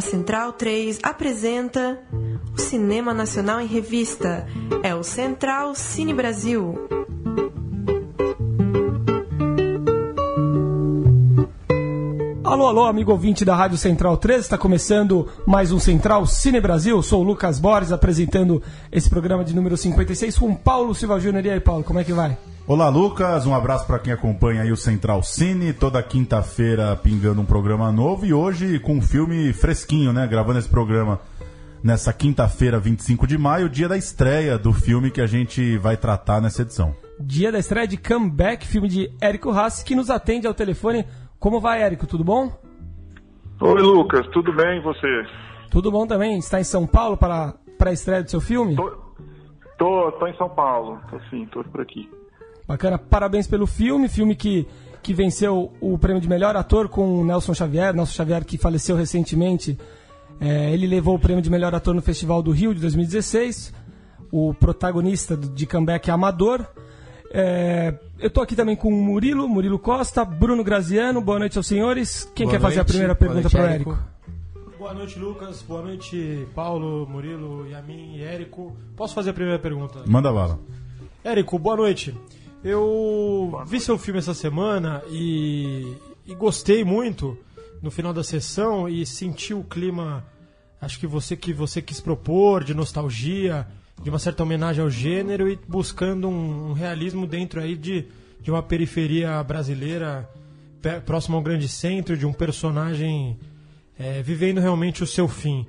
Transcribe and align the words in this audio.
A 0.00 0.02
Central 0.02 0.54
3 0.54 1.00
apresenta 1.02 2.00
o 2.56 2.58
Cinema 2.58 3.12
Nacional 3.12 3.60
em 3.60 3.66
Revista. 3.66 4.46
É 4.82 4.94
o 4.94 5.02
Central 5.02 5.74
Cine 5.74 6.14
Brasil. 6.14 6.74
Alô, 12.42 12.66
alô, 12.66 12.84
amigo 12.86 13.12
ouvinte 13.12 13.44
da 13.44 13.54
Rádio 13.54 13.76
Central 13.76 14.16
3, 14.16 14.40
está 14.40 14.56
começando 14.56 15.28
mais 15.46 15.70
um 15.70 15.78
Central 15.78 16.24
Cine 16.24 16.62
Brasil. 16.62 17.02
Sou 17.02 17.20
o 17.20 17.22
Lucas 17.22 17.58
Borges 17.58 17.92
apresentando 17.92 18.62
esse 18.90 19.10
programa 19.10 19.44
de 19.44 19.54
número 19.54 19.76
56 19.76 20.38
com 20.38 20.54
Paulo 20.54 20.94
Silva 20.94 21.20
Júnior. 21.20 21.44
E 21.44 21.50
aí, 21.50 21.60
Paulo, 21.60 21.84
como 21.84 21.98
é 21.98 22.04
que 22.04 22.14
vai? 22.14 22.38
Olá, 22.70 22.88
Lucas. 22.88 23.48
Um 23.48 23.52
abraço 23.52 23.84
para 23.84 23.98
quem 23.98 24.12
acompanha 24.12 24.62
aí 24.62 24.70
o 24.70 24.76
Central 24.76 25.24
Cine. 25.24 25.72
Toda 25.72 26.00
quinta-feira 26.00 26.94
pingando 26.94 27.40
um 27.40 27.44
programa 27.44 27.90
novo 27.90 28.24
e 28.24 28.32
hoje 28.32 28.78
com 28.78 28.92
um 28.92 29.02
filme 29.02 29.52
fresquinho, 29.52 30.12
né? 30.12 30.24
Gravando 30.28 30.60
esse 30.60 30.68
programa 30.68 31.18
nessa 31.82 32.12
quinta-feira, 32.12 32.78
25 32.78 33.26
de 33.26 33.36
maio, 33.36 33.68
dia 33.68 33.88
da 33.88 33.96
estreia 33.96 34.56
do 34.56 34.72
filme 34.72 35.10
que 35.10 35.20
a 35.20 35.26
gente 35.26 35.78
vai 35.78 35.96
tratar 35.96 36.40
nessa 36.40 36.62
edição. 36.62 36.94
Dia 37.18 37.50
da 37.50 37.58
estreia 37.58 37.88
de 37.88 37.96
Comeback, 37.96 38.64
filme 38.64 38.86
de 38.86 39.10
Érico 39.20 39.50
Haas, 39.50 39.82
que 39.82 39.96
nos 39.96 40.08
atende 40.08 40.46
ao 40.46 40.54
telefone. 40.54 41.04
Como 41.40 41.60
vai, 41.60 41.82
Érico? 41.82 42.06
Tudo 42.06 42.22
bom? 42.22 42.56
Oi, 43.62 43.82
Lucas. 43.82 44.24
Tudo 44.28 44.52
bem 44.52 44.78
e 44.78 44.80
você? 44.80 45.26
Tudo 45.72 45.90
bom 45.90 46.06
também. 46.06 46.38
Está 46.38 46.60
em 46.60 46.64
São 46.64 46.86
Paulo 46.86 47.16
para, 47.16 47.52
para 47.76 47.90
a 47.90 47.92
estreia 47.92 48.22
do 48.22 48.30
seu 48.30 48.40
filme? 48.40 48.76
Tô, 48.76 48.92
tô, 49.76 50.12
tô 50.12 50.26
em 50.28 50.36
São 50.36 50.48
Paulo. 50.48 51.00
Tô 51.10 51.18
sim, 51.30 51.46
tô 51.46 51.64
por 51.64 51.80
aqui. 51.80 52.08
Bacana. 52.70 52.96
Parabéns 52.98 53.48
pelo 53.48 53.66
filme. 53.66 54.08
Filme 54.08 54.36
que, 54.36 54.64
que 55.02 55.12
venceu 55.12 55.72
o 55.80 55.98
prêmio 55.98 56.22
de 56.22 56.28
melhor 56.28 56.54
ator 56.54 56.88
com 56.88 57.20
o 57.20 57.24
Nelson 57.24 57.52
Xavier. 57.52 57.92
Nelson 57.92 58.12
Xavier 58.12 58.44
que 58.44 58.56
faleceu 58.56 58.94
recentemente. 58.94 59.76
É, 60.40 60.72
ele 60.72 60.86
levou 60.86 61.16
o 61.16 61.18
prêmio 61.18 61.42
de 61.42 61.50
melhor 61.50 61.74
ator 61.74 61.92
no 61.92 62.00
Festival 62.00 62.40
do 62.40 62.52
Rio 62.52 62.72
de 62.72 62.80
2016. 62.80 63.74
O 64.30 64.54
protagonista 64.54 65.36
de 65.36 65.66
Comeback 65.66 66.08
é 66.08 66.12
Amador. 66.12 66.64
É, 67.32 67.92
eu 68.20 68.28
estou 68.28 68.40
aqui 68.40 68.54
também 68.54 68.76
com 68.76 68.88
o 68.88 68.92
Murilo, 68.92 69.48
Murilo 69.48 69.78
Costa, 69.78 70.24
Bruno 70.24 70.62
Graziano. 70.62 71.20
Boa 71.20 71.40
noite 71.40 71.58
aos 71.58 71.66
senhores. 71.66 72.30
Quem 72.36 72.46
Boa 72.46 72.56
quer 72.56 72.62
fazer 72.62 72.74
a 72.74 72.78
noite. 72.78 72.88
primeira 72.88 73.14
pergunta 73.16 73.40
noite, 73.40 73.52
para 73.52 73.64
o 73.64 73.66
Érico. 73.66 73.90
Érico? 73.90 74.78
Boa 74.78 74.94
noite, 74.94 75.18
Lucas. 75.18 75.60
Boa 75.62 75.82
noite, 75.82 76.46
Paulo, 76.54 77.04
Murilo, 77.08 77.66
Yamin 77.68 78.14
e 78.14 78.22
Érico. 78.22 78.76
Posso 78.96 79.12
fazer 79.12 79.30
a 79.30 79.34
primeira 79.34 79.58
pergunta? 79.58 80.04
Manda 80.06 80.32
bala. 80.32 80.60
Érico, 81.24 81.58
boa 81.58 81.76
noite. 81.76 82.14
Eu 82.62 83.62
vi 83.66 83.80
seu 83.80 83.96
filme 83.96 84.18
essa 84.18 84.34
semana 84.34 85.02
e, 85.10 85.96
e 86.26 86.34
gostei 86.34 86.84
muito 86.84 87.38
no 87.82 87.90
final 87.90 88.12
da 88.12 88.22
sessão 88.22 88.86
e 88.86 89.06
senti 89.06 89.54
o 89.54 89.64
clima, 89.64 90.22
acho 90.78 91.00
que 91.00 91.06
você 91.06 91.34
que 91.34 91.54
você 91.54 91.80
quis 91.80 92.02
propor 92.02 92.62
de 92.62 92.74
nostalgia, 92.74 93.66
de 94.02 94.10
uma 94.10 94.18
certa 94.18 94.42
homenagem 94.42 94.82
ao 94.82 94.90
gênero 94.90 95.48
e 95.48 95.58
buscando 95.66 96.28
um, 96.28 96.70
um 96.70 96.72
realismo 96.74 97.26
dentro 97.26 97.60
aí 97.60 97.74
de, 97.74 98.06
de 98.42 98.50
uma 98.50 98.62
periferia 98.62 99.42
brasileira 99.42 100.28
próximo 101.06 101.38
ao 101.38 101.42
grande 101.42 101.66
centro, 101.66 102.14
de 102.14 102.26
um 102.26 102.32
personagem 102.32 103.38
é, 103.98 104.22
vivendo 104.22 104.60
realmente 104.60 105.02
o 105.02 105.06
seu 105.06 105.26
fim. 105.26 105.66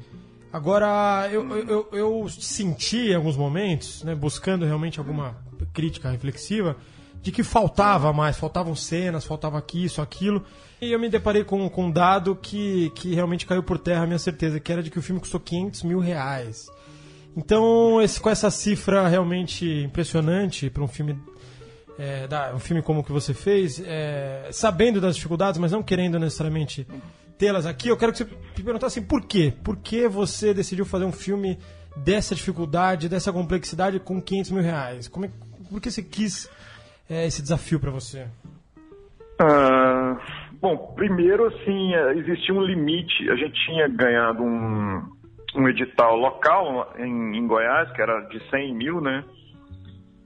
Agora, 0.54 1.30
eu, 1.32 1.48
eu, 1.58 1.88
eu- 1.94 2.30
senti 2.30 3.12
em 3.12 3.16
alguns 3.16 3.38
momentos, 3.38 4.04
né, 4.04 4.14
buscando 4.14 4.66
realmente 4.66 5.00
alguma 5.00 5.36
crítica 5.74 6.10
reflexiva, 6.12 6.76
de 7.22 7.32
que 7.32 7.44
faltava 7.44 8.12
mais, 8.12 8.38
faltavam 8.38 8.76
cenas, 8.76 9.24
faltava 9.24 9.58
aqui, 9.58 9.86
isso, 9.86 10.02
aquilo. 10.02 10.44
E 10.82 10.92
eu 10.92 11.00
me 11.00 11.08
deparei 11.08 11.44
com, 11.44 11.70
com 11.70 11.86
um 11.86 11.92
dado 11.92 12.36
que, 12.36 12.90
que 12.96 13.14
realmente 13.14 13.46
caiu 13.46 13.62
por 13.64 13.78
terra 13.78 14.04
a 14.04 14.08
minha 14.08 14.18
certeza, 14.20 14.60
que 14.60 14.72
era 14.72 14.82
de 14.84 14.90
que 14.90 14.98
o 15.00 15.02
filme 15.02 15.22
custou 15.22 15.40
500 15.40 15.84
mil 15.84 16.00
reais. 16.00 16.68
Então, 17.38 18.02
esse- 18.02 18.20
com 18.20 18.30
essa 18.30 18.50
cifra 18.52 19.08
realmente 19.08 19.66
impressionante 19.84 20.70
para 20.70 20.84
um 20.84 20.88
filme 20.88 21.18
é, 22.00 22.28
um 22.56 22.60
filme 22.60 22.82
como 22.82 23.02
o 23.02 23.04
que 23.04 23.12
você 23.12 23.32
fez, 23.34 23.80
é, 23.86 24.50
sabendo 24.52 25.00
das 25.00 25.16
dificuldades, 25.16 25.60
mas 25.60 25.72
não 25.72 25.84
querendo 25.84 26.18
necessariamente 26.18 26.88
tê-las 27.42 27.66
aqui, 27.66 27.90
eu 27.90 27.98
quero 27.98 28.12
que 28.12 28.20
você 28.20 28.26
perguntasse 28.64 29.00
assim, 29.00 29.08
por 29.08 29.26
quê? 29.26 29.52
Por 29.64 29.76
que 29.76 30.08
você 30.08 30.54
decidiu 30.54 30.86
fazer 30.86 31.06
um 31.06 31.12
filme 31.12 31.58
dessa 31.98 32.36
dificuldade, 32.36 33.10
dessa 33.10 33.34
complexidade 33.34 34.00
com 34.00 34.22
500 34.22 34.52
mil 34.52 34.62
reais? 34.62 35.08
Como 35.08 35.26
é, 35.26 35.30
por 35.68 35.82
que 35.82 35.90
você 35.90 36.04
quis 36.04 36.48
é, 37.10 37.26
esse 37.26 37.42
desafio 37.42 37.80
para 37.80 37.90
você? 37.90 38.28
Ah, 39.40 40.20
bom, 40.62 40.94
primeiro, 40.96 41.48
assim, 41.48 41.96
eh, 41.96 42.14
existia 42.18 42.54
um 42.54 42.62
limite. 42.62 43.28
A 43.32 43.36
gente 43.36 43.54
tinha 43.66 43.88
ganhado 43.88 44.44
um, 44.44 45.02
um 45.56 45.68
edital 45.68 46.16
local 46.16 46.94
em, 47.00 47.38
em 47.38 47.48
Goiás, 47.48 47.92
que 47.94 48.04
era 48.04 48.20
de 48.28 48.40
100 48.52 48.76
mil, 48.76 49.02
né? 49.02 49.24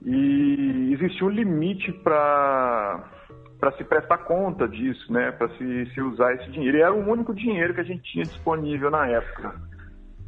E 0.04 0.92
existia 0.92 1.26
um 1.26 1.30
limite 1.30 1.90
para 2.04 3.15
para 3.66 3.76
se 3.76 3.84
prestar 3.84 4.18
conta 4.18 4.68
disso, 4.68 5.12
né? 5.12 5.32
Para 5.32 5.48
se, 5.56 5.86
se 5.92 6.00
usar 6.00 6.34
esse 6.34 6.48
dinheiro. 6.52 6.78
E 6.78 6.82
era 6.82 6.94
o 6.94 7.10
único 7.10 7.34
dinheiro 7.34 7.74
que 7.74 7.80
a 7.80 7.84
gente 7.84 8.12
tinha 8.12 8.24
disponível 8.24 8.92
na 8.92 9.08
época. 9.08 9.60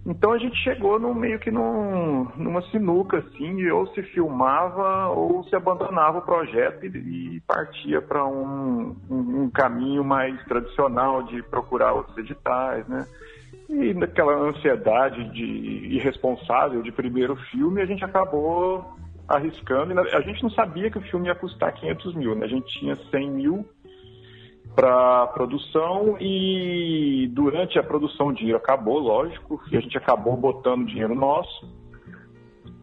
Então 0.05 0.33
a 0.33 0.39
gente 0.39 0.57
chegou 0.57 0.99
no 0.99 1.15
meio 1.15 1.39
que 1.39 1.51
num, 1.51 2.27
numa 2.37 2.63
sinuca, 2.63 3.19
assim, 3.19 3.65
ou 3.69 3.87
se 3.89 4.03
filmava 4.03 5.09
ou 5.09 5.45
se 5.45 5.55
abandonava 5.55 6.19
o 6.19 6.23
projeto 6.23 6.85
e, 6.85 7.37
e 7.37 7.41
partia 7.47 8.03
para 8.03 8.27
um, 8.27 8.97
um, 9.09 9.43
um 9.43 9.51
caminho 9.51 10.03
mais 10.03 10.43
tradicional 10.45 11.23
de 11.23 11.41
procurar 11.45 11.93
outros 11.93 12.17
editais, 12.19 12.89
né? 12.89 13.07
E 13.69 13.95
naquela 13.95 14.35
ansiedade 14.35 15.33
de 15.33 15.45
irresponsável 15.95 16.83
de 16.83 16.91
primeiro 16.91 17.37
filme, 17.53 17.83
a 17.83 17.87
gente 17.87 18.05
acabou 18.05 18.85
arriscando. 19.29 19.95
Na- 19.95 20.03
a 20.03 20.21
gente 20.21 20.43
não 20.43 20.51
sabia 20.51 20.91
que 20.91 20.99
o 20.99 21.03
filme 21.03 21.29
ia 21.29 21.35
custar 21.35 21.73
500 21.75 22.15
mil, 22.15 22.35
né? 22.35 22.47
A 22.47 22.49
gente 22.49 22.67
tinha 22.79 22.97
100 23.11 23.31
mil 23.31 23.69
para 24.75 25.27
produção 25.29 26.17
e 26.21 27.29
durante 27.33 27.79
a 27.79 27.83
produção 27.83 28.29
o 28.29 28.33
dinheiro 28.33 28.59
acabou, 28.59 28.99
lógico, 28.99 29.61
e 29.71 29.77
a 29.77 29.81
gente 29.81 29.99
acabou 29.99 30.37
botando 30.37 30.87
dinheiro 30.87 31.15
nosso 31.15 31.69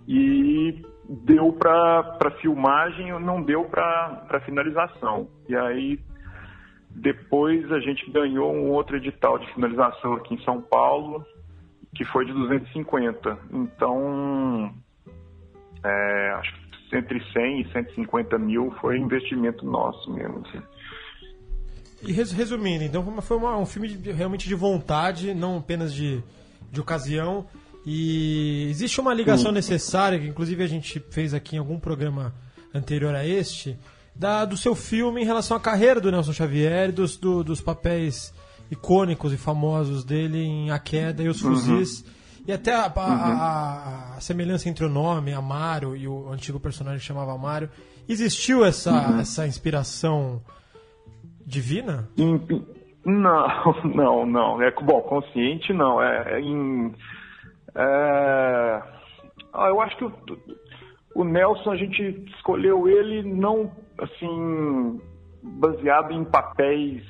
e 0.07 0.83
deu 1.07 1.53
para 1.53 2.31
filmagem, 2.41 3.17
não 3.19 3.41
deu 3.41 3.66
para 3.66 4.41
finalização. 4.45 5.27
E 5.47 5.56
aí 5.56 6.00
depois 6.89 7.69
a 7.72 7.79
gente 7.79 8.09
ganhou 8.09 8.53
um 8.53 8.72
outro 8.72 8.95
edital 8.95 9.38
de 9.38 9.53
finalização 9.53 10.13
aqui 10.13 10.33
em 10.33 10.44
São 10.44 10.62
Paulo, 10.62 11.25
que 11.94 12.06
foi 12.06 12.25
de 12.25 12.33
250. 12.33 13.38
Então, 13.51 14.73
é, 15.85 16.31
acho 16.40 16.53
que 16.90 16.96
entre 16.97 17.19
100 17.34 17.62
e 17.62 17.72
150 17.72 18.38
mil 18.38 18.72
foi 18.81 18.97
investimento 18.97 19.66
nosso 19.66 20.12
mesmo. 20.12 20.44
assim. 20.47 20.62
E 22.03 22.12
res- 22.12 22.31
resumindo, 22.31 22.84
então 22.84 23.03
foi 23.22 23.38
uma- 23.38 23.57
um 23.57 23.66
filme 23.66 23.88
de- 23.90 24.12
realmente 24.12 24.47
de 24.47 24.56
vontade, 24.56 25.34
não 25.34 25.57
apenas 25.57 25.94
de, 25.94 26.22
de 26.72 26.79
ocasião. 26.79 27.45
E 27.85 28.68
existe 28.69 29.00
uma 29.00 29.13
ligação 29.13 29.51
necessária, 29.51 30.19
que 30.19 30.28
inclusive 30.28 30.63
a 30.63 30.68
gente 30.68 31.00
fez 31.12 31.34
aqui 31.34 31.56
em 31.56 31.59
algum 31.59 31.79
programa 31.79 32.34
anterior 32.74 33.13
a 33.16 33.25
este, 33.25 33.78
da, 34.16 34.44
do 34.45 34.57
seu 34.57 34.74
filme 34.75 35.22
em 35.22 35.25
relação 35.25 35.56
à 35.56 35.59
carreira 35.59 36.00
do 36.01 36.12
Nelson 36.12 36.34
Xavier 36.34 36.91
dos, 36.91 37.16
do- 37.18 37.44
dos 37.44 37.62
papéis 37.62 38.34
icônicos 38.72 39.31
e 39.34 39.38
famosos 39.38 40.03
dele 40.03 40.40
em 40.40 40.72
A 40.72 40.79
Queda 40.79 41.22
e 41.24 41.29
Os 41.29 41.40
Fuzis. 41.41 42.03
E 42.47 42.53
até 42.53 42.73
a, 42.75 42.85
a- 42.85 42.91
a- 42.95 44.16
a 44.17 44.22
semelhança 44.22 44.69
entre 44.69 44.85
o 44.85 44.89
nome, 44.89 45.33
Amaro, 45.33 45.95
e 45.95 46.07
o 46.07 46.29
antigo 46.29 46.59
personagem 46.59 47.00
que 47.00 47.06
chamava 47.06 47.33
Amaro. 47.33 47.69
Existiu 48.07 48.63
essa, 48.63 49.18
essa 49.19 49.47
inspiração 49.47 50.42
divina? 51.45 52.07
Não, 53.06 53.47
não, 53.95 54.25
não. 54.25 54.62
É, 54.62 54.71
bom, 54.71 55.01
consciente 55.01 55.74
não. 55.74 56.01
É, 56.01 56.33
é 56.36 56.39
em, 56.42 56.94
é, 57.75 58.81
ah, 59.53 59.68
eu 59.68 59.81
acho 59.81 59.97
que 59.97 60.06
o, 60.06 60.13
o 61.15 61.24
Nelson, 61.24 61.71
a 61.71 61.75
gente 61.77 62.01
escolheu 62.36 62.88
ele 62.88 63.24
não, 63.24 63.71
assim, 64.00 65.00
baseado 65.44 66.12
em 66.12 66.24
papéis, 66.25 67.03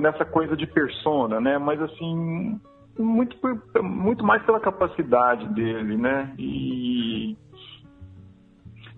nessa 0.00 0.24
coisa 0.24 0.56
de 0.56 0.66
persona, 0.66 1.40
né? 1.40 1.58
Mas, 1.58 1.80
assim, 1.80 2.60
muito, 2.98 3.36
muito 3.82 4.24
mais 4.24 4.42
pela 4.44 4.60
capacidade 4.60 5.48
dele, 5.54 5.96
né? 5.96 6.34
E 6.38 7.36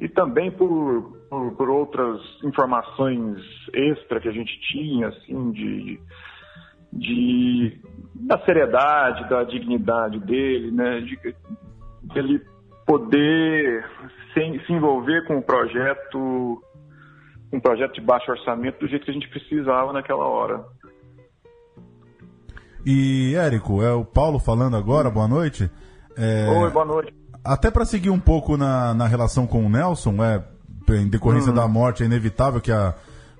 e 0.01 0.09
também 0.09 0.51
por, 0.51 1.13
por, 1.29 1.53
por 1.57 1.69
outras 1.69 2.21
informações 2.43 3.39
extra 3.75 4.19
que 4.19 4.29
a 4.29 4.33
gente 4.33 4.59
tinha, 4.73 5.09
assim, 5.09 5.53
de, 5.53 6.01
de 6.91 7.79
da 8.15 8.39
seriedade, 8.45 9.29
da 9.29 9.45
dignidade 9.45 10.19
dele, 10.21 10.71
né, 10.71 11.01
de 11.01 11.19
ele 12.19 12.41
poder 12.87 13.87
se, 14.33 14.67
se 14.67 14.73
envolver 14.73 15.27
com 15.27 15.37
o 15.37 15.43
projeto, 15.43 16.63
um 17.53 17.61
projeto 17.61 17.95
de 17.95 18.01
baixo 18.01 18.31
orçamento 18.31 18.81
do 18.81 18.89
jeito 18.89 19.05
que 19.05 19.11
a 19.11 19.15
gente 19.15 19.29
precisava 19.29 19.93
naquela 19.93 20.27
hora. 20.27 20.65
E, 22.85 23.35
Érico, 23.35 23.83
é 23.83 23.93
o 23.93 24.05
Paulo 24.05 24.39
falando 24.39 24.77
agora, 24.77 25.11
boa 25.11 25.29
noite. 25.29 25.71
É, 26.17 26.49
Oi, 26.49 26.71
boa 26.71 26.85
noite. 26.85 27.15
Até 27.45 27.71
para 27.71 27.85
seguir 27.85 28.11
um 28.11 28.21
pouco 28.21 28.57
na, 28.57 28.95
na 28.95 29.07
relação 29.07 29.47
com 29.47 29.65
o 29.65 29.69
Nelson, 29.69 30.23
é, 30.23 30.43
em 30.95 31.09
decorrência 31.09 31.53
da 31.53 31.67
morte, 31.69 32.03
é 32.03 32.07
inevitável 32.07 32.61
que 32.61 32.73
há 32.73 32.95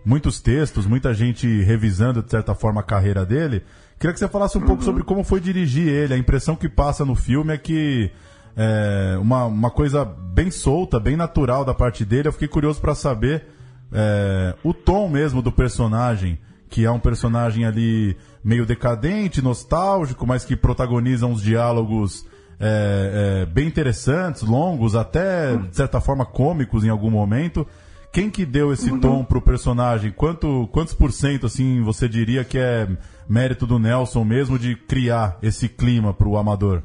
muitos 0.05 0.41
textos, 0.41 0.87
muita 0.87 1.13
gente 1.13 1.47
revisando, 1.63 2.23
de 2.23 2.31
certa 2.31 2.55
forma, 2.55 2.81
a 2.81 2.85
carreira 2.85 3.25
dele. 3.25 3.65
Queria 3.99 4.15
que 4.15 4.19
você 4.19 4.29
falasse 4.29 4.57
um 4.57 4.63
pouco 4.63 4.83
sobre 4.83 5.03
como 5.03 5.23
foi 5.23 5.41
dirigir 5.41 5.87
ele. 5.87 6.15
A 6.15 6.19
impressão 6.19 6.57
que 6.57 6.69
passa 6.69 7.05
no 7.05 7.15
filme 7.15 7.53
é 7.53 7.59
que 7.59 8.11
é 8.57 9.19
uma, 9.19 9.45
uma 9.45 9.71
coisa 9.71 10.05
bem 10.05 10.51
solta, 10.51 10.99
bem 10.99 11.17
natural 11.17 11.65
da 11.65 11.75
parte 11.75 12.05
dele. 12.05 12.29
Eu 12.29 12.33
fiquei 12.33 12.49
curioso 12.49 12.81
para 12.81 12.95
saber 12.95 13.45
é, 13.93 14.55
o 14.65 14.73
tom 14.73 15.09
mesmo 15.09 15.43
do 15.43 15.53
personagem, 15.53 16.39
que 16.71 16.85
é 16.85 16.91
um 16.91 17.01
personagem 17.01 17.67
ali 17.67 18.17
meio 18.43 18.65
decadente, 18.65 19.43
nostálgico, 19.43 20.27
mas 20.27 20.45
que 20.45 20.57
protagoniza 20.57 21.27
uns 21.27 21.43
diálogos 21.43 22.25
é, 22.61 23.43
é, 23.43 23.47
bem 23.47 23.67
interessantes, 23.67 24.43
longos, 24.43 24.95
até 24.95 25.57
de 25.57 25.75
certa 25.75 26.01
forma 26.01 26.25
cômicos 26.25 26.85
em 26.85 26.89
algum 26.89 27.11
momento. 27.11 27.67
Quem 28.13 28.29
que 28.29 28.45
deu 28.45 28.73
esse 28.73 28.99
tom 28.99 29.25
pro 29.25 29.41
personagem? 29.41 30.11
Quanto, 30.11 30.69
quantos 30.73 30.95
por 30.95 31.13
cento, 31.13 31.47
assim, 31.47 31.81
você 31.81 32.09
diria 32.09 32.45
que 32.45 32.59
é 32.59 32.89
mérito 33.29 33.67
do 33.67 33.79
Nelson 33.79 34.25
mesmo 34.25 34.59
de 34.59 34.75
criar 34.75 35.39
esse 35.43 35.69
clima 35.69 36.13
pro 36.13 36.37
amador? 36.37 36.83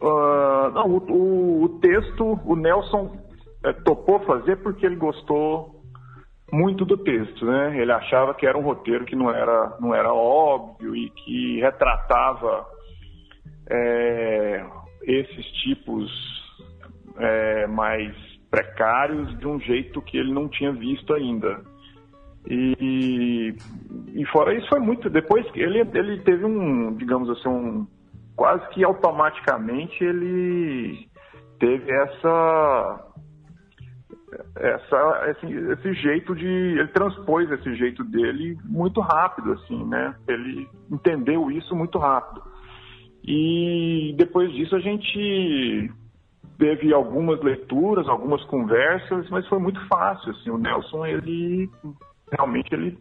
Uh, 0.00 0.70
não, 0.72 0.88
o, 0.88 1.12
o, 1.12 1.64
o 1.64 1.68
texto, 1.80 2.38
o 2.44 2.54
Nelson 2.54 3.16
é, 3.64 3.72
topou 3.72 4.20
fazer 4.20 4.56
porque 4.56 4.86
ele 4.86 4.96
gostou 4.96 5.73
muito 6.54 6.84
do 6.84 6.96
texto, 6.96 7.44
né? 7.44 7.76
Ele 7.76 7.90
achava 7.90 8.32
que 8.32 8.46
era 8.46 8.56
um 8.56 8.62
roteiro 8.62 9.04
que 9.04 9.16
não 9.16 9.30
era, 9.30 9.76
não 9.80 9.94
era 9.94 10.12
óbvio 10.12 10.94
e 10.94 11.10
que 11.10 11.60
retratava 11.60 12.64
é, 13.68 14.64
esses 15.02 15.46
tipos 15.62 16.10
é, 17.18 17.66
mais 17.66 18.14
precários 18.50 19.36
de 19.38 19.46
um 19.48 19.58
jeito 19.58 20.00
que 20.00 20.16
ele 20.16 20.32
não 20.32 20.48
tinha 20.48 20.72
visto 20.72 21.12
ainda. 21.12 21.60
E, 22.48 23.56
e 24.14 24.24
fora 24.26 24.54
isso 24.54 24.68
foi 24.68 24.78
muito. 24.78 25.10
Depois 25.10 25.44
ele, 25.54 25.80
ele 25.80 26.20
teve 26.20 26.44
um, 26.44 26.94
digamos 26.94 27.28
assim, 27.30 27.48
um 27.48 27.86
quase 28.36 28.68
que 28.70 28.84
automaticamente 28.84 30.04
ele 30.04 31.08
teve 31.58 31.90
essa 31.90 33.13
essa 34.56 35.30
esse, 35.30 35.46
esse, 35.46 35.94
jeito 35.94 36.34
de 36.34 36.46
ele 36.46 36.88
transpôs 36.88 37.50
esse 37.50 37.74
jeito 37.74 38.04
dele 38.04 38.56
muito 38.64 39.00
rápido 39.00 39.52
assim 39.52 39.84
né? 39.84 40.14
Ele 40.28 40.68
entendeu 40.90 41.50
isso 41.50 41.74
muito 41.74 41.98
rápido. 41.98 42.42
E 43.26 44.14
depois 44.16 44.52
disso 44.52 44.76
a 44.76 44.80
gente 44.80 45.90
teve 46.58 46.92
algumas 46.92 47.40
leituras 47.42 48.08
algumas 48.08 48.42
conversas 48.44 49.28
mas 49.30 49.46
foi 49.48 49.58
muito 49.58 49.80
fácil 49.86 50.32
assim. 50.32 50.50
O 50.50 50.58
Nelson 50.58 51.06
ele 51.06 51.70
realmente 52.30 52.72
ele 52.72 52.98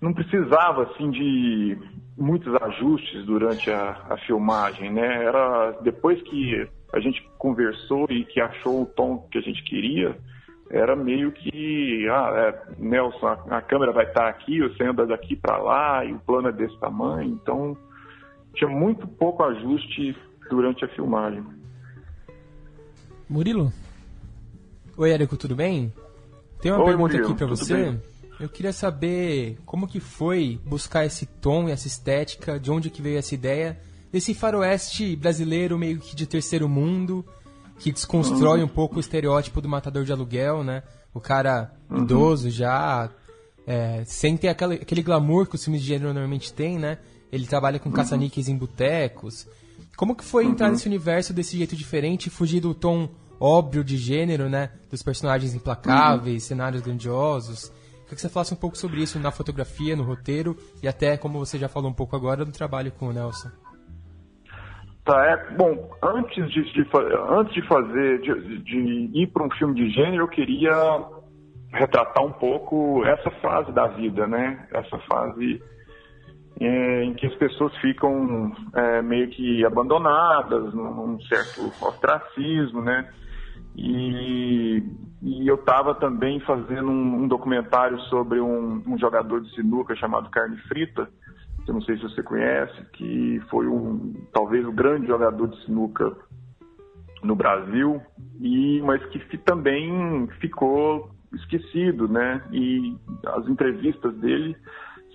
não 0.00 0.12
precisava 0.12 0.84
assim 0.84 1.10
de 1.10 1.78
muitos 2.16 2.54
ajustes 2.62 3.24
durante 3.24 3.70
a, 3.70 4.06
a 4.10 4.16
filmagem 4.18 4.92
né? 4.92 5.24
Era 5.24 5.72
depois 5.82 6.20
que 6.22 6.68
a 6.92 7.00
gente 7.00 7.26
conversou 7.38 8.06
e 8.10 8.24
que 8.24 8.40
achou 8.40 8.82
o 8.82 8.86
tom 8.86 9.26
que 9.30 9.38
a 9.38 9.40
gente 9.40 9.62
queria 9.64 10.16
era 10.72 10.96
meio 10.96 11.30
que, 11.30 12.08
ah, 12.08 12.32
é, 12.34 12.82
Nelson, 12.82 13.26
a, 13.26 13.58
a, 13.58 13.62
câmera 13.62 13.92
vai 13.92 14.06
estar 14.06 14.26
aqui, 14.26 14.58
você 14.60 14.82
anda 14.82 15.06
daqui 15.06 15.36
para 15.36 15.58
lá 15.58 16.02
e 16.02 16.14
o 16.14 16.18
plano 16.20 16.48
é 16.48 16.52
desse 16.52 16.76
tamanho. 16.80 17.38
Então, 17.40 17.76
tinha 18.54 18.70
muito 18.70 19.06
pouco 19.06 19.44
ajuste 19.44 20.16
durante 20.48 20.82
a 20.82 20.88
filmagem. 20.88 21.44
Murilo? 23.28 23.70
Oi, 24.96 25.10
Érico, 25.10 25.36
tudo 25.36 25.54
bem? 25.54 25.92
Tem 26.60 26.72
uma 26.72 26.80
Oi, 26.80 26.86
pergunta 26.86 27.12
Murilo, 27.12 27.28
aqui 27.28 27.38
para 27.38 27.46
você. 27.46 27.74
bem? 27.74 28.02
Eu 28.40 28.48
queria 28.48 28.72
saber 28.72 29.58
como 29.66 29.86
que 29.86 30.00
foi 30.00 30.58
buscar 30.64 31.04
esse 31.04 31.26
tom 31.26 31.68
e 31.68 31.72
essa 31.72 31.86
estética, 31.86 32.58
de 32.58 32.70
onde 32.70 32.88
que 32.88 33.02
veio 33.02 33.18
essa 33.18 33.34
ideia 33.34 33.78
desse 34.10 34.34
faroeste 34.34 35.16
brasileiro 35.16 35.78
meio 35.78 35.98
que 35.98 36.16
de 36.16 36.26
terceiro 36.26 36.66
mundo, 36.66 37.24
que 37.82 37.90
desconstrói 37.90 38.62
um 38.62 38.68
pouco 38.68 38.96
o 38.96 39.00
estereótipo 39.00 39.60
do 39.60 39.68
matador 39.68 40.04
de 40.04 40.12
aluguel, 40.12 40.62
né? 40.62 40.84
O 41.12 41.20
cara 41.20 41.72
idoso 41.90 42.48
já, 42.48 43.10
é, 43.66 44.04
sem 44.06 44.36
ter 44.36 44.48
aquele, 44.48 45.02
glamour 45.02 45.46
que 45.46 45.56
os 45.56 45.64
filmes 45.64 45.82
de 45.82 45.88
gênero 45.88 46.14
normalmente 46.14 46.52
têm, 46.52 46.78
né? 46.78 46.98
Ele 47.32 47.44
trabalha 47.44 47.80
com 47.80 47.90
caça-níqueis 47.90 48.48
em 48.48 48.56
botecos. 48.56 49.48
Como 49.96 50.14
que 50.14 50.24
foi 50.24 50.44
entrar 50.44 50.70
nesse 50.70 50.86
universo 50.86 51.32
desse 51.32 51.56
jeito 51.56 51.74
diferente 51.74 52.26
e 52.26 52.30
fugir 52.30 52.60
do 52.60 52.72
tom 52.72 53.08
óbvio 53.40 53.82
de 53.82 53.96
gênero, 53.96 54.48
né? 54.48 54.70
Dos 54.88 55.02
personagens 55.02 55.52
implacáveis, 55.52 56.44
cenários 56.44 56.82
grandiosos. 56.82 57.72
Queria 58.04 58.14
que 58.14 58.20
você 58.20 58.28
falasse 58.28 58.54
um 58.54 58.58
pouco 58.58 58.78
sobre 58.78 59.02
isso 59.02 59.18
na 59.18 59.32
fotografia, 59.32 59.96
no 59.96 60.04
roteiro 60.04 60.56
e 60.80 60.86
até, 60.86 61.16
como 61.16 61.38
você 61.38 61.58
já 61.58 61.68
falou 61.68 61.90
um 61.90 61.94
pouco 61.94 62.14
agora, 62.14 62.44
no 62.44 62.52
trabalho 62.52 62.92
com 62.92 63.08
o 63.08 63.12
Nelson. 63.12 63.50
Tá, 65.04 65.24
é, 65.26 65.54
bom, 65.56 65.90
antes 66.00 66.48
de, 66.52 66.62
de 66.72 66.88
antes 67.30 67.52
de 67.54 67.62
fazer, 67.62 68.20
de, 68.20 68.58
de 68.58 69.10
ir 69.12 69.26
para 69.28 69.44
um 69.44 69.50
filme 69.50 69.74
de 69.74 69.90
gênero, 69.90 70.24
eu 70.24 70.28
queria 70.28 70.72
retratar 71.72 72.24
um 72.24 72.32
pouco 72.32 73.04
essa 73.04 73.30
fase 73.42 73.72
da 73.72 73.88
vida, 73.88 74.26
né? 74.28 74.68
Essa 74.72 74.98
fase 75.00 75.60
é, 76.60 77.04
em 77.04 77.14
que 77.14 77.26
as 77.26 77.34
pessoas 77.34 77.76
ficam 77.78 78.52
é, 78.74 79.02
meio 79.02 79.28
que 79.30 79.64
abandonadas, 79.64 80.72
num, 80.72 80.94
num 80.94 81.20
certo 81.22 81.72
ostracismo, 81.84 82.82
né? 82.82 83.08
E, 83.74 84.82
e 85.22 85.48
eu 85.48 85.56
estava 85.56 85.94
também 85.94 86.38
fazendo 86.40 86.88
um, 86.90 87.22
um 87.22 87.28
documentário 87.28 87.98
sobre 88.02 88.40
um, 88.40 88.82
um 88.86 88.98
jogador 88.98 89.40
de 89.40 89.52
sinuca 89.54 89.96
chamado 89.96 90.30
Carne 90.30 90.58
Frita, 90.68 91.08
que 91.64 91.70
eu 91.70 91.74
não 91.74 91.82
sei 91.82 91.96
se 91.96 92.02
você 92.02 92.22
conhece, 92.22 92.84
que 92.92 93.40
foi 93.50 93.66
um 93.66 94.14
talvez 94.32 94.66
o 94.66 94.72
grande 94.72 95.06
jogador 95.06 95.48
de 95.48 95.64
sinuca 95.64 96.12
no 97.22 97.36
Brasil, 97.36 98.00
e 98.40 98.80
mas 98.82 99.04
que 99.06 99.38
também 99.38 100.26
ficou 100.40 101.10
esquecido, 101.34 102.08
né? 102.08 102.42
E 102.52 102.96
as 103.26 103.46
entrevistas 103.48 104.14
dele 104.16 104.56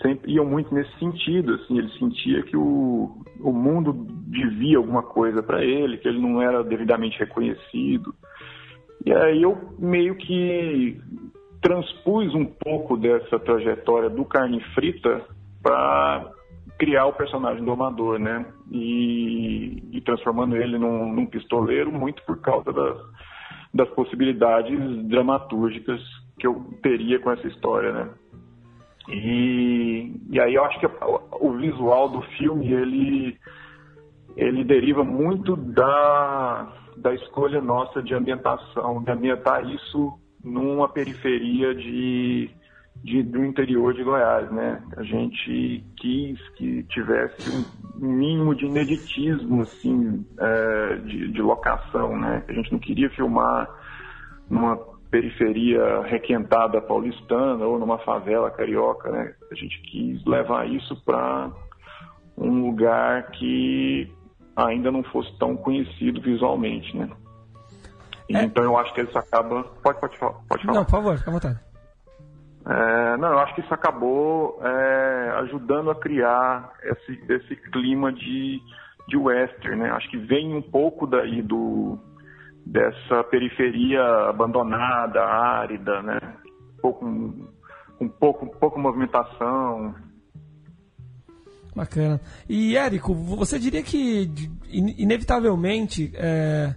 sempre 0.01 0.31
iam 0.31 0.45
muito 0.45 0.74
nesse 0.74 0.91
sentido, 1.00 1.55
assim, 1.55 1.77
ele 1.77 1.89
sentia 1.98 2.43
que 2.43 2.55
o, 2.55 3.24
o 3.39 3.51
mundo 3.51 3.93
devia 4.27 4.77
alguma 4.77 5.03
coisa 5.03 5.41
para 5.41 5.63
ele, 5.63 5.98
que 5.98 6.07
ele 6.07 6.22
não 6.22 6.41
era 6.41 6.63
devidamente 6.63 7.17
reconhecido. 7.19 8.13
E 9.05 9.12
aí 9.12 9.41
eu 9.41 9.57
meio 9.79 10.15
que 10.15 11.00
transpus 11.62 12.33
um 12.36 12.45
pouco 12.45 12.95
dessa 12.95 13.39
trajetória 13.39 14.10
do 14.10 14.24
Carne 14.24 14.62
Frita 14.75 15.25
para 15.67 16.31
criar 16.79 17.07
o 17.07 17.13
personagem 17.13 17.62
do 17.62 17.71
Amador, 17.74 18.17
né? 18.19 18.45
E, 18.71 19.83
e 19.91 20.01
transformando 20.01 20.55
ele 20.55 20.77
num, 20.77 21.12
num 21.12 21.25
pistoleiro 21.25 21.91
muito 21.91 22.24
por 22.24 22.39
causa 22.39 22.71
das, 22.71 22.97
das 23.74 23.89
possibilidades 23.89 24.79
dramatúrgicas 25.09 26.00
que 26.39 26.47
eu 26.47 26.63
teria 26.81 27.19
com 27.19 27.31
essa 27.31 27.45
história, 27.47 27.91
né? 27.91 28.09
E, 29.09 30.13
e 30.29 30.39
aí 30.39 30.55
eu 30.55 30.63
acho 30.63 30.79
que 30.79 30.88
o 31.41 31.51
visual 31.57 32.09
do 32.09 32.21
filme 32.38 32.71
ele 32.71 33.38
ele 34.38 34.63
deriva 34.63 35.03
muito 35.03 35.55
da, 35.55 36.71
da 36.95 37.13
escolha 37.13 37.59
nossa 37.59 38.03
de 38.03 38.13
ambientação, 38.13 39.03
de 39.03 39.12
ambientar 39.12 39.67
isso 39.67 40.13
numa 40.43 40.88
periferia 40.88 41.74
de, 41.74 42.51
de, 43.04 43.24
do 43.24 43.44
interior 43.46 43.94
de 43.94 44.04
Goiás, 44.04 44.51
né? 44.51 44.82
A 44.98 45.04
gente 45.04 45.84
quis 45.96 46.39
que 46.56 46.84
tivesse 46.84 47.66
um 48.01 48.08
mínimo 48.08 48.56
de 48.56 48.66
ineditismo, 48.66 49.62
assim, 49.62 50.25
é, 50.39 50.96
de, 50.98 51.32
de 51.32 51.42
locação, 51.42 52.18
né? 52.18 52.44
A 52.48 52.54
gente 52.54 52.72
não 52.72 52.80
queria 52.80 53.10
filmar 53.10 53.70
numa 54.50 54.77
periferia 55.10 56.01
requentada 56.01 56.82
paulistana 56.82 57.66
ou 57.66 57.80
numa 57.80 57.98
favela 58.00 58.51
carioca, 58.51 59.10
né? 59.10 59.34
A 59.51 59.56
gente 59.56 59.82
quis 59.84 60.24
levar 60.25 60.70
isso 60.70 60.96
para 61.04 61.51
um 62.38 62.62
lugar 62.62 63.32
que 63.32 64.12
ainda 64.56 64.92
não 64.92 65.04
fosse 65.04 65.32
tão 65.38 65.56
conhecido 65.56 66.22
visualmente, 66.22 66.96
né? 66.96 67.10
É. 68.30 68.44
Então 68.44 68.63
eu 68.63 68.77
acho 68.77 68.94
que 68.94 69.01
isso 69.01 69.18
acaba. 69.18 69.63
Pode, 69.82 70.00
pode, 70.00 70.18
pode 70.18 70.66
falar. 70.66 70.74
Não, 70.74 70.84
por 70.84 70.92
favor, 70.92 71.18
fica 71.18 71.30
à 71.30 71.34
vontade. 71.34 71.60
É, 72.69 73.17
não, 73.17 73.29
eu 73.29 73.39
acho 73.39 73.55
que 73.55 73.62
isso 73.62 73.74
acabou 73.74 74.59
é, 74.62 75.31
ajudando 75.43 75.89
a 75.89 75.95
criar 75.95 76.74
esse, 76.83 77.24
esse 77.29 77.55
clima 77.71 78.12
de, 78.12 78.59
de 79.07 79.15
western, 79.15 79.77
né? 79.77 79.91
Acho 79.91 80.09
que 80.09 80.17
vem 80.17 80.53
um 80.53 80.62
pouco 80.62 81.07
daí 81.07 81.41
do 81.41 81.97
dessa 82.65 83.24
periferia 83.24 84.01
abandonada, 84.29 85.24
árida, 85.24 86.01
né? 86.01 86.19
Um 86.77 86.81
pouco, 86.81 87.05
um 87.05 88.09
pouco, 88.09 88.59
pouca 88.59 88.77
movimentação. 88.77 89.95
Bacana. 91.74 92.19
E, 92.50 92.75
Érico, 92.75 93.13
você 93.13 93.57
diria 93.57 93.81
que, 93.81 94.29
inevitavelmente, 94.69 96.12
é, 96.15 96.75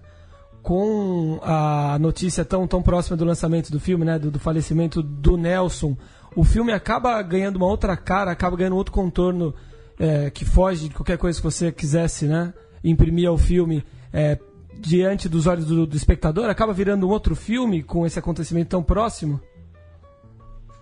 com 0.62 1.40
a 1.42 1.98
notícia 1.98 2.44
tão, 2.44 2.66
tão 2.66 2.82
próxima 2.82 3.16
do 3.16 3.24
lançamento 3.24 3.70
do 3.70 3.80
filme, 3.80 4.04
né, 4.04 4.18
do, 4.18 4.30
do, 4.30 4.38
falecimento 4.38 5.02
do 5.02 5.36
Nelson, 5.36 5.96
o 6.36 6.44
filme 6.44 6.72
acaba 6.72 7.20
ganhando 7.22 7.56
uma 7.56 7.66
outra 7.66 7.96
cara, 7.96 8.30
acaba 8.30 8.56
ganhando 8.56 8.76
outro 8.76 8.92
contorno 8.92 9.54
é, 9.98 10.30
que 10.30 10.44
foge 10.44 10.88
de 10.88 10.94
qualquer 10.94 11.18
coisa 11.18 11.38
que 11.38 11.44
você 11.44 11.72
quisesse 11.72 12.26
né, 12.26 12.52
imprimir 12.84 13.28
ao 13.28 13.38
filme 13.38 13.82
é, 14.12 14.38
diante 14.78 15.28
dos 15.28 15.46
olhos 15.46 15.66
do, 15.66 15.86
do 15.86 15.96
espectador? 15.96 16.48
Acaba 16.48 16.72
virando 16.72 17.06
um 17.06 17.10
outro 17.10 17.34
filme 17.34 17.82
com 17.82 18.06
esse 18.06 18.18
acontecimento 18.18 18.70
tão 18.70 18.82
próximo? 18.82 19.40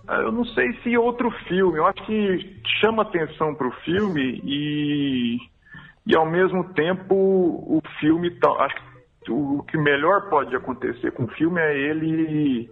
Ah, 0.06 0.22
eu 0.22 0.32
não 0.32 0.44
sei 0.46 0.72
se 0.82 0.96
outro 0.96 1.30
filme. 1.46 1.78
Eu 1.78 1.86
acho 1.86 2.04
que 2.06 2.56
chama 2.80 3.02
atenção 3.02 3.54
para 3.54 3.68
o 3.68 3.72
filme 3.84 4.40
e, 4.42 5.36
e 6.06 6.16
ao 6.16 6.24
mesmo 6.24 6.64
tempo 6.72 7.14
o 7.14 7.82
filme. 8.00 8.34
Acho 8.60 8.74
que 8.74 8.87
o 9.30 9.62
que 9.64 9.76
melhor 9.76 10.28
pode 10.28 10.54
acontecer 10.54 11.12
com 11.12 11.24
o 11.24 11.28
filme 11.28 11.60
é 11.60 11.76
ele 11.76 12.70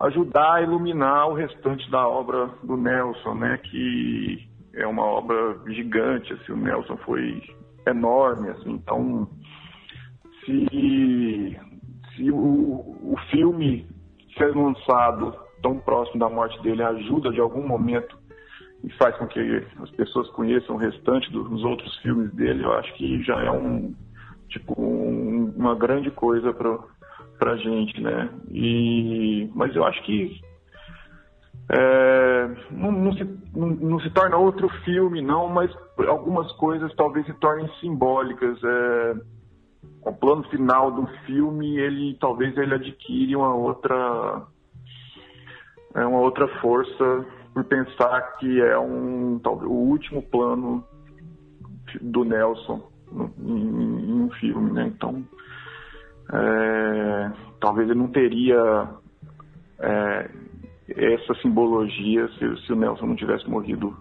ajudar 0.00 0.54
a 0.54 0.62
iluminar 0.62 1.28
o 1.28 1.34
restante 1.34 1.88
da 1.90 2.06
obra 2.06 2.50
do 2.62 2.76
Nelson, 2.76 3.34
né? 3.34 3.58
Que 3.58 4.48
é 4.74 4.86
uma 4.86 5.04
obra 5.04 5.58
gigante. 5.68 6.32
Assim, 6.32 6.52
o 6.52 6.56
Nelson 6.56 6.96
foi 6.98 7.42
enorme, 7.86 8.48
assim. 8.50 8.72
Então, 8.72 9.28
se, 10.44 11.58
se 12.16 12.30
o, 12.30 12.36
o 12.36 13.16
filme 13.30 13.86
ser 14.36 14.54
lançado 14.56 15.36
tão 15.62 15.78
próximo 15.78 16.18
da 16.18 16.28
morte 16.28 16.60
dele 16.62 16.82
ajuda 16.82 17.30
de 17.30 17.40
algum 17.40 17.66
momento 17.66 18.18
e 18.82 18.90
faz 18.94 19.16
com 19.16 19.26
que 19.28 19.40
as 19.80 19.90
pessoas 19.90 20.28
conheçam 20.30 20.74
o 20.74 20.78
restante 20.78 21.30
dos 21.30 21.62
outros 21.62 21.96
filmes 21.98 22.32
dele, 22.34 22.64
eu 22.64 22.72
acho 22.72 22.92
que 22.94 23.22
já 23.22 23.40
é 23.40 23.50
um 23.50 23.94
tipo 24.52 24.80
um, 24.80 25.52
uma 25.56 25.74
grande 25.74 26.10
coisa 26.10 26.52
para 26.52 26.78
pra 27.38 27.56
gente, 27.56 28.00
né? 28.00 28.30
E 28.50 29.50
mas 29.54 29.74
eu 29.74 29.84
acho 29.84 30.02
que 30.04 30.40
é, 31.70 32.48
não, 32.70 32.92
não, 32.92 33.12
se, 33.14 33.24
não, 33.54 33.66
não, 33.68 34.00
se 34.00 34.10
torna 34.10 34.36
outro 34.36 34.68
filme, 34.84 35.22
não, 35.22 35.48
mas 35.48 35.70
algumas 36.06 36.50
coisas 36.52 36.94
talvez 36.94 37.24
se 37.26 37.32
tornem 37.34 37.68
simbólicas. 37.80 38.58
É, 38.62 39.14
o 40.04 40.12
plano 40.12 40.42
final 40.44 40.90
do 40.90 41.06
filme, 41.24 41.78
ele 41.78 42.16
talvez 42.20 42.56
ele 42.56 42.74
adquire 42.74 43.36
uma 43.36 43.54
outra 43.54 44.46
é 45.94 46.04
uma 46.04 46.20
outra 46.20 46.48
força 46.60 47.26
por 47.54 47.64
pensar 47.64 48.36
que 48.38 48.60
é 48.60 48.78
um 48.78 49.38
talvez 49.42 49.70
o 49.70 49.74
último 49.74 50.22
plano 50.22 50.84
do 52.00 52.24
Nelson 52.24 52.91
em, 53.38 54.12
um 54.24 54.30
filme, 54.40 54.72
né? 54.72 54.92
Então 54.94 55.22
é, 56.32 57.30
talvez 57.60 57.88
ele 57.88 57.98
não 57.98 58.08
teria 58.08 58.88
é, 59.78 60.30
essa 60.88 61.34
simbologia 61.42 62.28
se, 62.38 62.66
se, 62.66 62.72
o 62.72 62.76
Nelson 62.76 63.06
não 63.06 63.16
tivesse 63.16 63.48
morrido 63.48 63.96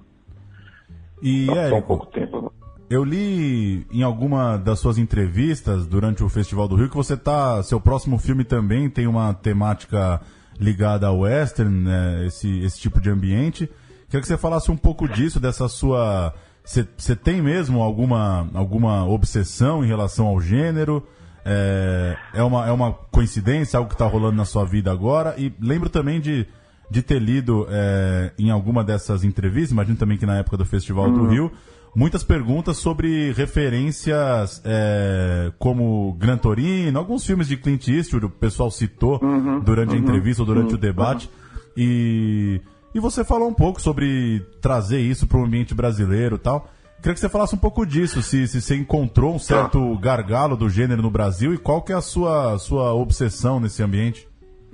e 1.21 1.49
há 1.51 1.69
tão 1.69 1.81
pouco 1.81 2.05
tempo. 2.07 2.41
Né? 2.41 2.49
Eu 2.89 3.05
li 3.05 3.85
em 3.89 4.03
alguma 4.03 4.57
das 4.57 4.79
suas 4.79 4.97
entrevistas 4.97 5.87
durante 5.87 6.23
o 6.23 6.29
Festival 6.29 6.67
do 6.67 6.75
Rio 6.75 6.89
que 6.89 6.95
você 6.95 7.15
tá. 7.15 7.63
Seu 7.63 7.79
próximo 7.79 8.17
filme 8.17 8.43
também 8.43 8.89
tem 8.89 9.07
uma 9.07 9.33
temática 9.33 10.19
ligada 10.59 11.07
ao 11.07 11.19
western, 11.19 11.73
né, 11.73 12.25
esse, 12.25 12.59
esse 12.59 12.79
tipo 12.79 12.99
de 12.99 13.09
ambiente. 13.09 13.69
Queria 14.07 14.19
que 14.19 14.27
você 14.27 14.37
falasse 14.37 14.69
um 14.69 14.75
pouco 14.75 15.07
disso, 15.07 15.39
dessa 15.39 15.69
sua. 15.69 16.33
Você 16.63 17.15
tem 17.15 17.41
mesmo 17.41 17.81
alguma, 17.81 18.49
alguma 18.53 19.05
obsessão 19.05 19.83
em 19.83 19.87
relação 19.87 20.27
ao 20.27 20.39
gênero? 20.39 21.03
É, 21.43 22.15
é, 22.35 22.43
uma, 22.43 22.67
é 22.67 22.71
uma 22.71 22.93
coincidência, 22.93 23.77
algo 23.77 23.89
que 23.89 23.95
está 23.95 24.05
rolando 24.05 24.37
na 24.37 24.45
sua 24.45 24.63
vida 24.63 24.91
agora? 24.91 25.35
E 25.37 25.51
lembro 25.59 25.89
também 25.89 26.21
de, 26.21 26.45
de 26.89 27.01
ter 27.01 27.19
lido 27.19 27.65
é, 27.69 28.31
em 28.37 28.51
alguma 28.51 28.83
dessas 28.83 29.23
entrevistas, 29.23 29.71
imagino 29.71 29.97
também 29.97 30.17
que 30.17 30.25
na 30.25 30.37
época 30.37 30.57
do 30.57 30.65
Festival 30.65 31.07
uhum. 31.07 31.13
do 31.13 31.27
Rio, 31.27 31.51
muitas 31.95 32.23
perguntas 32.23 32.77
sobre 32.77 33.31
referências 33.33 34.61
é, 34.63 35.51
como 35.57 36.13
Gran 36.13 36.37
Torino, 36.37 36.97
alguns 36.97 37.25
filmes 37.25 37.47
de 37.47 37.57
Clint 37.57 37.87
Eastwood, 37.87 38.27
o 38.27 38.29
pessoal 38.29 38.69
citou 38.69 39.19
uhum, 39.21 39.59
durante 39.61 39.91
uhum, 39.91 39.95
a 39.95 39.99
entrevista 39.99 40.43
ou 40.43 40.45
durante 40.45 40.69
uhum, 40.69 40.77
o 40.77 40.81
debate. 40.81 41.29
E, 41.75 42.61
e 42.93 42.99
você 42.99 43.23
falou 43.23 43.47
um 43.47 43.53
pouco 43.53 43.81
sobre 43.81 44.39
trazer 44.61 44.99
isso 44.99 45.27
para 45.27 45.39
o 45.39 45.45
ambiente 45.45 45.73
brasileiro 45.73 46.35
e 46.35 46.39
tal. 46.39 46.67
Queria 46.97 47.13
que 47.13 47.19
você 47.19 47.29
falasse 47.29 47.55
um 47.55 47.59
pouco 47.59 47.85
disso, 47.85 48.21
se, 48.21 48.47
se 48.47 48.61
você 48.61 48.75
encontrou 48.75 49.33
um 49.33 49.39
certo 49.39 49.97
gargalo 49.97 50.55
do 50.55 50.69
gênero 50.69 51.01
no 51.01 51.09
Brasil 51.09 51.53
e 51.53 51.57
qual 51.57 51.81
que 51.81 51.91
é 51.91 51.95
a 51.95 52.01
sua, 52.01 52.59
sua 52.59 52.93
obsessão 52.93 53.59
nesse 53.59 53.81
ambiente. 53.83 54.27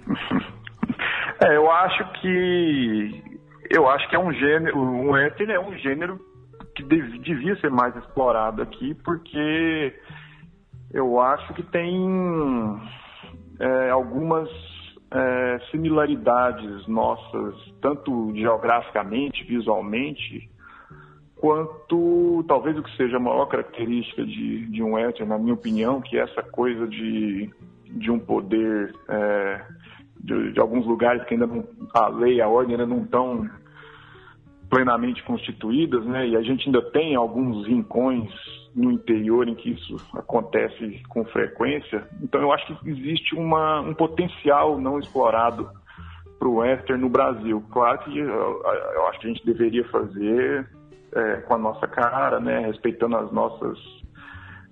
É, 1.39 1.55
eu 1.55 1.69
acho 1.69 2.03
que 2.13 3.23
eu 3.69 3.87
acho 3.87 4.09
que 4.09 4.15
é 4.15 4.19
um 4.19 4.33
gênero, 4.33 4.79
um 4.79 5.15
hétero 5.15 5.51
é 5.51 5.59
um 5.59 5.77
gênero 5.77 6.19
que 6.75 6.83
devia 6.83 7.55
ser 7.59 7.69
mais 7.69 7.95
explorado 7.95 8.61
aqui, 8.61 8.95
porque 9.03 9.93
eu 10.91 11.19
acho 11.19 11.53
que 11.53 11.61
tem 11.63 12.81
é, 13.59 13.89
algumas 13.91 14.49
é, 15.11 15.59
similaridades 15.71 16.87
nossas, 16.87 17.55
tanto 17.81 18.33
geograficamente, 18.35 19.43
visualmente, 19.43 20.49
quanto 21.35 22.43
talvez 22.47 22.77
o 22.77 22.83
que 22.83 22.95
seja 22.97 23.17
a 23.17 23.19
maior 23.19 23.45
característica 23.45 24.25
de, 24.25 24.65
de 24.67 24.83
um 24.83 24.97
éter, 24.97 25.25
na 25.25 25.37
minha 25.37 25.53
opinião, 25.53 26.01
que 26.01 26.17
é 26.17 26.21
essa 26.21 26.43
coisa 26.43 26.87
de, 26.87 27.49
de 27.85 28.11
um 28.11 28.19
poder 28.19 28.93
é, 29.07 29.61
de, 30.19 30.51
de, 30.51 30.59
alguns 30.59 30.85
lugares 30.85 31.23
que 31.25 31.35
ainda 31.35 31.47
não, 31.47 31.63
a 31.93 32.07
lei, 32.09 32.41
a 32.41 32.47
ordem 32.47 32.75
ainda 32.75 32.87
não 32.87 33.03
estão 33.03 33.49
plenamente 34.69 35.23
constituídas, 35.23 36.03
né? 36.05 36.27
E 36.27 36.35
a 36.35 36.41
gente 36.41 36.65
ainda 36.65 36.81
tem 36.91 37.15
alguns 37.15 37.65
rincões 37.65 38.29
no 38.77 38.91
interior 38.91 39.49
em 39.49 39.55
que 39.55 39.71
isso 39.71 39.97
acontece 40.13 41.01
com 41.09 41.25
frequência. 41.25 42.07
Então 42.21 42.39
eu 42.39 42.53
acho 42.53 42.67
que 42.67 42.89
existe 42.89 43.35
uma, 43.35 43.81
um 43.81 43.95
potencial 43.95 44.79
não 44.79 44.99
explorado 44.99 45.67
para 46.37 46.47
o 46.47 46.57
western 46.57 47.01
no 47.01 47.09
Brasil. 47.09 47.63
Claro 47.71 47.97
que 47.99 48.15
eu, 48.15 48.61
eu, 48.63 49.07
acho 49.07 49.19
que 49.19 49.25
a 49.25 49.29
gente 49.31 49.45
deveria 49.45 49.83
fazer 49.85 50.69
é, 51.11 51.37
com 51.37 51.55
a 51.55 51.57
nossa 51.57 51.87
cara, 51.87 52.39
né? 52.39 52.67
Respeitando 52.67 53.17
as 53.17 53.31
nossas 53.31 53.79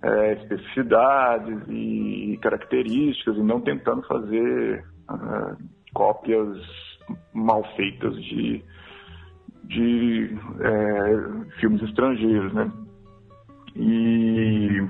é, 0.04 0.34
especificidades 0.34 1.64
e 1.68 2.38
características 2.44 3.36
e 3.38 3.42
não 3.42 3.60
tentando 3.60 4.04
fazer 4.04 4.86
uh, 5.10 5.58
cópias 5.96 6.60
mal 7.34 7.64
feitas 7.76 8.16
de 8.24 8.64
de 9.64 10.30
é, 10.60 11.60
filmes 11.60 11.82
estrangeiros, 11.82 12.54
né? 12.54 12.72
E 13.76 14.82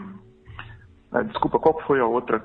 ah, 1.16 1.24
desculpa, 1.24 1.58
qual 1.58 1.80
foi 1.88 2.02
a 2.02 2.06
outra 2.06 2.42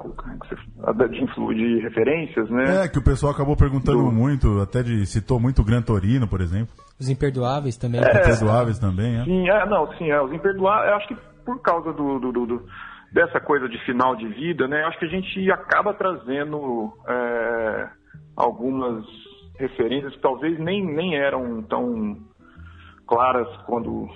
a 0.84 0.92
de, 0.92 1.54
de 1.54 1.80
referências, 1.80 2.48
né? 2.48 2.84
É, 2.84 2.88
que 2.88 2.98
o 2.98 3.04
pessoal 3.04 3.32
acabou 3.32 3.56
perguntando 3.56 3.98
Do... 3.98 4.12
muito, 4.12 4.60
até 4.60 4.80
de 4.80 5.04
citou 5.06 5.40
muito 5.40 5.60
o 5.60 5.64
Gran 5.64 5.82
Torino, 5.82 6.28
por 6.28 6.40
exemplo. 6.40 6.72
Os 6.98 7.08
Imperdoáveis 7.08 7.76
também. 7.76 8.00
É, 8.00 8.20
imperdoáveis 8.20 8.78
também, 8.78 9.18
é. 9.18 9.24
Sim, 9.24 9.50
é, 9.50 9.66
não, 9.66 9.92
sim, 9.94 10.08
é, 10.08 10.22
os 10.22 10.32
Imperdoáveis, 10.32 10.88
eu 10.88 10.96
acho 10.98 11.08
que 11.08 11.16
por 11.44 11.60
causa 11.62 11.92
do, 11.92 12.20
do, 12.20 12.30
do, 12.30 12.46
do, 12.46 12.66
dessa 13.12 13.40
coisa 13.40 13.68
de 13.68 13.76
final 13.84 14.14
de 14.14 14.28
vida, 14.28 14.68
né? 14.68 14.84
Acho 14.84 15.00
que 15.00 15.06
a 15.06 15.08
gente 15.08 15.50
acaba 15.50 15.92
trazendo 15.92 16.92
é, 17.08 17.88
algumas 18.36 19.04
referências 19.58 20.14
que 20.14 20.20
talvez 20.20 20.56
nem, 20.60 20.86
nem 20.86 21.16
eram 21.16 21.60
tão 21.62 22.18
claras 23.04 23.48
quando 23.66 24.08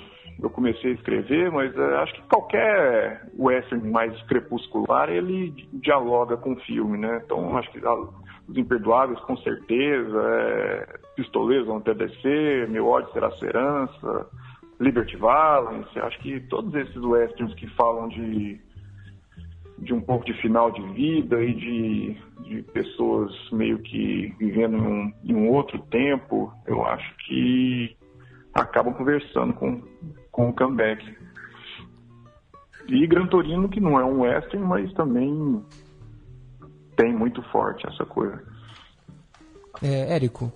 eu 0.42 0.50
comecei 0.50 0.92
a 0.92 0.94
escrever, 0.94 1.50
mas 1.50 1.76
é, 1.76 1.96
acho 1.96 2.14
que 2.14 2.22
qualquer 2.28 3.28
western 3.38 3.90
mais 3.90 4.20
crepuscular, 4.22 5.08
ele 5.08 5.52
dialoga 5.72 6.36
com 6.36 6.52
o 6.52 6.60
filme, 6.60 6.98
né? 6.98 7.22
Então, 7.24 7.56
acho 7.56 7.70
que 7.70 7.80
Os 8.48 8.56
Imperdoáveis, 8.56 9.20
com 9.20 9.36
certeza, 9.38 10.22
é, 10.22 10.98
Pistoleiros 11.16 11.66
vão 11.66 11.78
até 11.78 11.94
descer, 11.94 12.68
Meu 12.68 12.86
Ódio 12.86 13.12
Será 13.12 13.30
Sua 13.32 13.48
Herança, 13.48 14.26
Liberty 14.80 15.16
Valance, 15.16 15.98
acho 15.98 16.18
que 16.20 16.40
todos 16.48 16.74
esses 16.74 16.96
westerns 16.96 17.54
que 17.54 17.68
falam 17.68 18.08
de 18.08 18.60
de 19.78 19.92
um 19.92 20.00
pouco 20.00 20.24
de 20.24 20.32
final 20.40 20.70
de 20.70 20.82
vida 20.92 21.42
e 21.42 21.54
de, 21.54 22.16
de 22.44 22.62
pessoas 22.72 23.32
meio 23.50 23.78
que 23.80 24.34
vivendo 24.38 24.76
em 24.76 24.80
um, 24.80 25.12
em 25.24 25.34
um, 25.34 25.50
outro 25.50 25.78
tempo, 25.90 26.52
eu 26.66 26.84
acho 26.84 27.16
que 27.26 27.96
acabam 28.52 28.94
conversando 28.94 29.52
com, 29.54 29.82
com 30.34 30.48
o 30.48 30.52
comeback. 30.52 31.16
E 32.88 33.06
Gran 33.06 33.26
Torino, 33.28 33.68
que 33.68 33.80
não 33.80 33.98
é 33.98 34.04
um 34.04 34.22
western, 34.22 34.66
mas 34.66 34.92
também 34.92 35.62
tem 36.96 37.14
muito 37.14 37.40
forte 37.44 37.86
essa 37.86 38.04
coisa. 38.04 38.42
É, 39.80 40.14
Érico, 40.14 40.52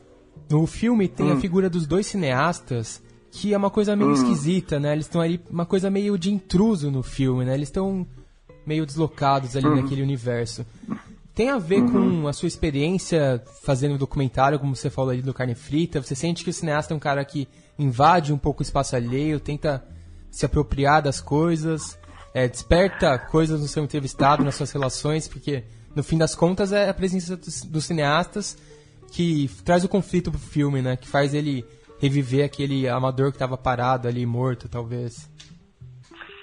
no 0.51 0.67
filme 0.67 1.09
tem 1.09 1.31
hum. 1.31 1.35
a 1.35 1.37
figura 1.37 1.71
dos 1.71 1.87
dois 1.87 2.07
cineastas 2.07 3.03
que 3.31 3.55
é 3.55 3.57
uma 3.57 3.71
coisa 3.71 3.95
meio 3.95 4.13
esquisita, 4.13 4.81
né? 4.81 4.93
Eles 4.93 5.05
estão 5.05 5.21
ali, 5.21 5.41
uma 5.49 5.67
coisa 5.67 5.91
meio 5.91 6.19
de 6.19 6.33
intruso 6.33 6.91
no 6.91 7.03
filme, 7.03 7.45
né? 7.45 7.55
Eles 7.55 7.69
estão 7.69 8.07
meio 8.67 8.85
deslocados 8.85 9.55
ali 9.55 9.69
naquele 9.69 10.03
universo. 10.03 10.67
Tem 11.39 11.51
a 11.51 11.59
ver 11.59 11.83
com 11.83 12.27
a 12.27 12.33
sua 12.33 12.49
experiência 12.49 13.41
fazendo 13.63 13.95
um 13.95 13.97
documentário, 13.97 14.59
como 14.59 14.75
você 14.75 14.91
falou 14.91 15.13
ali 15.13 15.23
do 15.23 15.33
Carne 15.33 15.55
Frita? 15.55 16.03
Você 16.03 16.17
sente 16.17 16.43
que 16.43 16.51
o 16.51 16.53
cineasta 16.53 16.93
é 16.93 16.97
um 16.97 16.99
cara 16.99 17.25
que 17.25 17.47
invade 17.79 18.33
um 18.33 18.37
pouco 18.37 18.61
o 18.61 18.65
espaço 18.65 18.97
alheio, 18.97 19.39
tenta 19.39 19.87
se 20.33 20.45
apropriar 20.45 21.01
das 21.01 21.21
coisas, 21.21 21.97
é, 22.35 22.49
desperta 22.49 23.17
coisas 23.17 23.61
no 23.61 23.69
seu 23.69 23.85
entrevistado, 23.85 24.43
nas 24.43 24.57
suas 24.57 24.73
relações, 24.73 25.29
porque 25.29 25.63
no 25.95 26.03
fim 26.03 26.19
das 26.19 26.35
contas 26.35 26.73
é 26.73 26.89
a 26.89 26.95
presença 26.95 27.37
dos, 27.37 27.63
dos 27.63 27.85
cineastas 27.85 28.59
que 29.13 29.49
traz 29.65 29.85
o 29.85 29.89
conflito 29.89 30.33
pro 30.33 30.41
filme, 30.41 30.83
né? 30.83 30.97
Que 30.97 31.07
faz 31.07 31.35
ele 31.35 31.65
reviver 32.01 32.45
aquele 32.45 32.89
amador 32.89 33.31
que 33.31 33.37
estava 33.37 33.57
parado 33.57 34.09
ali, 34.09 34.27
morto, 34.27 34.69
talvez. 34.69 35.31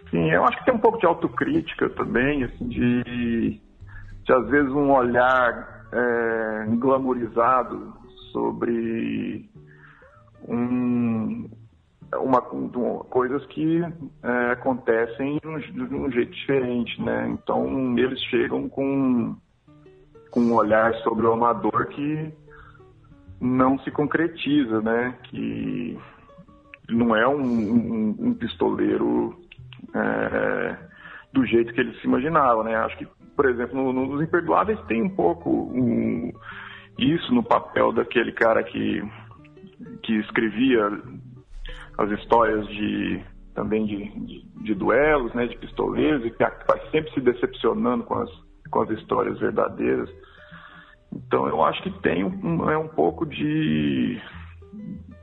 Sim, 0.10 0.32
eu 0.32 0.46
acho 0.46 0.58
que 0.60 0.64
tem 0.64 0.74
um 0.74 0.80
pouco 0.80 1.00
de 1.00 1.06
autocrítica 1.06 1.90
também, 1.90 2.46
assim, 2.46 2.70
de, 2.70 3.60
de 4.26 4.34
às 4.34 4.48
vezes 4.50 4.72
um 4.72 4.92
olhar 4.92 5.86
é, 5.92 6.66
glamourizado 6.78 7.94
sobre 8.32 9.50
um, 10.48 11.48
uma, 12.14 12.54
um, 12.54 12.70
coisas 13.10 13.46
que 13.48 13.82
é, 14.24 14.52
acontecem 14.52 15.40
de 15.40 15.48
um, 15.48 15.88
de 15.88 15.96
um, 15.96 16.12
jeito 16.12 16.32
diferente, 16.32 17.02
né? 17.02 17.30
Então 17.30 17.98
eles 17.98 18.20
chegam 18.24 18.68
com, 18.68 19.36
com 20.32 20.40
um 20.40 20.54
olhar 20.54 20.94
sobre 20.96 21.26
o 21.28 21.34
amador 21.34 21.88
que 21.88 22.34
não 23.40 23.78
se 23.80 23.92
concretiza, 23.92 24.82
né? 24.82 25.16
Que 25.26 26.00
não 26.90 27.16
é 27.16 27.28
um, 27.28 27.42
um, 27.42 28.16
um 28.20 28.34
pistoleiro 28.34 29.40
é, 29.94 30.78
do 31.36 31.46
jeito 31.46 31.74
que 31.74 31.82
ele 31.82 31.94
se 32.00 32.08
imaginava, 32.08 32.64
né? 32.64 32.76
Acho 32.78 32.98
que, 32.98 33.08
por 33.36 33.46
exemplo, 33.50 33.76
no, 33.76 33.92
no, 33.92 34.06
nos 34.08 34.24
Imperdoáveis 34.24 34.80
tem 34.88 35.04
um 35.04 35.10
pouco 35.10 35.50
um, 35.50 36.32
isso 36.98 37.34
no 37.34 37.44
papel 37.44 37.92
daquele 37.92 38.32
cara 38.32 38.64
que, 38.64 39.04
que 40.02 40.14
escrevia 40.20 40.90
as 41.98 42.10
histórias 42.12 42.66
de 42.70 43.22
também 43.54 43.86
de, 43.86 44.20
de, 44.26 44.64
de 44.64 44.76
duelos, 44.76 45.34
né? 45.34 45.46
De 45.46 45.58
pistoleiros 45.58 46.26
e 46.26 46.32
que 46.32 46.38
vai 46.40 46.90
sempre 46.90 47.14
se 47.14 47.20
decepcionando 47.20 48.06
com 48.06 48.16
as, 48.16 48.30
com 48.72 48.82
as 48.82 48.90
histórias 48.92 49.38
verdadeiras. 49.38 50.10
Então 51.14 51.48
eu 51.50 51.64
acho 51.64 51.84
que 51.84 51.92
tem 52.02 52.24
um, 52.24 52.70
é 52.70 52.78
um 52.78 52.88
pouco 52.88 53.26
de, 53.26 54.22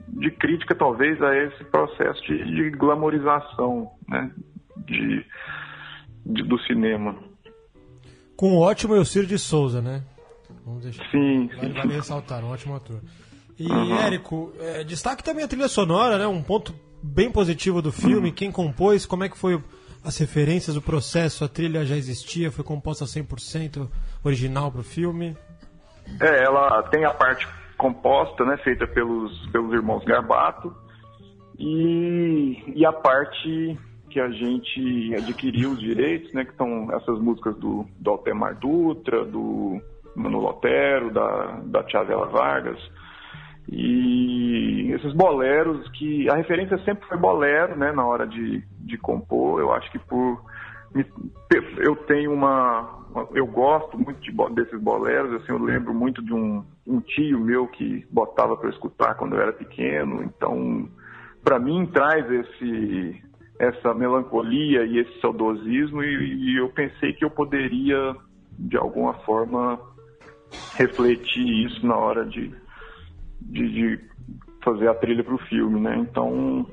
de 0.08 0.30
crítica 0.32 0.74
talvez 0.74 1.20
a 1.22 1.34
esse 1.36 1.64
processo 1.64 2.22
de, 2.24 2.44
de 2.44 2.70
glamorização 2.70 3.90
né, 4.08 4.30
de, 4.86 5.24
de, 6.24 6.42
do 6.42 6.58
cinema. 6.60 7.16
Com 8.36 8.52
o 8.52 8.60
ótimo 8.60 8.94
Elcir 8.94 9.26
de 9.26 9.38
Souza, 9.38 9.80
né? 9.80 10.02
Vamos 10.64 10.84
deixar. 10.84 11.04
Sim, 11.10 11.48
vale, 11.48 11.60
sim. 11.60 11.72
Vale 11.74 11.94
ressaltar, 11.94 12.44
um 12.44 12.50
ótimo 12.50 12.74
ator. 12.74 13.00
E, 13.58 13.70
uhum. 13.70 13.96
Érico, 13.98 14.52
é, 14.58 14.84
destaque 14.84 15.22
também 15.22 15.44
a 15.44 15.48
trilha 15.48 15.68
sonora, 15.68 16.18
né? 16.18 16.26
Um 16.26 16.42
ponto 16.42 16.74
bem 17.02 17.30
positivo 17.30 17.82
do 17.82 17.92
filme. 17.92 18.28
Uhum. 18.28 18.34
Quem 18.34 18.50
compôs, 18.50 19.04
como 19.04 19.24
é 19.24 19.28
que 19.28 19.36
foi 19.36 19.62
as 20.04 20.18
referências, 20.18 20.76
o 20.76 20.82
processo? 20.82 21.44
A 21.44 21.48
trilha 21.48 21.84
já 21.84 21.96
existia, 21.96 22.50
foi 22.50 22.64
composta 22.64 23.04
100% 23.04 23.88
original 24.24 24.70
para 24.70 24.80
o 24.80 24.84
filme? 24.84 25.36
É, 26.20 26.44
ela 26.44 26.82
tem 26.84 27.04
a 27.04 27.12
parte 27.12 27.46
composta, 27.76 28.44
né, 28.44 28.56
feita 28.58 28.86
pelos, 28.86 29.46
pelos 29.50 29.72
irmãos 29.72 30.04
Garbato, 30.04 30.74
e, 31.58 32.62
e 32.74 32.86
a 32.86 32.92
parte 32.92 33.78
que 34.12 34.20
a 34.20 34.28
gente 34.28 35.14
adquiriu 35.14 35.70
os 35.70 35.80
direitos, 35.80 36.32
né, 36.34 36.44
que 36.44 36.54
são 36.56 36.92
essas 36.92 37.18
músicas 37.18 37.56
do, 37.56 37.86
do 37.98 38.10
Altemar 38.10 38.54
Dutra, 38.58 39.24
do 39.24 39.80
Mano 40.14 40.38
Lotero, 40.38 41.10
da, 41.10 41.60
da 41.64 41.82
Tiavela 41.82 42.26
Vargas, 42.26 42.78
e 43.70 44.92
esses 44.92 45.14
boleros 45.14 45.88
que 45.92 46.28
a 46.28 46.34
referência 46.34 46.76
sempre 46.84 47.08
foi 47.08 47.16
bolero, 47.16 47.74
né, 47.74 47.90
na 47.92 48.04
hora 48.04 48.26
de, 48.26 48.62
de 48.80 48.98
compor, 48.98 49.60
eu 49.60 49.72
acho 49.72 49.90
que 49.90 49.98
por 49.98 50.42
eu 51.78 51.96
tenho 51.96 52.34
uma 52.34 53.00
eu 53.34 53.46
gosto 53.46 53.96
muito 53.96 54.20
de, 54.20 54.30
desses 54.54 54.78
boleros, 54.78 55.32
assim, 55.34 55.52
eu 55.52 55.58
lembro 55.58 55.94
muito 55.94 56.22
de 56.22 56.34
um, 56.34 56.62
um 56.86 57.00
tio 57.00 57.40
meu 57.40 57.66
que 57.66 58.06
botava 58.10 58.58
para 58.58 58.68
escutar 58.68 59.14
quando 59.14 59.36
eu 59.36 59.40
era 59.40 59.52
pequeno, 59.54 60.22
então 60.22 60.86
para 61.42 61.58
mim 61.58 61.86
traz 61.86 62.30
esse 62.30 63.22
essa 63.62 63.94
melancolia 63.94 64.84
e 64.84 64.98
esse 64.98 65.20
saudosismo 65.20 66.02
e, 66.02 66.52
e, 66.52 66.56
eu 66.56 66.68
pensei 66.70 67.12
que 67.12 67.24
eu 67.24 67.30
poderia 67.30 68.16
de 68.58 68.76
alguma 68.76 69.14
forma 69.20 69.78
refletir 70.74 71.66
isso 71.66 71.86
na 71.86 71.96
hora 71.96 72.26
de, 72.26 72.52
de, 73.40 73.72
de 73.72 74.00
fazer 74.64 74.88
a 74.88 74.94
trilha 74.94 75.22
para 75.22 75.34
o 75.34 75.46
filme, 75.46 75.78
né? 75.78 75.96
Então 75.96 76.66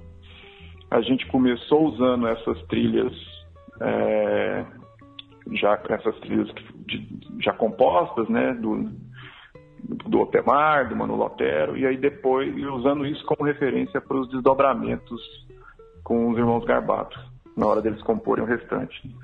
a 0.90 1.00
gente 1.02 1.28
começou 1.28 1.90
usando 1.90 2.28
essas 2.28 2.60
trilhas 2.64 3.14
é, 3.82 4.66
já 5.52 5.80
essas 5.90 6.20
trilhas 6.22 6.50
já 7.40 7.54
compostas, 7.54 8.28
né, 8.30 8.56
do, 8.56 8.90
do 10.10 10.22
Otemar, 10.22 10.90
do 10.90 10.96
Mano 10.96 11.16
Lotero, 11.16 11.78
e 11.78 11.86
aí 11.86 11.98
depois 11.98 12.52
usando 12.74 13.06
isso 13.06 13.24
como 13.26 13.46
referência 13.48 14.02
para 14.02 14.18
os 14.18 14.28
desdobramentos 14.30 15.22
com 16.10 16.32
os 16.32 16.38
irmãos 16.40 16.66
Garbato, 16.66 17.20
na 17.56 17.68
hora 17.68 17.84
deles 17.84 18.02
comporem 18.02 18.44
o 18.44 18.48
restante. 18.48 19.16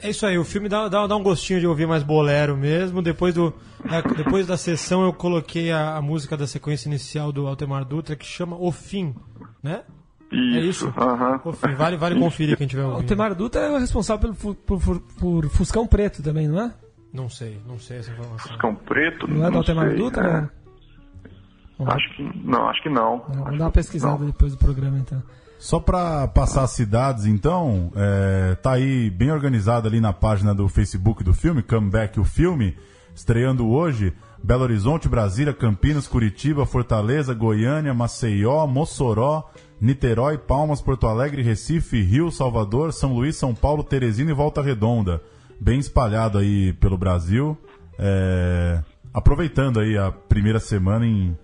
É 0.00 0.10
isso 0.10 0.26
aí, 0.26 0.36
o 0.36 0.44
filme 0.44 0.68
dá, 0.68 0.88
dá, 0.88 1.06
dá 1.06 1.16
um 1.16 1.22
gostinho 1.22 1.60
de 1.60 1.66
ouvir 1.66 1.86
mais 1.86 2.02
bolero 2.02 2.56
mesmo. 2.56 3.00
Depois, 3.00 3.34
do, 3.34 3.54
da, 3.88 4.00
depois 4.16 4.44
da 4.44 4.56
sessão 4.56 5.04
eu 5.04 5.12
coloquei 5.12 5.70
a, 5.70 5.96
a 5.96 6.02
música 6.02 6.36
da 6.36 6.44
sequência 6.44 6.88
inicial 6.88 7.30
do 7.30 7.46
Altemar 7.46 7.84
Dutra 7.84 8.16
que 8.16 8.26
chama 8.26 8.56
O 8.58 8.72
Fim, 8.72 9.14
né? 9.62 9.84
Isso, 10.32 10.56
é 10.56 10.60
isso? 10.60 10.86
Uhum. 10.86 11.76
vale, 11.76 11.96
vale 11.96 12.18
conferir 12.18 12.56
quem 12.56 12.66
tiver 12.66 12.82
ouvindo. 12.82 13.04
O 13.04 13.06
Temar 13.06 13.34
Dutra 13.34 13.62
é 13.62 13.70
o 13.70 13.78
responsável 13.78 14.34
pelo, 14.34 14.54
por, 14.56 14.80
por, 14.80 15.00
por, 15.00 15.48
Fuscão 15.48 15.86
Preto 15.86 16.22
também, 16.22 16.48
não 16.48 16.60
é? 16.60 16.74
Não 17.12 17.30
sei, 17.30 17.58
não 17.66 17.78
sei 17.78 17.98
essa 17.98 18.10
informação. 18.10 18.50
Fuscão 18.50 18.74
Preto? 18.74 19.26
Não, 19.26 19.46
é 19.46 19.50
do 19.50 19.56
Altemar 19.56 19.94
Dutra? 19.94 20.52
É. 20.52 21.82
Uhum. 21.82 21.90
Acho 21.90 22.16
que 22.16 22.22
não, 22.44 22.68
acho 22.68 22.82
que 22.82 22.88
não. 22.88 23.24
não 23.28 23.44
vamos 23.44 23.58
dar 23.58 23.64
uma 23.66 23.70
pesquisada 23.70 24.18
não. 24.18 24.26
depois 24.26 24.52
do 24.52 24.58
programa 24.58 24.98
então. 24.98 25.22
Só 25.58 25.80
para 25.80 26.28
passar 26.28 26.62
as 26.62 26.70
cidades, 26.70 27.26
então, 27.26 27.92
é, 27.96 28.54
tá 28.56 28.72
aí 28.72 29.10
bem 29.10 29.32
organizado 29.32 29.88
ali 29.88 30.00
na 30.00 30.12
página 30.12 30.54
do 30.54 30.68
Facebook 30.68 31.24
do 31.24 31.34
filme, 31.34 31.62
Comeback 31.62 32.20
o 32.20 32.24
Filme, 32.24 32.76
estreando 33.12 33.68
hoje. 33.68 34.14
Belo 34.42 34.62
Horizonte, 34.62 35.08
Brasília, 35.08 35.52
Campinas, 35.52 36.06
Curitiba, 36.06 36.64
Fortaleza, 36.64 37.34
Goiânia, 37.34 37.92
Maceió, 37.92 38.66
Mossoró, 38.68 39.50
Niterói, 39.80 40.38
Palmas, 40.38 40.80
Porto 40.80 41.08
Alegre, 41.08 41.42
Recife, 41.42 42.00
Rio, 42.02 42.30
Salvador, 42.30 42.92
São 42.92 43.12
Luís, 43.12 43.36
São 43.36 43.52
Paulo, 43.52 43.82
Teresina 43.82 44.30
e 44.30 44.34
Volta 44.34 44.62
Redonda. 44.62 45.20
Bem 45.60 45.80
espalhado 45.80 46.38
aí 46.38 46.72
pelo 46.74 46.96
Brasil. 46.96 47.58
É... 47.98 48.80
Aproveitando 49.12 49.80
aí 49.80 49.98
a 49.98 50.12
primeira 50.12 50.60
semana 50.60 51.04
em 51.04 51.36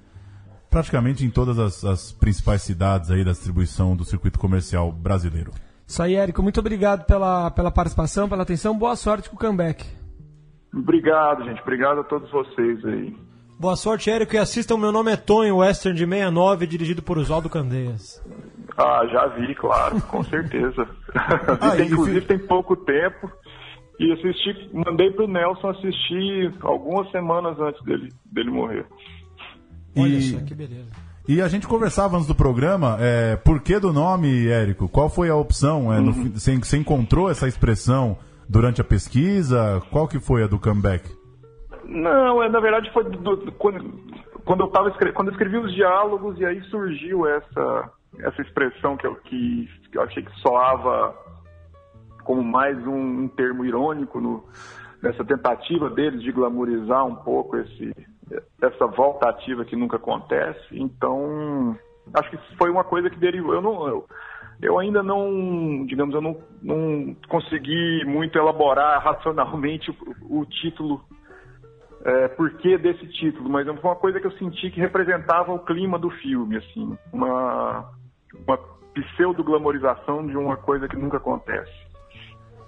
praticamente 0.75 1.25
em 1.25 1.31
todas 1.31 1.57
as, 1.57 1.85
as, 1.85 2.11
principais 2.11 2.63
cidades 2.63 3.09
aí 3.09 3.23
da 3.23 3.31
distribuição 3.31 3.95
do 3.95 4.05
circuito 4.05 4.41
comercial 4.41 4.91
brasileiro. 4.91 5.53
Isso 5.87 6.03
aí, 6.03 6.17
Érico. 6.17 6.43
Muito 6.43 6.59
obrigado 6.59 7.07
pela, 7.07 7.49
pela 7.53 7.71
participação, 7.71 8.29
pela 8.29 8.43
atenção. 8.43 8.77
Boa 8.77 8.97
sorte 8.97 9.31
com 9.31 9.37
o 9.37 9.39
comeback. 9.39 9.87
Obrigado, 10.75 11.45
gente. 11.45 11.63
Obrigado 11.63 12.01
a 12.01 12.03
todos 12.03 12.29
vocês 12.29 12.85
aí. 12.87 13.17
Boa 13.57 13.77
sorte, 13.77 14.11
Érico, 14.11 14.35
e 14.35 14.39
assistam 14.39 14.77
Meu 14.77 14.91
Nome 14.91 15.13
é 15.13 15.17
Tonho, 15.17 15.59
Western 15.59 15.97
de 15.97 16.05
69, 16.05 16.67
dirigido 16.67 17.03
por 17.03 17.19
Oswaldo 17.19 17.49
Candeias. 17.49 18.21
Ah, 18.77 19.07
já 19.13 19.29
vi, 19.29 19.55
claro, 19.55 20.01
com 20.03 20.25
certeza. 20.27 20.89
ah, 21.15 21.77
tem, 21.77 21.87
inclusive 21.87 22.23
tem 22.23 22.39
pouco 22.39 22.75
tempo. 22.75 23.31
E 24.01 24.13
assisti, 24.13 24.71
mandei 24.73 25.13
pro 25.13 25.29
Nelson 25.29 25.69
assistir 25.69 26.53
algumas 26.63 27.09
semanas 27.13 27.57
antes 27.61 27.81
dele, 27.85 28.09
dele 28.27 28.51
morrer. 28.51 28.85
Olha 29.97 30.17
e... 30.17 30.23
só, 30.23 30.39
que 30.41 30.55
beleza. 30.55 30.91
E 31.27 31.41
a 31.41 31.49
gente 31.49 31.67
conversava 31.67 32.17
antes 32.17 32.29
do 32.29 32.35
programa, 32.35 32.99
é, 33.01 33.37
por 33.37 33.63
que 33.63 33.79
do 33.79 33.95
nome, 33.95 34.47
Érico? 34.47 34.89
Qual 34.89 35.09
foi 35.09 35.31
a 35.31 35.35
opção? 35.35 35.91
É, 35.91 35.99
uhum. 35.99 36.05
no, 36.05 36.13
você, 36.13 36.55
você 36.59 36.77
encontrou 36.77 37.31
essa 37.31 37.49
expressão 37.49 38.19
durante 38.47 38.83
a 38.83 38.85
pesquisa? 38.85 39.81
Qual 39.91 40.07
que 40.07 40.21
foi 40.21 40.45
a 40.45 40.47
do 40.47 40.59
comeback? 40.59 41.11
Não, 41.87 42.43
é, 42.43 42.49
na 42.51 42.61
verdade 42.61 42.91
foi 42.93 43.05
do, 43.05 43.53
quando, 43.53 44.01
quando 44.45 44.61
eu 44.61 44.69
tava 44.69 44.91
quando 45.15 45.29
eu 45.29 45.33
escrevi 45.33 45.57
os 45.57 45.75
diálogos 45.75 46.39
e 46.39 46.45
aí 46.45 46.61
surgiu 46.65 47.27
essa 47.27 47.91
essa 48.21 48.43
expressão 48.43 48.97
que 48.97 49.07
eu, 49.07 49.17
que, 49.17 49.69
que 49.91 49.99
eu 49.99 50.03
achei 50.03 50.23
que 50.23 50.33
soava 50.41 51.15
como 52.23 52.43
mais 52.43 52.77
um, 52.87 53.25
um 53.25 53.29
termo 53.29 53.65
irônico 53.65 54.21
no, 54.21 54.45
nessa 55.03 55.25
tentativa 55.25 55.91
deles 55.91 56.23
de 56.23 56.33
glamorizar 56.33 57.05
um 57.05 57.17
pouco 57.17 57.57
esse 57.57 57.95
essa 58.61 58.87
volta 58.87 59.29
ativa 59.29 59.65
que 59.65 59.77
nunca 59.77 59.97
acontece. 59.97 60.61
Então 60.73 61.77
acho 62.13 62.31
que 62.31 62.57
foi 62.57 62.71
uma 62.71 62.85
coisa 62.85 63.09
que 63.09 63.19
derivou. 63.19 63.55
Eu 63.55 63.63
não, 63.63 63.89
eu, 63.89 64.07
eu 64.61 64.79
ainda 64.79 65.03
não, 65.03 65.85
digamos, 65.87 66.15
eu 66.15 66.21
não, 66.21 66.37
não 66.63 67.17
consegui 67.29 68.05
muito 68.07 68.39
elaborar 68.39 69.03
racionalmente 69.03 69.91
o, 69.91 70.41
o 70.41 70.47
título, 70.47 71.03
é, 72.05 72.29
porquê 72.29 72.77
desse 72.79 73.07
título, 73.09 73.49
mas 73.49 73.67
foi 73.67 73.91
uma 73.91 73.97
coisa 73.97 74.21
que 74.21 74.27
eu 74.27 74.33
senti 74.33 74.71
que 74.71 74.81
representava 74.81 75.53
o 75.53 75.59
clima 75.59 75.99
do 75.99 76.11
filme, 76.11 76.57
assim, 76.57 76.97
uma, 77.13 77.91
uma 78.47 78.59
pseudo-glamorização 78.95 80.27
de 80.27 80.37
uma 80.37 80.57
coisa 80.57 80.87
que 80.87 80.97
nunca 80.97 81.17
acontece. 81.17 81.73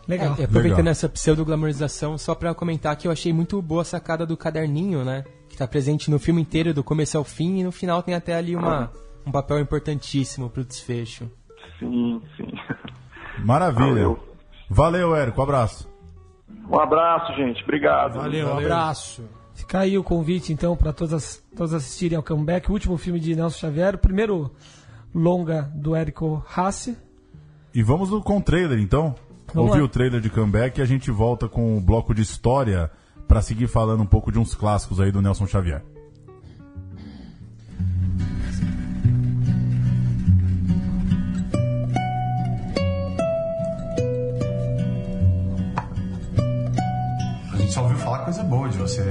Legal. 0.08 0.36
É, 0.38 0.44
aproveitando 0.44 0.78
Legal. 0.78 0.92
essa 0.92 1.08
pseudo-glamorização, 1.08 2.16
só 2.16 2.34
para 2.34 2.54
comentar 2.54 2.96
que 2.96 3.08
eu 3.08 3.12
achei 3.12 3.32
muito 3.32 3.60
boa 3.60 3.82
a 3.82 3.84
sacada 3.84 4.24
do 4.24 4.36
caderninho, 4.36 5.04
né? 5.04 5.24
Que 5.48 5.56
tá 5.56 5.66
presente 5.66 6.10
no 6.10 6.18
filme 6.18 6.42
inteiro, 6.42 6.74
do 6.74 6.84
começo 6.84 7.16
ao 7.16 7.24
fim, 7.24 7.58
e 7.58 7.64
no 7.64 7.72
final 7.72 8.02
tem 8.02 8.14
até 8.14 8.34
ali 8.34 8.54
uma, 8.54 8.90
um 9.26 9.30
papel 9.30 9.58
importantíssimo 9.60 10.50
pro 10.50 10.64
desfecho. 10.64 11.30
Sim, 11.78 12.20
sim. 12.36 12.52
Maravilha. 13.44 13.86
Valeu, 13.86 14.18
Valeu 14.68 15.16
Érico. 15.16 15.40
Um 15.40 15.44
abraço. 15.44 15.88
Um 16.68 16.78
abraço, 16.78 17.32
gente. 17.34 17.62
Obrigado. 17.62 18.14
Valeu, 18.14 18.48
um 18.48 18.58
abraço. 18.58 19.22
Fica 19.54 19.80
aí 19.80 19.96
o 19.96 20.04
convite, 20.04 20.52
então, 20.52 20.76
para 20.76 20.92
todas, 20.92 21.42
todos 21.56 21.72
assistirem 21.72 22.16
ao 22.16 22.22
Comeback, 22.22 22.68
o 22.68 22.72
último 22.74 22.98
filme 22.98 23.18
de 23.18 23.34
Nelson 23.34 23.58
Xavier, 23.58 23.94
o 23.94 23.98
primeiro 23.98 24.52
longa 25.14 25.70
do 25.74 25.94
Érico 25.94 26.44
Hasse. 26.54 26.96
E 27.74 27.82
vamos 27.82 28.10
com 28.22 28.36
o 28.36 28.42
trailer, 28.42 28.78
então. 28.78 29.14
Vamos 29.54 29.70
Ouvir 29.70 29.80
lá. 29.80 29.86
o 29.86 29.88
trailer 29.88 30.20
de 30.20 30.28
Comeback 30.28 30.78
e 30.78 30.82
a 30.82 30.86
gente 30.86 31.10
volta 31.10 31.48
com 31.48 31.78
o 31.78 31.80
bloco 31.80 32.14
de 32.14 32.20
história 32.20 32.90
para 33.26 33.42
seguir 33.42 33.66
falando 33.66 34.02
um 34.02 34.06
pouco 34.06 34.30
de 34.30 34.38
uns 34.38 34.54
clássicos 34.54 35.00
aí 35.00 35.10
do 35.10 35.20
Nelson 35.20 35.46
Xavier. 35.46 35.82
só 47.76 47.82
ouviu 47.82 47.98
falar 47.98 48.20
coisa 48.20 48.42
boa 48.42 48.70
de 48.70 48.78
você. 48.78 49.04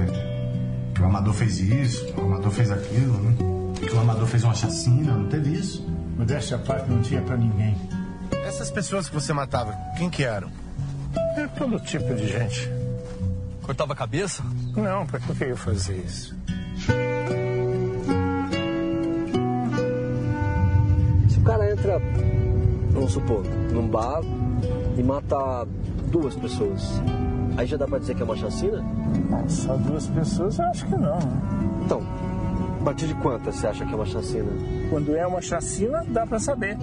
Que 0.95 1.01
o 1.01 1.05
Amador 1.05 1.35
fez 1.35 1.59
isso, 1.59 2.03
que 2.05 2.19
o 2.19 2.23
Amador 2.23 2.51
fez 2.51 2.71
aquilo, 2.71 3.13
né? 3.19 3.35
Que 3.75 3.93
o 3.93 3.99
Amador 3.99 4.25
fez 4.25 4.43
uma 4.43 4.55
chacina, 4.55 5.13
não 5.13 5.27
teve 5.27 5.51
isso. 5.51 5.85
Modéstia 6.17 6.57
à 6.57 6.59
parte 6.59 6.89
não 6.89 6.99
tinha 6.99 7.21
para 7.21 7.37
ninguém. 7.37 7.77
Essas 8.43 8.71
pessoas 8.71 9.07
que 9.07 9.13
você 9.13 9.33
matava, 9.33 9.77
quem 9.97 10.09
que 10.09 10.23
eram? 10.23 10.49
É 11.37 11.47
todo 11.47 11.79
tipo 11.79 12.15
de 12.15 12.27
gente. 12.27 12.84
Cortava 13.65 13.93
a 13.93 13.95
cabeça? 13.95 14.43
Não, 14.75 15.05
para 15.05 15.19
que 15.19 15.43
eu 15.43 15.49
ia 15.49 15.57
fazer 15.57 15.97
isso? 15.97 16.35
Se 21.29 21.39
o 21.39 21.43
cara 21.43 21.71
entra, 21.71 21.99
vamos 22.91 23.11
supor, 23.11 23.43
num 23.71 23.87
bar 23.87 24.21
e 24.97 25.03
mata 25.03 25.67
duas 26.11 26.35
pessoas, 26.35 27.01
Aí 27.57 27.65
já 27.65 27.77
dá 27.77 27.87
pra 27.87 27.99
dizer 27.99 28.15
que 28.15 28.21
é 28.21 28.25
uma 28.25 28.35
chacina? 28.35 28.83
Só 29.47 29.77
duas 29.77 30.07
pessoas 30.07 30.59
eu 30.59 30.65
acho 30.65 30.85
que 30.85 30.91
não. 30.91 31.15
Né? 31.15 31.81
Então, 31.85 32.01
a 32.81 32.83
partir 32.83 33.07
de 33.07 33.13
quantas 33.15 33.55
você 33.55 33.67
acha 33.67 33.85
que 33.85 33.93
é 33.93 33.95
uma 33.95 34.05
chacina? 34.05 34.51
Quando 34.89 35.15
é 35.15 35.25
uma 35.25 35.41
chacina, 35.41 36.03
dá 36.07 36.27
pra 36.27 36.37
saber. 36.37 36.77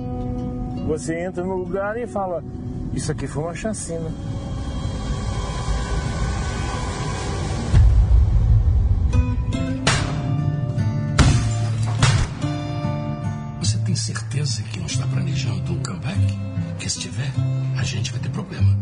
Você 0.87 1.21
entra 1.21 1.45
no 1.45 1.57
lugar 1.57 1.99
e 1.99 2.07
fala: 2.07 2.43
Isso 2.95 3.13
aqui 3.13 3.27
foi 3.27 3.43
uma 3.43 3.55
chacina. 3.55 4.11
Certeza 14.47 14.63
que 14.71 14.79
não 14.79 14.87
está 14.87 15.07
planejando 15.07 15.73
um 15.73 15.83
comeback? 15.83 16.39
Que 16.79 16.91
se 16.91 17.01
tiver, 17.01 17.33
a 17.79 17.83
gente 17.83 18.11
vai 18.11 18.21
ter 18.21 18.31
problema. 18.31 18.77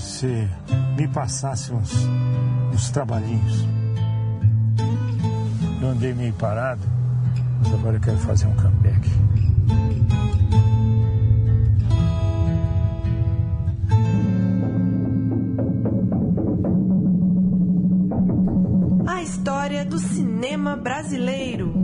você 0.00 0.48
me 0.96 1.08
passasse 1.08 1.72
uns, 1.72 1.92
uns 2.72 2.90
trabalhinhos. 2.90 3.66
Eu 5.80 5.88
andei 5.88 6.12
meio 6.12 6.32
parado, 6.34 6.82
mas 7.58 7.72
agora 7.72 7.96
eu 7.96 8.00
quero 8.00 8.18
fazer 8.18 8.46
um 8.46 8.54
comeback. 8.54 9.39
A 19.06 19.22
história 19.22 19.84
do 19.84 19.98
cinema 19.98 20.76
brasileiro. 20.76 21.80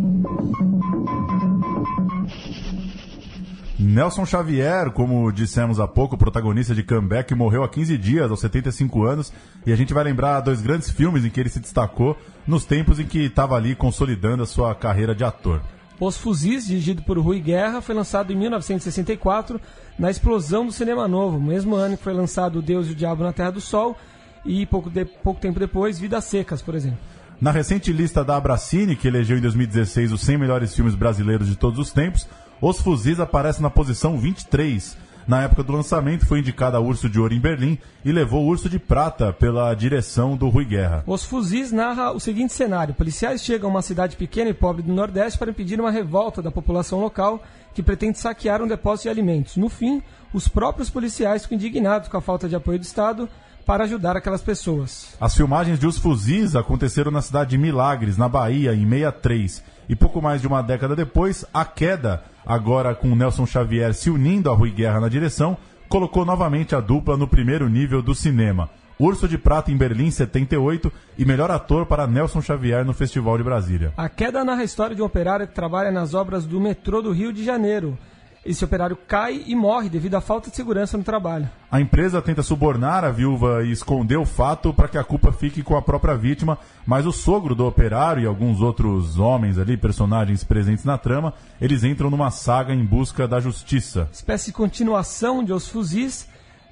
Nelson 3.97 4.27
Xavier, 4.27 4.91
como 4.91 5.33
dissemos 5.33 5.81
há 5.81 5.89
pouco, 5.89 6.19
protagonista 6.19 6.75
de 6.75 6.83
Comeback, 6.83 7.35
morreu 7.35 7.63
há 7.63 7.69
15 7.69 7.97
dias, 7.97 8.31
aos 8.31 8.41
75 8.41 9.05
anos, 9.05 9.33
e 9.65 9.73
a 9.73 9.77
gente 9.77 9.95
vai 9.95 10.05
lembrar 10.05 10.41
dois 10.41 10.61
grandes 10.61 10.91
filmes 10.91 11.25
em 11.25 11.31
que 11.31 11.41
ele 11.41 11.49
se 11.49 11.61
destacou 11.61 12.17
nos 12.47 12.65
tempos 12.65 13.01
em 13.01 13.07
que 13.07 13.21
estava 13.21 13.57
ali 13.57 13.75
consolidando 13.75 14.43
a 14.43 14.47
sua 14.47 14.75
carreira 14.75 15.15
de 15.15 15.25
ator. 15.25 15.63
Os 15.99 16.17
Fuzis, 16.17 16.67
dirigido 16.67 17.03
por 17.03 17.19
Rui 17.19 17.41
Guerra, 17.41 17.81
foi 17.81 17.95
lançado 17.95 18.33
em 18.33 18.37
1964, 18.37 19.61
na 19.99 20.11
explosão 20.11 20.67
do 20.67 20.73
cinema 20.73 21.09
novo, 21.09 21.41
mesmo 21.41 21.75
ano 21.75 21.97
que 21.97 22.03
foi 22.03 22.13
lançado 22.13 22.61
Deus 22.61 22.89
e 22.89 22.93
o 22.93 22.95
Diabo 22.95 23.25
na 23.25 23.33
Terra 23.33 23.51
do 23.51 23.61
Sol, 23.61 23.97
e 24.45 24.67
pouco, 24.67 24.91
de, 24.91 25.05
pouco 25.05 25.41
tempo 25.41 25.59
depois, 25.59 25.99
Vidas 25.99 26.25
Secas, 26.25 26.61
por 26.61 26.75
exemplo. 26.75 26.99
Na 27.41 27.51
recente 27.51 27.93
lista 27.93 28.25
da 28.25 28.37
Abracine, 28.37 28.97
que 28.97 29.09
elegeu 29.09 29.39
em 29.39 29.41
2016 29.41 30.13
os 30.13 30.21
100 30.21 30.39
melhores 30.39 30.75
filmes 30.75 30.95
brasileiros 30.95 31.49
de 31.49 31.57
todos 31.57 31.79
os 31.79 31.91
tempos, 31.91 32.27
os 32.61 32.81
Fuzis 32.81 33.19
aparecem 33.19 33.63
na 33.63 33.71
posição 33.71 34.19
23. 34.19 34.97
Na 35.27 35.43
época 35.43 35.65
do 35.65 35.73
lançamento, 35.73 36.25
foi 36.25 36.39
indicada 36.39 36.77
a 36.77 36.81
Urso 36.81 37.09
de 37.09 37.19
Ouro 37.19 37.35
em 37.35 37.41
Berlim 37.41 37.79
e 38.05 38.13
levou 38.13 38.45
o 38.45 38.47
Urso 38.47 38.69
de 38.69 38.79
Prata 38.79 39.33
pela 39.33 39.75
direção 39.75 40.37
do 40.37 40.49
Rui 40.49 40.65
Guerra. 40.65 41.03
Os 41.05 41.25
Fuzis 41.25 41.73
narra 41.73 42.13
o 42.13 42.21
seguinte 42.21 42.53
cenário: 42.53 42.95
policiais 42.95 43.43
chegam 43.43 43.69
a 43.69 43.73
uma 43.73 43.83
cidade 43.83 44.17
pequena 44.17 44.51
e 44.51 44.55
pobre 44.55 44.83
do 44.83 44.93
Nordeste 44.93 45.37
para 45.37 45.51
impedir 45.51 45.81
uma 45.81 45.91
revolta 45.91 46.41
da 46.41 46.53
população 46.53 47.01
local 47.01 47.43
que 47.75 47.83
pretende 47.83 48.19
saquear 48.19 48.63
um 48.63 48.69
depósito 48.69 49.05
de 49.05 49.09
alimentos. 49.09 49.57
No 49.57 49.69
fim, 49.69 50.01
os 50.33 50.47
próprios 50.47 50.89
policiais 50.89 51.43
ficam 51.43 51.57
indignados 51.57 52.09
com 52.09 52.17
a 52.17 52.21
falta 52.21 52.49
de 52.49 52.55
apoio 52.55 52.79
do 52.79 52.85
Estado 52.85 53.29
para 53.67 53.83
ajudar 53.83 54.17
aquelas 54.17 54.41
pessoas. 54.41 55.09
As 55.21 55.35
filmagens 55.35 55.81
de 55.81 55.89
Os 55.89 55.99
Fuzis 55.99 56.55
aconteceram 56.55 57.11
na 57.11 57.21
cidade 57.21 57.51
de 57.51 57.59
Milagres, 57.59 58.17
na 58.17 58.29
Bahia, 58.29 58.73
em 58.73 58.89
63. 58.89 59.63
E 59.89 59.95
pouco 59.95 60.21
mais 60.21 60.41
de 60.41 60.47
uma 60.47 60.63
década 60.63 60.97
depois, 60.97 61.45
A 61.53 61.65
Queda, 61.65 62.25
agora 62.45 62.95
com 62.95 63.15
Nelson 63.15 63.47
Xavier 63.47 63.95
se 63.95 64.11
unindo 64.11 64.51
a 64.51 64.55
Rui 64.55 64.71
Guerra 64.71 65.01
na 65.01 65.09
direção, 65.09 65.57
colocou 65.89 66.25
novamente 66.25 66.75
a 66.75 66.81
dupla 66.81 67.17
no 67.17 67.29
primeiro 67.29 67.69
nível 67.69 68.03
do 68.03 68.15
cinema. 68.15 68.69
Urso 68.99 69.29
de 69.29 69.37
Prata 69.37 69.71
em 69.71 69.77
Berlim, 69.77 70.11
78, 70.11 70.91
e 71.19 71.25
melhor 71.25 71.51
ator 71.51 71.85
para 71.85 72.07
Nelson 72.07 72.41
Xavier 72.41 72.85
no 72.85 72.95
Festival 72.95 73.37
de 73.37 73.45
Brasília. 73.45 73.93
A 73.97 74.09
Queda 74.09 74.43
narra 74.43 74.63
a 74.63 74.65
história 74.65 74.97
de 74.97 75.03
um 75.03 75.05
operário 75.05 75.47
que 75.47 75.55
trabalha 75.55 75.93
nas 75.93 76.15
obras 76.15 76.47
do 76.47 76.59
metrô 76.59 77.03
do 77.03 77.13
Rio 77.13 77.33
de 77.33 77.45
Janeiro 77.45 77.99
esse 78.47 78.65
operário 78.65 78.97
cai 78.97 79.43
e 79.47 79.55
morre 79.55 79.89
devido 79.89 80.15
à 80.15 80.21
falta 80.21 80.49
de 80.49 80.57
segurança 80.57 80.97
no 80.97 81.03
trabalho. 81.03 81.49
A 81.71 81.81
empresa 81.81 82.23
tenta 82.23 82.43
subornar 82.43 83.05
a 83.05 83.11
viúva 83.11 83.65
e 83.65 83.73
esconder 83.73 84.17
o 84.17 84.25
fato 84.25 84.73
para 84.73 84.89
que 84.89 84.97
a 84.97 85.05
culpa 85.05 85.33
fique 85.33 85.63
com 85.63 85.77
a 85.77 85.83
própria 85.83 86.17
vítima, 86.17 86.59
mas 86.87 87.07
o 87.07 87.13
sogro 87.13 87.55
do 87.55 87.67
operário 87.67 88.23
e 88.23 88.27
alguns 88.27 88.61
outros 88.61 89.19
homens 89.19 89.59
ali, 89.59 89.77
personagens 89.77 90.45
presentes 90.45 90.85
na 90.85 90.97
trama, 90.97 91.35
eles 91.61 91.83
entram 91.83 92.09
numa 92.09 92.31
saga 92.31 92.73
em 92.73 92.85
busca 92.85 93.27
da 93.27 93.41
justiça. 93.41 94.09
Espécie 94.13 94.47
de 94.47 94.53
continuação 94.53 95.43
de 95.43 95.53
Os 95.53 95.69
Fuzis. 95.69 96.29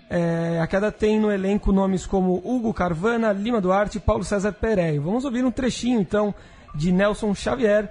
É, 0.09 0.61
a 0.61 0.67
queda 0.67 0.93
tem 0.93 1.19
no 1.19 1.33
elenco 1.33 1.73
nomes 1.73 2.07
como 2.07 2.41
Hugo 2.45 2.73
Carvana, 2.73 3.33
Lima 3.33 3.61
Duarte 3.61 3.99
e 3.99 4.01
Paulo 4.01 4.23
César 4.23 4.53
Pereio. 4.53 5.03
Vamos 5.03 5.25
ouvir 5.25 5.45
um 5.45 5.51
trechinho 5.51 6.01
então 6.01 6.33
de 6.75 6.93
Nelson 6.93 7.35
Xavier, 7.35 7.91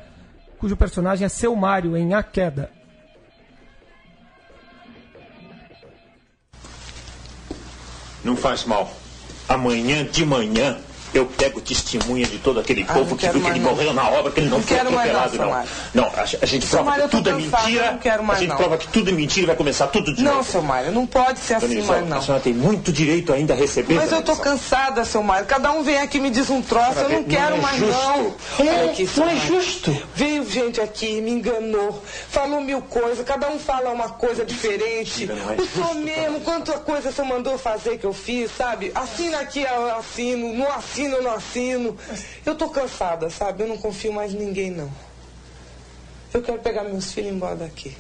cujo 0.58 0.78
personagem 0.78 1.26
é 1.26 1.30
Seu 1.30 1.56
Mário 1.56 1.98
em 1.98 2.14
A 2.14 2.24
Queda. 2.24 2.83
Não 8.24 8.36
faz 8.36 8.66
mal. 8.66 8.96
Amanhã 9.48 10.06
de 10.06 10.26
manhã 10.26 10.78
Eu 11.14 11.26
pego 11.26 11.62
testemunha 11.62 12.26
de 12.26 12.40
todo 12.40 12.60
aquele 12.60 12.86
Ah, 12.88 12.94
povo 12.94 13.12
não 13.12 13.18
que 13.18 13.30
viu 13.30 13.42
que 13.42 13.48
ele 13.50 13.60
não. 13.60 13.70
morreu 13.72 13.94
na 13.94 14.10
obra, 14.10 14.32
que 14.32 14.40
ele 14.40 14.50
não, 14.50 14.58
Não 14.58 14.64
foi 14.66 14.78
não, 14.78 14.88
atropelado, 14.88 15.38
não. 15.38 15.46
Samara. 15.46 15.68
Não, 15.94 16.06
a, 16.06 16.22
a 16.42 16.46
gente 16.46 16.66
prova 16.68 16.98
eu 16.98 17.04
que 17.10 17.16
tudo 17.18 17.30
é 17.30 17.34
cansada, 17.34 17.64
mentira. 17.66 17.92
não 17.92 17.98
quero 18.00 18.24
mais 18.24 18.40
a 18.40 18.42
gente 18.42 18.50
não. 18.50 18.58
prova 18.58 18.78
que 18.78 18.88
tudo 18.88 19.10
é 19.10 19.14
mentira 19.14 19.44
e 19.44 19.48
vai 19.48 19.56
começar 19.56 19.88
tudo 19.88 20.14
de 20.16 20.24
Não, 20.24 20.36
novo. 20.38 20.52
seu 20.52 20.62
Mário, 20.64 20.92
não 20.92 21.06
pode 21.06 21.40
ser 21.40 21.56
assim 21.56 21.76
Dona 21.82 21.88
mais 21.88 22.08
não. 22.10 22.18
A 22.18 22.22
senhora 22.22 22.44
tem 22.44 22.54
muito 22.54 22.92
direito 22.92 23.32
ainda 23.32 23.54
a 23.54 23.58
receber. 23.58 23.94
Mas 23.96 24.12
eu 24.12 24.22
Isolda. 24.22 24.42
cansada, 24.44 25.06
seu 25.06 25.22
Mário. 25.22 25.46
Cada 25.46 25.72
um 25.72 25.84
vem 25.84 25.98
aqui 26.00 26.18
e 26.18 26.22
me 26.22 26.30
diz 26.30 26.50
um 26.50 26.62
troço, 26.62 27.00
eu 27.00 27.10
não 27.10 27.18
Não 27.22 27.24
quero 27.26 27.56
é 27.56 27.60
mais 27.60 27.78
justo. 27.78 27.94
não. 28.60 28.68
É, 28.68 28.86
aqui, 28.90 29.10
não 29.16 29.30
é 29.30 29.34
Mário. 29.36 29.42
justo. 29.48 30.04
Veio 30.16 30.50
gente 30.50 30.82
aqui, 30.82 31.22
me 31.22 31.32
enganou, 31.32 32.02
falou 32.30 32.60
mil 32.62 32.82
coisas, 32.82 33.24
cada 33.26 33.50
um 33.50 33.60
fala 33.60 33.92
uma 33.92 34.10
coisa 34.10 34.44
diferente. 34.46 35.26
Não 35.28 35.36
é 35.52 35.56
o 35.62 35.66
senhor 35.68 35.96
mesmo, 35.96 36.40
quanta 36.42 36.74
coisa 36.80 37.10
o 37.10 37.14
senhor 37.14 37.28
mandou 37.28 37.58
fazer 37.58 37.98
que 37.98 38.06
eu 38.06 38.14
fiz, 38.14 38.50
sabe? 38.58 38.92
Assina 38.96 39.40
aqui, 39.40 39.62
eu 39.62 39.96
assino, 39.98 40.54
não 40.54 40.72
assino, 40.72 41.03
eu 41.12 41.24
não 41.24 41.34
assino. 41.34 41.98
Eu 42.46 42.56
tô 42.56 42.70
cansada, 42.70 43.30
sabe? 43.30 43.64
Eu 43.64 43.68
não 43.68 43.78
confio 43.78 44.14
mais 44.14 44.34
em 44.34 44.38
ninguém, 44.38 44.72
não. 44.72 44.92
Eu 46.34 46.42
quero 46.42 46.60
pegar 46.60 46.84
meus 46.84 47.12
filhos 47.12 47.30
e 47.30 47.34
ir 47.34 47.36
embora 47.36 47.56
daqui. 47.56 47.96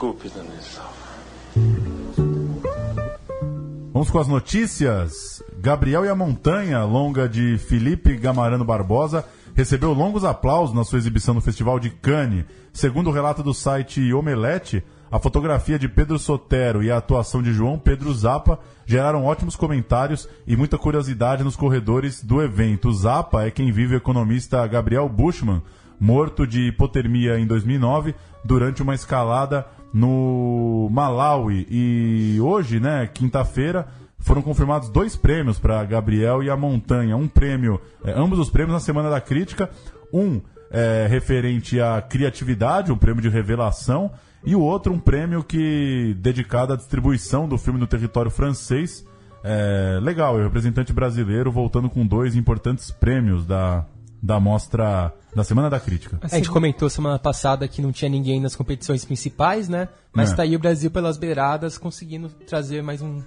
Desculpe, 0.00 0.28
Isalva. 0.28 0.94
Vamos 3.92 4.10
com 4.10 4.18
as 4.18 4.26
notícias. 4.26 5.42
Gabriel 5.58 6.06
e 6.06 6.08
a 6.08 6.14
Montanha, 6.14 6.82
longa 6.84 7.28
de 7.28 7.58
Felipe 7.58 8.16
Gamarano 8.16 8.64
Barbosa, 8.64 9.26
recebeu 9.54 9.92
longos 9.92 10.24
aplausos 10.24 10.74
na 10.74 10.84
sua 10.84 10.96
exibição 10.96 11.34
no 11.34 11.42
Festival 11.42 11.78
de 11.78 11.90
Cannes. 11.90 12.46
Segundo 12.72 13.10
o 13.10 13.12
relato 13.12 13.42
do 13.42 13.52
site 13.52 14.10
Omelete, 14.14 14.82
a 15.12 15.18
fotografia 15.18 15.78
de 15.78 15.86
Pedro 15.86 16.18
Sotero 16.18 16.82
e 16.82 16.90
a 16.90 16.96
atuação 16.96 17.42
de 17.42 17.52
João 17.52 17.78
Pedro 17.78 18.10
Zappa 18.14 18.58
geraram 18.86 19.26
ótimos 19.26 19.54
comentários 19.54 20.26
e 20.46 20.56
muita 20.56 20.78
curiosidade 20.78 21.44
nos 21.44 21.56
corredores 21.56 22.24
do 22.24 22.40
evento. 22.40 22.88
O 22.88 22.94
Zappa 22.94 23.44
é 23.44 23.50
quem 23.50 23.70
vive 23.70 23.96
o 23.96 23.98
economista 23.98 24.66
Gabriel 24.66 25.06
Bushman, 25.10 25.60
morto 26.00 26.46
de 26.46 26.68
hipotermia 26.68 27.38
em 27.38 27.46
2009 27.46 28.14
durante 28.42 28.82
uma 28.82 28.94
escalada 28.94 29.66
no 29.92 30.88
Malawi. 30.90 31.66
E 31.70 32.38
hoje, 32.40 32.80
né, 32.80 33.08
quinta-feira, 33.12 33.86
foram 34.18 34.42
confirmados 34.42 34.88
dois 34.88 35.16
prêmios 35.16 35.58
para 35.58 35.84
Gabriel 35.84 36.42
e 36.42 36.50
a 36.50 36.56
Montanha. 36.56 37.16
Um 37.16 37.28
prêmio, 37.28 37.80
é, 38.04 38.12
ambos 38.12 38.38
os 38.38 38.50
prêmios 38.50 38.72
na 38.72 38.80
Semana 38.80 39.10
da 39.10 39.20
Crítica. 39.20 39.70
Um 40.12 40.40
é, 40.70 41.06
referente 41.08 41.80
à 41.80 42.00
criatividade, 42.00 42.92
um 42.92 42.96
prêmio 42.96 43.20
de 43.20 43.28
revelação, 43.28 44.10
e 44.44 44.54
o 44.54 44.60
outro 44.60 44.92
um 44.92 44.98
prêmio 44.98 45.42
que 45.42 46.16
dedicado 46.18 46.72
à 46.72 46.76
distribuição 46.76 47.48
do 47.48 47.58
filme 47.58 47.78
no 47.78 47.86
território 47.86 48.30
francês. 48.30 49.04
É, 49.42 49.98
legal, 50.02 50.36
o 50.36 50.42
representante 50.42 50.92
brasileiro 50.92 51.50
voltando 51.50 51.88
com 51.88 52.06
dois 52.06 52.36
importantes 52.36 52.90
prêmios 52.90 53.46
da, 53.46 53.84
da 54.22 54.38
mostra 54.40 55.12
da 55.34 55.42
Semana 55.44 55.70
da 55.70 55.78
Crítica. 55.80 56.18
A 56.22 56.28
gente 56.28 56.50
comentou 56.50 56.90
semana 56.90 57.18
passada 57.18 57.66
que 57.68 57.80
não 57.80 57.92
tinha 57.92 58.08
ninguém 58.08 58.40
nas 58.40 58.54
competições 58.56 59.04
principais, 59.04 59.68
né? 59.68 59.88
Mas 60.12 60.32
É. 60.32 60.36
tá 60.36 60.42
aí 60.42 60.54
o 60.56 60.58
Brasil 60.58 60.90
pelas 60.90 61.16
beiradas 61.16 61.78
conseguindo 61.78 62.28
trazer 62.28 62.82
mais 62.82 63.00
um 63.00 63.22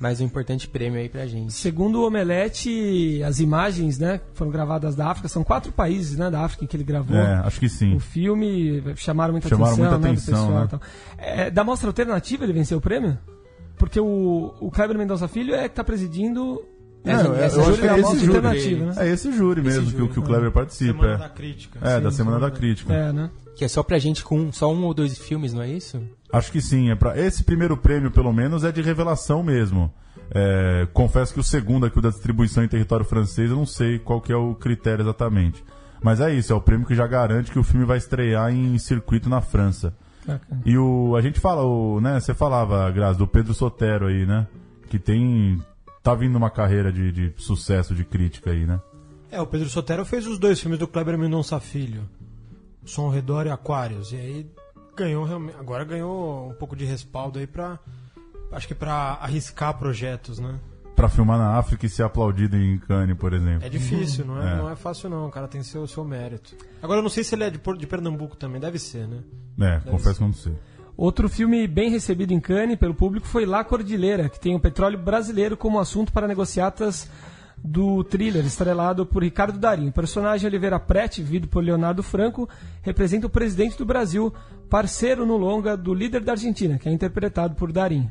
mais 0.00 0.20
um 0.20 0.24
importante 0.24 0.66
prêmio 0.66 0.98
aí 0.98 1.08
pra 1.08 1.26
gente. 1.26 1.52
Segundo 1.52 2.00
o 2.00 2.06
Omelete, 2.08 3.22
as 3.24 3.38
imagens, 3.38 4.00
né, 4.00 4.18
que 4.18 4.36
foram 4.36 4.50
gravadas 4.50 4.96
da 4.96 5.06
África, 5.06 5.28
são 5.28 5.44
quatro 5.44 5.70
países, 5.70 6.16
né, 6.18 6.28
da 6.28 6.40
África 6.40 6.64
em 6.64 6.66
que 6.66 6.76
ele 6.76 6.82
gravou. 6.82 7.16
É, 7.16 7.34
acho 7.44 7.60
que 7.60 7.68
sim. 7.68 7.94
O 7.94 8.00
filme 8.00 8.82
chamaram 8.96 9.30
muita 9.32 9.48
Chamaram 9.48 9.74
atenção, 9.74 9.90
muita 9.90 9.98
né, 10.04 10.10
atenção, 10.12 10.34
do 10.34 10.68
pessoal. 10.68 10.80
né? 10.80 10.80
É, 11.18 11.50
da 11.52 11.62
mostra 11.62 11.88
alternativa 11.88 12.42
ele 12.42 12.52
venceu 12.52 12.78
o 12.78 12.80
prêmio? 12.80 13.16
Porque 13.78 14.00
o, 14.00 14.52
o 14.60 14.70
Kleber 14.72 14.98
Mendonça 14.98 15.28
Filho 15.28 15.54
é 15.54 15.68
que 15.68 15.74
tá 15.76 15.84
presidindo 15.84 16.60
essa, 17.04 17.26
eu- 17.26 17.34
essa 17.34 17.56
eu 17.56 17.60
acho 17.62 17.70
júri 17.70 17.80
que 17.82 17.86
da 17.88 17.96
é 17.96 18.00
esse 18.00 18.18
júri. 18.18 18.36
alternativa, 18.36 18.84
né? 18.86 18.94
É 18.98 19.08
esse 19.12 19.32
júri 19.32 19.62
mesmo 19.62 19.90
que, 19.92 20.02
o- 20.02 20.08
que 20.08 20.18
o 20.20 20.22
Kleber 20.22 20.50
participa. 20.52 20.92
Semana 21.02 21.14
é. 21.14 21.18
da 21.18 21.28
Crítica. 21.28 21.78
É, 21.80 21.82
da 21.82 21.88
Sim, 21.88 21.96
Semana 21.98 22.10
da 22.10 22.12
Semana 22.12 22.40
da- 22.40 22.50
Crítica. 22.50 22.92
É, 22.92 23.12
né? 23.12 23.30
Que 23.56 23.64
é 23.64 23.68
só 23.68 23.82
pra 23.82 23.98
gente 23.98 24.24
com 24.24 24.50
só 24.52 24.72
um 24.72 24.84
ou 24.84 24.94
dois 24.94 25.18
filmes, 25.18 25.52
não 25.52 25.62
é 25.62 25.68
isso? 25.68 26.00
Acho 26.32 26.50
que 26.50 26.60
sim. 26.62 26.90
É 26.90 26.94
pra... 26.94 27.18
Esse 27.18 27.44
primeiro 27.44 27.76
prêmio, 27.76 28.10
pelo 28.10 28.32
menos, 28.32 28.64
é 28.64 28.72
de 28.72 28.80
revelação 28.80 29.42
mesmo. 29.42 29.92
É, 30.34 30.86
confesso 30.94 31.34
que 31.34 31.40
o 31.40 31.42
segundo 31.44 31.84
aqui, 31.84 31.98
o 31.98 32.02
da 32.02 32.08
distribuição 32.08 32.64
em 32.64 32.68
território 32.68 33.04
francês, 33.04 33.50
eu 33.50 33.56
não 33.56 33.66
sei 33.66 33.98
qual 33.98 34.20
que 34.20 34.32
é 34.32 34.36
o 34.36 34.54
critério 34.54 35.02
exatamente. 35.02 35.62
Mas 36.02 36.20
é 36.20 36.32
isso, 36.32 36.52
é 36.52 36.56
o 36.56 36.60
prêmio 36.60 36.86
que 36.86 36.94
já 36.94 37.06
garante 37.06 37.50
que 37.50 37.58
o 37.58 37.62
filme 37.62 37.84
vai 37.84 37.98
estrear 37.98 38.50
em 38.52 38.78
circuito 38.78 39.28
na 39.28 39.40
França. 39.42 39.94
Bacana. 40.26 40.62
E 40.64 40.78
o. 40.78 41.14
A 41.16 41.20
gente 41.20 41.38
fala, 41.38 41.62
o, 41.64 42.00
né? 42.00 42.18
Você 42.18 42.32
falava, 42.32 42.90
Grazi, 42.90 43.18
do 43.18 43.26
Pedro 43.26 43.52
Sotero 43.52 44.06
aí, 44.06 44.24
né? 44.24 44.46
Que 44.88 44.98
tem. 44.98 45.60
Tá 46.02 46.14
vindo 46.14 46.36
uma 46.36 46.50
carreira 46.50 46.92
de, 46.92 47.12
de 47.12 47.34
sucesso 47.36 47.94
de 47.94 48.04
crítica 48.04 48.50
aí, 48.50 48.66
né? 48.66 48.80
É, 49.30 49.40
o 49.40 49.46
Pedro 49.46 49.68
Sotero 49.68 50.04
fez 50.04 50.26
os 50.26 50.38
dois 50.38 50.60
filmes 50.60 50.78
do 50.78 50.86
Kleber 50.86 51.16
Mendonça 51.16 51.58
Filho. 51.60 52.08
Som 52.84 53.02
ao 53.02 53.10
Redor 53.10 53.46
e 53.46 53.50
Aquários. 53.50 54.12
E 54.12 54.16
aí 54.16 54.46
ganhou 54.96 55.24
realmente. 55.24 55.56
Agora 55.58 55.84
ganhou 55.84 56.50
um 56.50 56.54
pouco 56.54 56.74
de 56.76 56.84
respaldo 56.84 57.38
aí 57.38 57.46
pra. 57.46 57.78
Acho 58.50 58.68
que 58.68 58.74
pra 58.74 59.16
arriscar 59.20 59.78
projetos, 59.78 60.38
né? 60.38 60.58
Pra 60.94 61.08
filmar 61.08 61.38
na 61.38 61.56
África 61.56 61.86
e 61.86 61.88
ser 61.88 62.02
aplaudido 62.02 62.54
em 62.54 62.76
Cannes, 62.78 63.16
por 63.16 63.32
exemplo. 63.32 63.64
É 63.66 63.70
difícil, 63.70 64.26
não 64.26 64.42
é, 64.42 64.52
É. 64.52 64.56
não 64.56 64.68
é 64.68 64.76
fácil 64.76 65.08
não. 65.08 65.26
O 65.26 65.30
cara 65.30 65.48
tem 65.48 65.62
seu, 65.62 65.86
seu 65.86 66.04
mérito. 66.04 66.54
Agora 66.82 66.98
eu 66.98 67.02
não 67.02 67.08
sei 67.08 67.24
se 67.24 67.34
ele 67.34 67.44
é 67.44 67.50
de, 67.50 67.58
de 67.58 67.86
Pernambuco 67.86 68.36
também, 68.36 68.60
deve 68.60 68.78
ser, 68.78 69.08
né? 69.08 69.20
É, 69.58 69.78
Deve 69.78 69.90
confesso 69.90 70.10
ser. 70.12 70.18
que 70.18 70.22
eu 70.22 70.26
não 70.26 70.34
sei. 70.34 70.52
Outro 70.96 71.28
filme 71.28 71.66
bem 71.66 71.90
recebido 71.90 72.32
em 72.32 72.40
Cannes 72.40 72.78
pelo 72.78 72.94
público 72.94 73.26
foi 73.26 73.46
La 73.46 73.64
Cordilheira, 73.64 74.28
que 74.28 74.38
tem 74.38 74.54
o 74.54 74.60
petróleo 74.60 74.98
brasileiro 74.98 75.56
como 75.56 75.80
assunto 75.80 76.12
para 76.12 76.28
negociatas 76.28 77.08
do 77.64 78.02
thriller, 78.04 78.44
estrelado 78.44 79.06
por 79.06 79.22
Ricardo 79.22 79.58
Darim. 79.58 79.88
O 79.88 79.92
personagem 79.92 80.46
Oliveira 80.46 80.78
Prete, 80.78 81.22
vivido 81.22 81.48
por 81.48 81.62
Leonardo 81.62 82.02
Franco, 82.02 82.48
representa 82.82 83.26
o 83.26 83.30
presidente 83.30 83.78
do 83.78 83.86
Brasil, 83.86 84.32
parceiro 84.68 85.24
no 85.24 85.36
longa 85.36 85.76
do 85.76 85.94
líder 85.94 86.22
da 86.22 86.32
Argentina, 86.32 86.78
que 86.78 86.88
é 86.88 86.92
interpretado 86.92 87.54
por 87.54 87.72
Darim. 87.72 88.10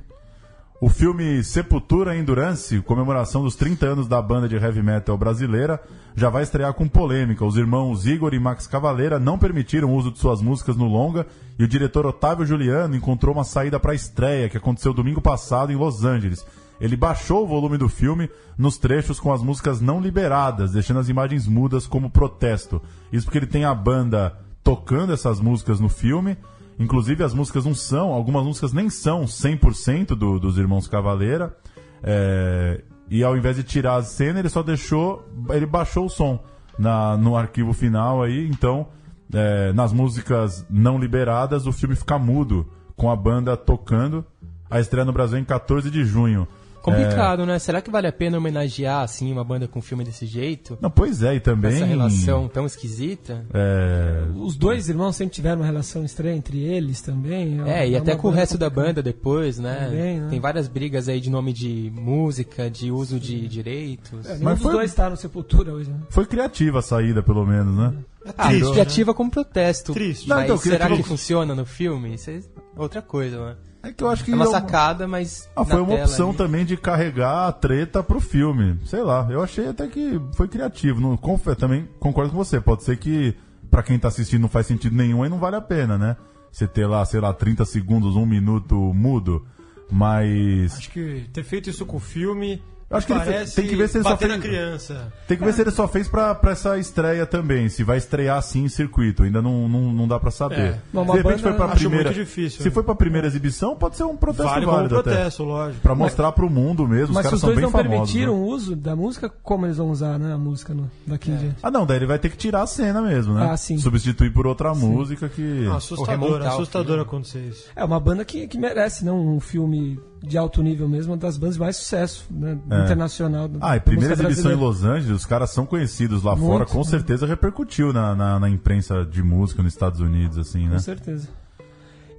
O 0.83 0.89
filme 0.89 1.43
Sepultura 1.43 2.17
Endurance, 2.17 2.81
comemoração 2.81 3.43
dos 3.43 3.55
30 3.55 3.85
anos 3.85 4.07
da 4.07 4.19
banda 4.19 4.49
de 4.49 4.55
heavy 4.55 4.81
metal 4.81 5.15
brasileira, 5.15 5.79
já 6.15 6.27
vai 6.27 6.41
estrear 6.41 6.73
com 6.73 6.87
polêmica. 6.87 7.45
Os 7.45 7.55
irmãos 7.55 8.07
Igor 8.07 8.33
e 8.33 8.39
Max 8.39 8.65
Cavaleira 8.65 9.19
não 9.19 9.37
permitiram 9.37 9.89
o 9.89 9.95
uso 9.95 10.11
de 10.11 10.17
suas 10.17 10.41
músicas 10.41 10.75
no 10.75 10.87
longa 10.87 11.27
e 11.59 11.63
o 11.63 11.67
diretor 11.67 12.07
Otávio 12.07 12.47
Juliano 12.47 12.95
encontrou 12.95 13.35
uma 13.35 13.43
saída 13.43 13.79
para 13.79 13.91
a 13.91 13.95
estreia 13.95 14.49
que 14.49 14.57
aconteceu 14.57 14.91
domingo 14.91 15.21
passado 15.21 15.71
em 15.71 15.75
Los 15.75 16.03
Angeles. 16.03 16.43
Ele 16.79 16.97
baixou 16.97 17.43
o 17.43 17.47
volume 17.47 17.77
do 17.77 17.87
filme 17.87 18.27
nos 18.57 18.79
trechos 18.79 19.19
com 19.19 19.31
as 19.31 19.43
músicas 19.43 19.79
não 19.81 20.01
liberadas, 20.01 20.71
deixando 20.71 20.99
as 20.99 21.09
imagens 21.09 21.45
mudas 21.45 21.85
como 21.85 22.09
protesto. 22.09 22.81
Isso 23.13 23.27
porque 23.27 23.37
ele 23.37 23.45
tem 23.45 23.65
a 23.65 23.75
banda 23.75 24.35
tocando 24.63 25.13
essas 25.13 25.39
músicas 25.39 25.79
no 25.79 25.89
filme. 25.89 26.35
Inclusive 26.81 27.23
as 27.23 27.31
músicas 27.31 27.63
não 27.63 27.75
são, 27.75 28.11
algumas 28.11 28.43
músicas 28.43 28.73
nem 28.73 28.89
são 28.89 29.25
100% 29.25 30.15
do, 30.15 30.39
dos 30.39 30.57
Irmãos 30.57 30.87
Cavaleira. 30.87 31.55
É, 32.01 32.81
e 33.07 33.23
ao 33.23 33.37
invés 33.37 33.55
de 33.55 33.63
tirar 33.63 33.97
a 33.97 34.03
cena, 34.03 34.39
ele 34.39 34.49
só 34.49 34.63
deixou, 34.63 35.23
ele 35.49 35.67
baixou 35.67 36.05
o 36.05 36.09
som 36.09 36.43
na, 36.79 37.15
no 37.17 37.35
arquivo 37.35 37.71
final 37.71 38.23
aí. 38.23 38.47
Então, 38.47 38.87
é, 39.31 39.71
nas 39.73 39.93
músicas 39.93 40.65
não 40.69 40.97
liberadas, 40.97 41.67
o 41.67 41.71
filme 41.71 41.95
fica 41.95 42.17
mudo 42.17 42.67
com 42.95 43.11
a 43.11 43.15
banda 43.15 43.55
tocando. 43.55 44.25
A 44.67 44.79
estreia 44.79 45.05
no 45.05 45.13
Brasil 45.13 45.37
é 45.37 45.41
em 45.41 45.45
14 45.45 45.91
de 45.91 46.03
junho. 46.03 46.47
Complicado, 46.81 47.45
né? 47.45 47.59
Será 47.59 47.81
que 47.81 47.89
vale 47.91 48.07
a 48.07 48.11
pena 48.11 48.37
homenagear 48.37 49.03
assim 49.03 49.31
uma 49.31 49.43
banda 49.43 49.67
com 49.67 49.79
um 49.79 49.81
filme 49.81 50.03
desse 50.03 50.25
jeito? 50.25 50.77
Não, 50.81 50.89
pois 50.89 51.21
é, 51.23 51.35
e 51.35 51.39
Com 51.39 51.45
também. 51.45 51.75
essa 51.75 51.85
relação 51.85 52.47
tão 52.47 52.65
esquisita? 52.65 53.45
É, 53.53 54.23
Os 54.35 54.55
dois 54.55 54.89
irmãos 54.89 55.15
sempre 55.15 55.35
tiveram 55.35 55.57
uma 55.61 55.65
relação 55.65 56.03
estranha 56.03 56.35
entre 56.35 56.59
eles 56.59 57.01
também. 57.01 57.61
É, 57.69 57.87
e 57.87 57.91
uma 57.91 57.99
até 57.99 58.15
com 58.15 58.27
o 58.27 58.31
resto 58.31 58.57
da 58.57 58.67
complicada. 58.67 58.87
banda 58.93 59.03
depois, 59.03 59.59
né? 59.59 59.85
Também, 59.85 60.19
né? 60.19 60.27
Tem 60.29 60.39
várias 60.39 60.67
brigas 60.67 61.07
aí 61.07 61.19
de 61.21 61.29
nome 61.29 61.53
de 61.53 61.91
música, 61.95 62.69
de 62.69 62.91
uso 62.91 63.19
de 63.19 63.47
direitos. 63.47 64.25
É, 64.25 64.37
nenhum 64.37 64.53
dos 64.55 64.61
dois 64.63 64.89
está 64.91 65.09
no 65.09 65.17
Sepultura 65.17 65.73
hoje, 65.73 65.89
né? 65.89 65.99
Foi 66.09 66.25
criativa 66.25 66.79
a 66.79 66.81
saída, 66.81 67.21
pelo 67.21 67.45
menos, 67.45 67.75
né? 67.77 67.93
Ah, 68.37 68.49
Triste, 68.49 68.71
criativa 68.71 69.13
como 69.13 69.31
protesto. 69.31 69.93
Triste. 69.93 70.29
Não, 70.29 70.35
Mas 70.37 70.45
então, 70.45 70.57
será 70.57 70.87
que 70.95 71.03
funciona 71.03 71.55
no 71.55 71.65
filme? 71.65 72.17
Vocês- 72.17 72.49
outra 72.77 73.01
coisa, 73.01 73.43
né? 73.45 73.55
É 73.83 73.91
que 73.91 74.03
eu 74.03 74.09
acho 74.09 74.23
que 74.23 74.31
é 74.31 74.35
uma 74.35 74.45
é 74.45 74.47
uma- 74.47 74.59
sacada, 74.59 75.07
mas. 75.07 75.49
Ah, 75.55 75.65
foi 75.65 75.75
na 75.77 75.81
uma 75.81 75.87
tela 75.95 76.03
opção 76.03 76.29
ali- 76.29 76.37
também 76.37 76.65
de 76.65 76.77
carregar 76.77 77.47
a 77.47 77.51
treta 77.51 78.03
pro 78.03 78.19
filme. 78.19 78.79
Sei 78.85 79.01
lá, 79.01 79.27
eu 79.29 79.41
achei 79.41 79.67
até 79.67 79.87
que 79.87 80.21
foi 80.35 80.47
criativo. 80.47 81.01
Não, 81.01 81.17
também 81.57 81.87
concordo 81.99 82.31
com 82.31 82.37
você. 82.37 82.61
Pode 82.61 82.83
ser 82.83 82.97
que 82.97 83.35
pra 83.71 83.81
quem 83.81 83.97
tá 83.97 84.07
assistindo 84.09 84.41
não 84.41 84.49
faz 84.49 84.67
sentido 84.67 84.95
nenhum 84.95 85.25
e 85.25 85.29
não 85.29 85.39
vale 85.39 85.55
a 85.55 85.61
pena, 85.61 85.97
né? 85.97 86.15
Você 86.51 86.67
ter 86.67 86.85
lá, 86.85 87.03
sei 87.05 87.19
lá, 87.21 87.33
30 87.33 87.65
segundos, 87.65 88.15
um 88.15 88.25
minuto 88.25 88.75
mudo. 88.93 89.45
Mas. 89.89 90.77
Acho 90.77 90.89
que 90.91 91.25
ter 91.33 91.43
feito 91.43 91.69
isso 91.69 91.85
com 91.85 91.97
o 91.97 91.99
filme. 91.99 92.61
Eu 92.91 92.97
acho 92.97 93.07
que 93.07 93.13
ele 93.13 93.45
tem 93.45 93.67
que 93.67 93.75
ver 93.75 93.87
se 93.87 93.97
ele 93.97 94.03
só 94.03 94.17
fez- 94.17 94.31
na 94.31 94.37
criança. 94.37 95.13
Tem 95.27 95.37
que 95.37 95.43
ver 95.45 95.53
se 95.53 95.61
ele 95.61 95.71
só 95.71 95.87
fez 95.87 96.07
pra, 96.09 96.35
pra 96.35 96.51
essa 96.51 96.77
estreia 96.77 97.25
também. 97.25 97.69
Se 97.69 97.83
vai 97.83 97.97
estrear 97.97 98.37
assim 98.37 98.65
em 98.65 98.69
circuito. 98.69 99.23
Ainda 99.23 99.41
não, 99.41 99.69
não, 99.69 99.93
não 99.93 100.07
dá 100.07 100.19
pra 100.19 100.29
saber. 100.29 100.59
É. 100.93 101.03
De 101.03 101.11
repente 101.17 101.41
foi 101.41 101.53
pra 101.53 101.65
Acho 101.67 101.75
primeira. 101.75 102.09
muito 102.09 102.19
difícil, 102.19 102.59
Se 102.61 102.65
né? 102.67 102.71
foi 102.73 102.83
pra 102.83 102.93
primeira 102.93 103.25
exibição, 103.27 103.75
pode 103.75 103.95
ser 103.95 104.03
um 104.03 104.17
protesto 104.17 104.43
Vale 104.51 104.65
válido 104.65 104.99
até. 104.99 105.11
protesto, 105.11 105.43
lógico. 105.43 105.81
Pra 105.81 105.95
mostrar 105.95 106.31
pro 106.33 106.49
mundo 106.49 106.85
mesmo. 106.87 107.13
Mas 107.13 107.23
os 107.23 107.23
se 107.23 107.23
caras 107.23 107.33
os 107.35 107.39
são 107.41 107.47
dois 107.47 107.55
bem 107.55 107.63
não 107.63 107.71
famosos. 107.71 107.91
permitiram 108.11 108.33
né? 108.33 108.39
o 108.39 108.45
uso 108.45 108.75
da 108.75 108.95
música, 108.95 109.29
como 109.41 109.65
eles 109.65 109.77
vão 109.77 109.89
usar 109.89 110.19
né, 110.19 110.33
a 110.33 110.37
música 110.37 110.73
no, 110.73 110.91
daqui 111.07 111.31
diante? 111.31 111.55
Ah, 111.63 111.71
não, 111.71 111.85
daí 111.85 111.97
ele 111.97 112.05
vai 112.05 112.19
ter 112.19 112.29
que 112.29 112.37
tirar 112.37 112.61
a 112.63 112.67
cena 112.67 113.01
mesmo, 113.01 113.33
né? 113.35 113.47
Ah, 113.49 113.55
sim. 113.55 113.77
Substituir 113.77 114.31
por 114.33 114.45
outra 114.45 114.73
música 114.75 115.29
que. 115.29 115.65
Ah, 115.71 115.77
assustador, 115.77 116.41
assustador 116.45 116.99
acontecer 116.99 117.39
isso. 117.39 117.67
É 117.75 117.83
uma 117.85 117.99
banda 118.01 118.25
que, 118.25 118.47
que 118.47 118.57
merece, 118.57 119.05
não 119.05 119.35
um 119.35 119.39
filme 119.39 119.97
de 120.21 120.37
alto 120.37 120.61
nível 120.61 120.87
mesmo, 120.87 121.13
uma 121.13 121.17
das 121.17 121.35
bandas 121.37 121.55
de 121.55 121.61
mais 121.61 121.77
sucesso 121.77 122.25
né, 122.29 122.57
É. 122.69 122.83
internacional. 122.83 123.49
Ah, 123.59 123.75
e 123.75 123.79
primeira 123.79 124.13
exibição 124.13 124.51
em. 124.51 124.55
Los 124.55 124.83
Angeles, 124.83 125.09
os 125.09 125.25
caras 125.25 125.49
são 125.49 125.65
conhecidos 125.65 126.21
lá 126.23 126.35
Muito, 126.35 126.47
fora, 126.51 126.65
com 126.65 126.77
né? 126.77 126.83
certeza 126.83 127.25
repercutiu 127.25 127.91
na, 127.91 128.15
na, 128.15 128.39
na 128.39 128.49
imprensa 128.49 129.03
de 129.03 129.23
música 129.23 129.63
nos 129.63 129.73
Estados 129.73 129.99
Unidos, 129.99 130.37
assim, 130.37 130.67
né? 130.67 130.73
Com 130.75 130.79
certeza. 130.79 131.27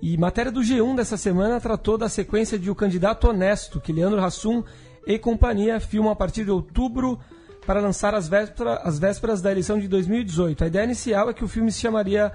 E 0.01 0.17
matéria 0.17 0.51
do 0.51 0.61
G1 0.61 0.97
dessa 0.97 1.17
semana 1.17 1.61
tratou 1.61 1.97
da 1.97 2.09
sequência 2.09 2.59
de 2.59 2.69
O 2.69 2.75
Candidato 2.75 3.29
Honesto, 3.29 3.81
que 3.81 3.93
Leandro 3.93 4.21
Hassum 4.23 4.65
e 5.07 5.17
companhia 5.17 5.79
filmam 5.79 6.11
a 6.11 6.17
partir 6.17 6.45
de 6.45 6.51
outubro 6.51 7.21
para 7.65 7.81
lançar 7.81 8.13
às 8.13 8.29
vésperas, 8.29 8.81
às 8.83 8.99
vésperas 8.99 9.41
da 9.41 9.53
eleição 9.53 9.79
de 9.79 9.87
2018. 9.87 10.65
A 10.65 10.67
ideia 10.67 10.85
inicial 10.85 11.31
é 11.31 11.33
que 11.33 11.45
o 11.45 11.49
filme 11.49 11.71
se 11.71 11.79
chamaria 11.79 12.33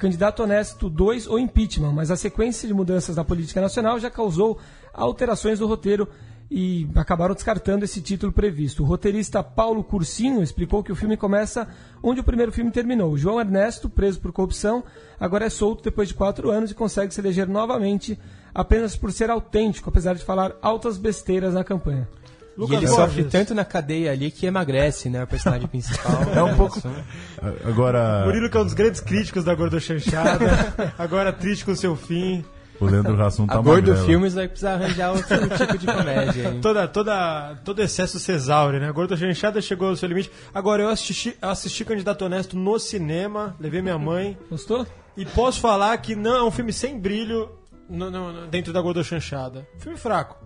Candidato 0.00 0.42
Honesto 0.42 0.88
2 0.88 1.26
ou 1.26 1.38
Impeachment, 1.38 1.92
mas 1.92 2.10
a 2.10 2.16
sequência 2.16 2.66
de 2.66 2.72
mudanças 2.72 3.16
na 3.16 3.22
política 3.22 3.60
nacional 3.60 4.00
já 4.00 4.10
causou 4.10 4.58
alterações 4.94 5.58
do 5.58 5.66
roteiro 5.66 6.08
e 6.50 6.88
acabaram 6.94 7.34
descartando 7.34 7.84
esse 7.84 8.00
título 8.00 8.32
previsto. 8.32 8.82
O 8.82 8.86
roteirista 8.86 9.42
Paulo 9.42 9.84
Cursinho 9.84 10.42
explicou 10.42 10.82
que 10.82 10.90
o 10.90 10.96
filme 10.96 11.18
começa 11.18 11.68
onde 12.02 12.18
o 12.18 12.24
primeiro 12.24 12.50
filme 12.50 12.70
terminou. 12.70 13.14
João 13.18 13.38
Ernesto, 13.38 13.90
preso 13.90 14.18
por 14.18 14.32
corrupção, 14.32 14.82
agora 15.20 15.44
é 15.44 15.50
solto 15.50 15.84
depois 15.84 16.08
de 16.08 16.14
quatro 16.14 16.50
anos 16.50 16.70
e 16.70 16.74
consegue 16.74 17.12
se 17.12 17.20
eleger 17.20 17.46
novamente 17.46 18.18
apenas 18.54 18.96
por 18.96 19.12
ser 19.12 19.28
autêntico, 19.28 19.90
apesar 19.90 20.14
de 20.14 20.24
falar 20.24 20.56
altas 20.62 20.96
besteiras 20.96 21.52
na 21.52 21.62
campanha. 21.62 22.08
E 22.68 22.74
ele 22.74 22.86
sofre 22.88 23.24
tanto 23.24 23.54
na 23.54 23.64
cadeia 23.64 24.12
ali 24.12 24.30
que 24.30 24.46
emagrece, 24.46 25.08
né? 25.08 25.22
O 25.22 25.26
personagem 25.26 25.66
principal. 25.68 26.22
É 26.34 26.42
um 26.42 26.56
pouco. 26.56 26.80
Agora. 27.64 28.24
Murilo 28.26 28.50
que 28.50 28.56
é 28.56 28.60
um 28.60 28.64
dos 28.64 28.74
grandes 28.74 29.00
críticos 29.00 29.44
da 29.44 29.54
Gordochanchada, 29.54 30.74
agora 30.98 31.32
triste 31.32 31.64
com 31.64 31.72
o 31.72 31.76
seu 31.76 31.96
fim. 31.96 32.44
O 32.80 32.86
Leandro 32.86 33.22
Hassum 33.22 33.46
tá 33.46 33.54
A 33.54 33.56
Gordo 33.58 33.88
magrelo. 33.88 34.06
Filmes 34.06 34.32
vai 34.32 34.48
precisar 34.48 34.72
arranjar 34.72 35.10
outro 35.12 35.26
tipo 35.58 35.76
de 35.76 35.86
comédia. 35.86 36.48
hein? 36.48 36.60
Toda, 36.62 36.88
toda, 36.88 37.54
todo 37.62 37.82
excesso 37.82 38.18
se 38.18 38.32
exaure, 38.32 38.78
né? 38.80 38.88
A 38.88 38.92
Gordochanchada 38.92 39.60
chegou 39.60 39.88
ao 39.90 39.96
seu 39.96 40.08
limite. 40.08 40.30
Agora, 40.54 40.82
eu 40.82 40.88
assisti, 40.88 41.36
assisti 41.42 41.84
Candidato 41.84 42.24
Honesto 42.24 42.56
no 42.56 42.78
cinema, 42.78 43.54
levei 43.60 43.82
minha 43.82 43.98
mãe. 43.98 44.38
Gostou? 44.48 44.86
E 45.14 45.26
posso 45.26 45.60
falar 45.60 45.94
que 45.98 46.14
não 46.16 46.34
é 46.34 46.42
um 46.42 46.50
filme 46.50 46.72
sem 46.72 46.98
brilho 46.98 47.50
no- 47.86 48.10
no- 48.10 48.32
no- 48.32 48.46
dentro 48.46 48.72
da 48.72 48.80
Gordochanchada. 48.80 49.66
Filme 49.78 49.98
fraco. 49.98 50.36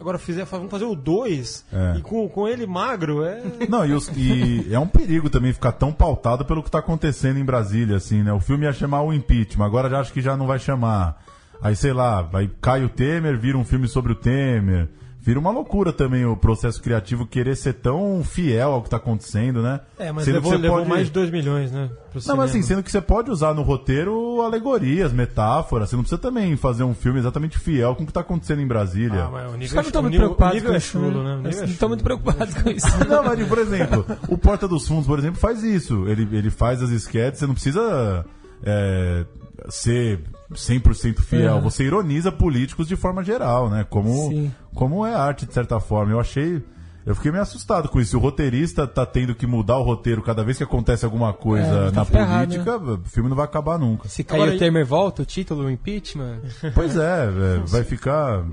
Agora 0.00 0.18
fizer, 0.18 0.44
vamos 0.44 0.70
fazer 0.70 0.84
o 0.84 0.94
2 0.94 1.64
É. 1.72 1.98
e 1.98 2.00
com, 2.02 2.28
com 2.28 2.46
ele 2.46 2.66
magro 2.66 3.24
é. 3.24 3.42
Não, 3.68 3.84
e, 3.84 3.92
os- 3.92 4.10
e 4.16 4.66
é 4.70 4.78
um 4.78 4.86
perigo 4.86 5.28
também 5.30 5.52
ficar 5.52 5.72
tão 5.72 5.92
pautado 5.92 6.44
pelo 6.44 6.62
que 6.62 6.70
tá 6.70 6.78
acontecendo 6.80 7.38
em 7.38 7.44
Brasília, 7.44 7.96
assim, 7.96 8.22
né? 8.22 8.32
O 8.32 8.40
filme 8.40 8.64
ia 8.66 8.72
chamar 8.72 9.02
o 9.02 9.12
impeachment, 9.12 9.64
agora 9.66 9.88
já 9.90 10.00
acho 10.00 10.12
que 10.12 10.20
já 10.20 10.36
não 10.36 10.46
vai 10.46 10.58
chamar. 10.58 11.22
Aí, 11.62 11.74
sei 11.74 11.92
lá, 11.92 12.20
vai 12.22 12.50
cai 12.60 12.84
o 12.84 12.88
Temer, 12.88 13.38
vira 13.38 13.56
um 13.56 13.64
filme 13.64 13.88
sobre 13.88 14.12
o 14.12 14.14
Temer. 14.14 14.88
Vira 15.26 15.40
uma 15.40 15.50
loucura 15.50 15.92
também 15.92 16.24
o 16.24 16.36
processo 16.36 16.80
criativo 16.80 17.26
querer 17.26 17.56
ser 17.56 17.72
tão 17.72 18.22
fiel 18.22 18.70
ao 18.72 18.80
que 18.82 18.88
tá 18.88 18.96
acontecendo, 18.96 19.60
né? 19.60 19.80
É, 19.98 20.12
mas 20.12 20.24
Sendo 20.24 20.34
que 20.34 20.38
levou, 20.38 20.52
você 20.52 20.58
levou 20.58 20.78
pode- 20.78 20.88
mais 20.88 21.06
de 21.08 21.12
2 21.12 21.30
milhões, 21.32 21.72
né? 21.72 21.90
pro 22.12 22.20
Não, 22.28 22.36
mas 22.36 22.44
assim, 22.50 22.62
cinema. 22.62 22.66
sendo 22.68 22.82
que 22.84 22.90
você 22.92 23.00
pode 23.00 23.28
usar 23.30 23.52
no 23.52 23.62
roteiro 23.62 24.40
alegorias, 24.42 25.12
metáforas. 25.12 25.90
Você 25.90 25.96
não 25.96 26.04
precisa 26.04 26.20
também 26.22 26.56
fazer 26.56 26.84
um 26.84 26.94
filme 26.94 27.18
exatamente 27.18 27.58
fiel 27.58 27.96
com 27.96 28.04
o 28.04 28.06
que 28.06 28.12
tá 28.12 28.20
acontecendo 28.20 28.62
em 28.62 28.66
Brasília. 28.68 29.24
Ah, 29.24 29.28
mas 29.30 29.46
o 29.50 29.54
Os 29.54 29.58
nível, 29.58 29.74
caras 29.74 29.74
não 29.74 29.80
estão 29.88 30.00
o 30.00 30.04
muito 30.04 30.16
preocupados 30.16 30.62
com 30.62 30.72
é 30.72 30.76
isso. 30.76 30.86
chulo, 30.86 31.24
né? 31.24 31.32
É 31.50 31.56
não 31.56 31.64
estão 31.64 31.88
muito 31.88 32.04
preocupados 32.04 32.54
com 32.54 32.70
isso. 32.70 32.86
Não, 33.08 33.24
mas, 33.24 33.48
por 33.48 33.58
exemplo, 33.58 34.06
o 34.28 34.38
Porta 34.38 34.68
dos 34.68 34.86
Fundos, 34.86 35.06
por 35.08 35.18
exemplo, 35.18 35.40
faz 35.40 35.64
isso. 35.64 36.06
Ele, 36.08 36.22
ele 36.30 36.50
faz 36.50 36.80
as 36.80 36.90
esquetes, 36.90 37.40
você 37.40 37.46
não 37.48 37.54
precisa 37.54 38.24
é, 38.62 39.24
ser 39.68 40.20
100% 40.52 41.20
fiel. 41.20 41.56
Uhum. 41.56 41.60
Você 41.62 41.84
ironiza 41.84 42.30
políticos 42.30 42.86
de 42.86 42.96
forma 42.96 43.22
geral, 43.24 43.68
né? 43.70 43.84
Como, 43.88 44.28
Sim. 44.28 44.52
como 44.74 45.04
é 45.06 45.14
arte, 45.14 45.46
de 45.46 45.52
certa 45.52 45.80
forma. 45.80 46.12
Eu 46.12 46.20
achei... 46.20 46.62
Eu 47.04 47.14
fiquei 47.14 47.30
meio 47.30 47.42
assustado 47.42 47.88
com 47.88 48.00
isso. 48.00 48.16
O 48.16 48.20
roteirista 48.20 48.84
tá 48.84 49.06
tendo 49.06 49.32
que 49.32 49.46
mudar 49.46 49.78
o 49.78 49.82
roteiro 49.84 50.20
cada 50.22 50.42
vez 50.42 50.58
que 50.58 50.64
acontece 50.64 51.04
alguma 51.04 51.32
coisa 51.32 51.86
É, 51.86 51.90
tá 51.92 52.00
na 52.00 52.04
ferrado, 52.04 52.48
política, 52.48 52.76
o 52.78 53.04
filme 53.04 53.28
não 53.28 53.36
vai 53.36 53.44
acabar 53.44 53.78
nunca. 53.78 54.08
Se 54.08 54.24
cair 54.24 54.42
Agora, 54.42 54.56
o 54.56 54.58
Temer 54.58 54.84
volta, 54.84 55.22
o 55.22 55.24
título, 55.24 55.66
o 55.66 55.70
impeachment. 55.70 56.40
Pois 56.74 56.96
é, 56.96 57.26
é, 57.26 57.62
vai 57.64 57.84
ficar. 57.84 58.44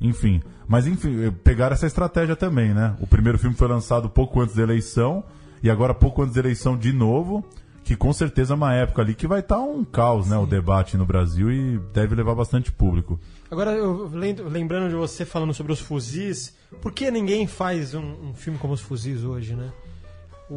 Enfim. 0.00 0.42
Mas 0.66 0.88
enfim, 0.88 1.30
pegaram 1.44 1.74
essa 1.74 1.86
estratégia 1.86 2.34
também, 2.34 2.74
né? 2.74 2.96
O 3.00 3.06
primeiro 3.06 3.38
filme 3.38 3.54
foi 3.54 3.68
lançado 3.68 4.10
pouco 4.10 4.40
antes 4.40 4.56
da 4.56 4.62
eleição, 4.64 5.22
e 5.62 5.70
agora 5.70 5.94
pouco 5.94 6.20
antes 6.22 6.34
da 6.34 6.40
eleição 6.40 6.76
de 6.76 6.92
novo, 6.92 7.44
que 7.90 7.96
com 7.96 8.12
certeza 8.12 8.54
é 8.54 8.56
uma 8.56 8.72
época 8.72 9.02
ali 9.02 9.16
que 9.16 9.26
vai 9.26 9.40
estar 9.40 9.58
um 9.58 9.84
caos, 9.84 10.28
né? 10.28 10.36
O 10.38 10.46
debate 10.46 10.96
no 10.96 11.04
Brasil 11.04 11.50
e 11.50 11.76
deve 11.92 12.14
levar 12.14 12.36
bastante 12.36 12.70
público. 12.70 13.18
Agora, 13.50 13.72
eu 13.72 14.06
lem- 14.12 14.36
lembrando 14.36 14.88
de 14.88 14.94
você 14.94 15.24
falando 15.24 15.52
sobre 15.52 15.72
os 15.72 15.80
fuzis, 15.80 16.56
por 16.80 16.92
que 16.92 17.10
ninguém 17.10 17.48
faz 17.48 17.92
um, 17.92 18.28
um 18.28 18.32
filme 18.32 18.56
como 18.60 18.74
os 18.74 18.80
fuzis 18.80 19.24
hoje, 19.24 19.56
né? 19.56 19.72
O- 20.48 20.54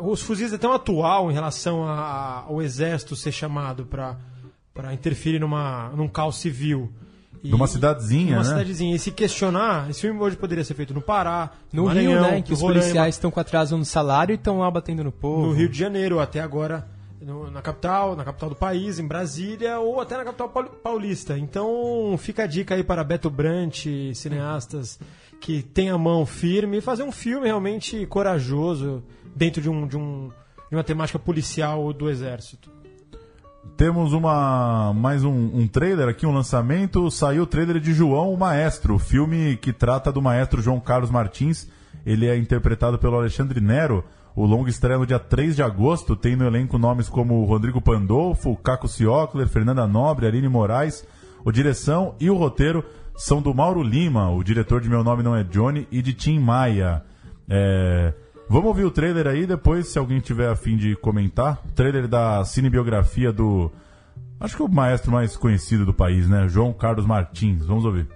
o- 0.00 0.10
os 0.10 0.22
fuzis 0.22 0.52
é 0.52 0.58
tão 0.58 0.72
atual 0.72 1.30
em 1.30 1.34
relação 1.34 1.86
a- 1.86 2.42
ao 2.48 2.60
exército 2.60 3.14
ser 3.14 3.30
chamado 3.30 3.86
para 3.86 4.92
interferir 4.92 5.38
numa, 5.38 5.90
num 5.90 6.08
caos 6.08 6.34
civil. 6.38 6.92
E- 7.44 7.50
Numa 7.50 7.66
cidadezinha, 7.66 8.30
numa 8.32 8.42
né? 8.42 8.48
cidadezinha. 8.48 8.96
E 8.96 8.98
se 8.98 9.10
questionar, 9.10 9.90
esse 9.90 10.00
filme 10.00 10.18
hoje 10.18 10.34
poderia 10.36 10.64
ser 10.64 10.72
feito 10.74 10.94
no 10.94 11.02
Pará, 11.02 11.50
No 11.72 11.84
Maranhão, 11.84 12.12
Rio, 12.12 12.22
né? 12.22 12.42
Que 12.42 12.50
no 12.50 12.54
os 12.56 12.60
Roraima, 12.62 12.80
policiais 12.82 13.14
estão 13.16 13.30
com 13.30 13.38
atraso 13.38 13.76
no 13.76 13.84
salário 13.84 14.32
e 14.32 14.36
estão 14.36 14.60
lá 14.60 14.70
batendo 14.70 15.04
no 15.04 15.12
povo. 15.12 15.46
no 15.48 15.52
Rio 15.52 15.68
de 15.68 15.78
Janeiro, 15.78 16.18
até 16.20 16.40
agora 16.40 16.88
no- 17.20 17.50
na 17.50 17.60
capital, 17.62 18.16
na 18.16 18.24
capital 18.24 18.48
do 18.50 18.54
país, 18.56 18.98
em 18.98 19.06
Brasília, 19.06 19.78
ou 19.78 20.00
até 20.00 20.16
na 20.16 20.24
capital 20.24 20.48
paul- 20.48 20.70
paulista. 20.82 21.38
Então 21.38 22.16
fica 22.18 22.44
a 22.44 22.46
dica 22.46 22.74
aí 22.74 22.82
para 22.82 23.04
Beto 23.04 23.28
Brant, 23.30 23.86
cineastas 24.14 24.98
que 25.40 25.62
tem 25.62 25.90
a 25.90 25.98
mão 25.98 26.24
firme, 26.24 26.78
e 26.78 26.80
fazer 26.80 27.02
um 27.02 27.12
filme 27.12 27.46
realmente 27.46 28.06
corajoso 28.06 29.02
dentro 29.36 29.60
de, 29.60 29.68
um, 29.68 29.86
de, 29.86 29.96
um, 29.96 30.30
de 30.70 30.76
uma 30.76 30.84
temática 30.84 31.18
policial 31.18 31.92
do 31.92 32.08
exército. 32.08 32.70
Temos 33.76 34.12
uma 34.12 34.92
mais 34.94 35.24
um, 35.24 35.32
um 35.32 35.66
trailer 35.66 36.08
aqui, 36.08 36.24
um 36.24 36.32
lançamento. 36.32 37.10
Saiu 37.10 37.42
o 37.42 37.46
trailer 37.46 37.80
de 37.80 37.92
João 37.92 38.32
o 38.32 38.38
Maestro, 38.38 38.98
filme 38.98 39.56
que 39.56 39.72
trata 39.72 40.12
do 40.12 40.22
maestro 40.22 40.62
João 40.62 40.78
Carlos 40.78 41.10
Martins. 41.10 41.68
Ele 42.06 42.26
é 42.26 42.36
interpretado 42.36 42.98
pelo 42.98 43.16
Alexandre 43.16 43.60
Nero. 43.60 44.04
O 44.36 44.46
longo 44.46 44.68
estreia 44.68 44.98
no 44.98 45.06
dia 45.06 45.18
3 45.18 45.56
de 45.56 45.62
agosto. 45.62 46.14
Tem 46.14 46.36
no 46.36 46.46
elenco 46.46 46.78
nomes 46.78 47.08
como 47.08 47.44
Rodrigo 47.44 47.80
Pandolfo, 47.80 48.56
Caco 48.56 48.86
Ciocler, 48.86 49.48
Fernanda 49.48 49.86
Nobre, 49.86 50.26
Aline 50.26 50.48
Moraes. 50.48 51.04
O 51.44 51.50
direção 51.50 52.14
e 52.20 52.30
o 52.30 52.36
roteiro 52.36 52.84
são 53.16 53.42
do 53.42 53.54
Mauro 53.54 53.82
Lima, 53.82 54.30
o 54.30 54.42
diretor 54.42 54.80
de 54.80 54.88
Meu 54.88 55.04
Nome 55.04 55.22
Não 55.22 55.36
É 55.36 55.44
Johnny, 55.44 55.86
e 55.90 56.00
de 56.00 56.12
Tim 56.12 56.38
Maia. 56.38 57.02
É, 57.48 58.12
Vamos 58.48 58.66
ouvir 58.68 58.84
o 58.84 58.90
trailer 58.90 59.26
aí, 59.26 59.46
depois, 59.46 59.88
se 59.88 59.98
alguém 59.98 60.20
tiver 60.20 60.48
a 60.48 60.56
fim 60.56 60.76
de 60.76 60.94
comentar. 60.96 61.62
Trailer 61.74 62.06
da 62.06 62.44
cinebiografia 62.44 63.32
do. 63.32 63.70
Acho 64.38 64.56
que 64.56 64.62
o 64.62 64.68
maestro 64.68 65.10
mais 65.10 65.36
conhecido 65.36 65.86
do 65.86 65.94
país, 65.94 66.28
né? 66.28 66.46
João 66.48 66.72
Carlos 66.72 67.06
Martins. 67.06 67.64
Vamos 67.64 67.84
ouvir. 67.84 68.06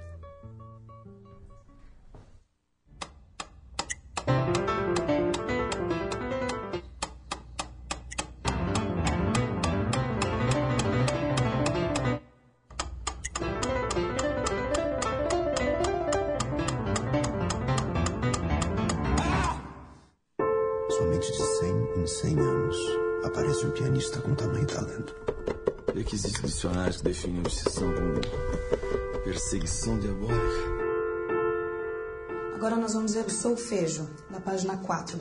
Solfejo, 33.39 34.09
na 34.31 34.41
página 34.41 34.77
4. 34.77 35.19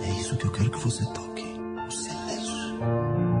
É 0.00 0.20
isso 0.20 0.36
que 0.36 0.46
eu 0.46 0.52
quero 0.52 0.70
que 0.70 0.78
você 0.78 1.04
toque. 1.06 1.44
O 1.86 1.90
silêncio. 1.90 3.31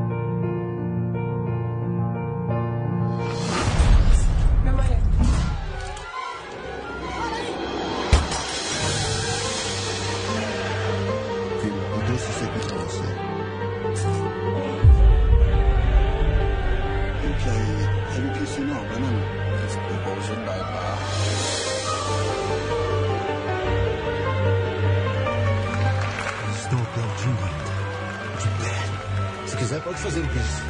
Pode 29.92 30.02
fazer 30.02 30.20
o 30.20 30.28
piso. 30.28 30.62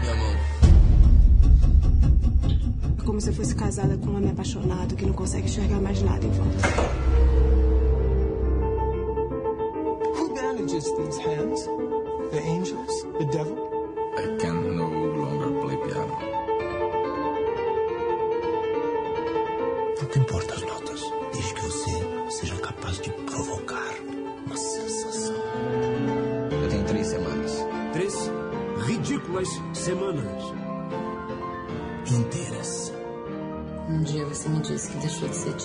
Minha 0.00 0.14
mão. 0.16 0.34
Como 3.04 3.20
se 3.20 3.28
eu 3.28 3.34
fosse 3.34 3.54
casada 3.54 3.96
com 3.98 4.06
um 4.06 4.16
homem 4.16 4.30
apaixonado 4.30 4.96
que 4.96 5.04
não 5.04 5.12
consegue 5.12 5.46
enxergar 5.46 5.80
mais 5.80 6.00
nada 6.02 6.24
em 6.24 6.30
volta. 6.30 6.68
Who 10.16 10.34
manages 10.34 10.84
these 10.96 11.20
hands? 11.20 11.68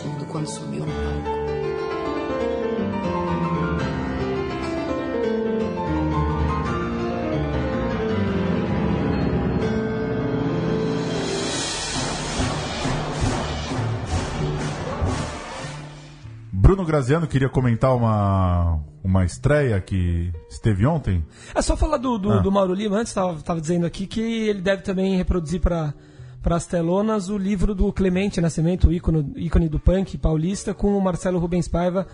Tímido 0.01 0.25
quando 0.25 0.47
subiu 0.47 0.85
no 0.85 0.91
palco. 0.91 1.39
Bruno 16.51 16.85
Graziano 16.85 17.27
queria 17.27 17.49
comentar 17.49 17.95
uma, 17.95 18.79
uma 19.03 19.25
estreia 19.25 19.79
que 19.79 20.31
esteve 20.49 20.85
ontem. 20.85 21.25
É 21.53 21.61
só 21.61 21.75
falar 21.77 21.97
do, 21.97 22.17
do, 22.17 22.31
Ah. 22.31 22.39
do 22.39 22.51
Mauro 22.51 22.73
Lima, 22.73 22.97
antes 22.97 23.09
estava 23.11 23.39
tava 23.41 23.61
dizendo 23.61 23.85
aqui 23.85 24.05
que 24.05 24.19
ele 24.21 24.61
deve 24.61 24.81
também 24.83 25.15
reproduzir 25.15 25.61
para 25.61 25.93
as 26.43 26.65
telonas 26.65 27.29
o 27.29 27.37
livro 27.37 27.75
do 27.75 27.91
Clemente 27.91 28.39
Nascimento, 28.41 28.87
o 28.87 28.93
ícone, 28.93 29.31
ícone 29.35 29.67
do 29.67 29.79
punk 29.79 30.17
paulista, 30.17 30.73
com 30.73 30.97
o 30.97 31.01
Marcelo 31.01 31.37
Rubens 31.39 31.67
Paiva, 31.67 32.07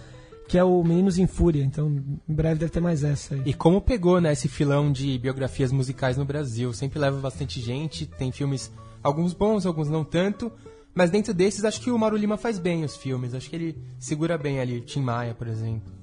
que 0.47 0.57
é 0.57 0.63
o 0.63 0.84
Meninos 0.84 1.17
em 1.17 1.28
Fúria. 1.28 1.63
Então, 1.63 1.88
em 2.28 2.34
breve 2.34 2.59
deve 2.59 2.71
ter 2.71 2.80
mais 2.80 3.03
essa 3.03 3.36
aí. 3.36 3.41
E 3.45 3.53
como 3.53 3.82
pegou, 3.82 4.19
né, 4.19 4.32
esse 4.34 4.47
filão 4.47 4.91
de 4.91 5.17
biografias 5.19 5.71
musicais 5.71 6.17
no 6.17 6.26
Brasil? 6.26 6.71
Sempre 6.73 6.99
leva 6.99 7.19
bastante 7.19 7.59
gente, 7.61 8.05
tem 8.05 8.32
filmes, 8.32 8.71
alguns 9.03 9.34
bons, 9.34 9.65
alguns 9.65 9.89
não 9.89 10.03
tanto, 10.03 10.51
mas 10.93 11.09
dentro 11.09 11.34
desses 11.34 11.63
acho 11.65 11.82
que 11.82 11.91
o 11.91 11.97
Mauro 11.99 12.15
Lima 12.17 12.38
faz 12.38 12.57
bem 12.57 12.84
os 12.84 12.95
filmes, 12.95 13.34
acho 13.34 13.49
que 13.49 13.55
ele 13.55 13.78
segura 13.99 14.38
bem 14.38 14.59
ali, 14.59 14.82
Tim 14.82 15.01
Maia, 15.01 15.34
por 15.34 15.47
exemplo. 15.47 15.93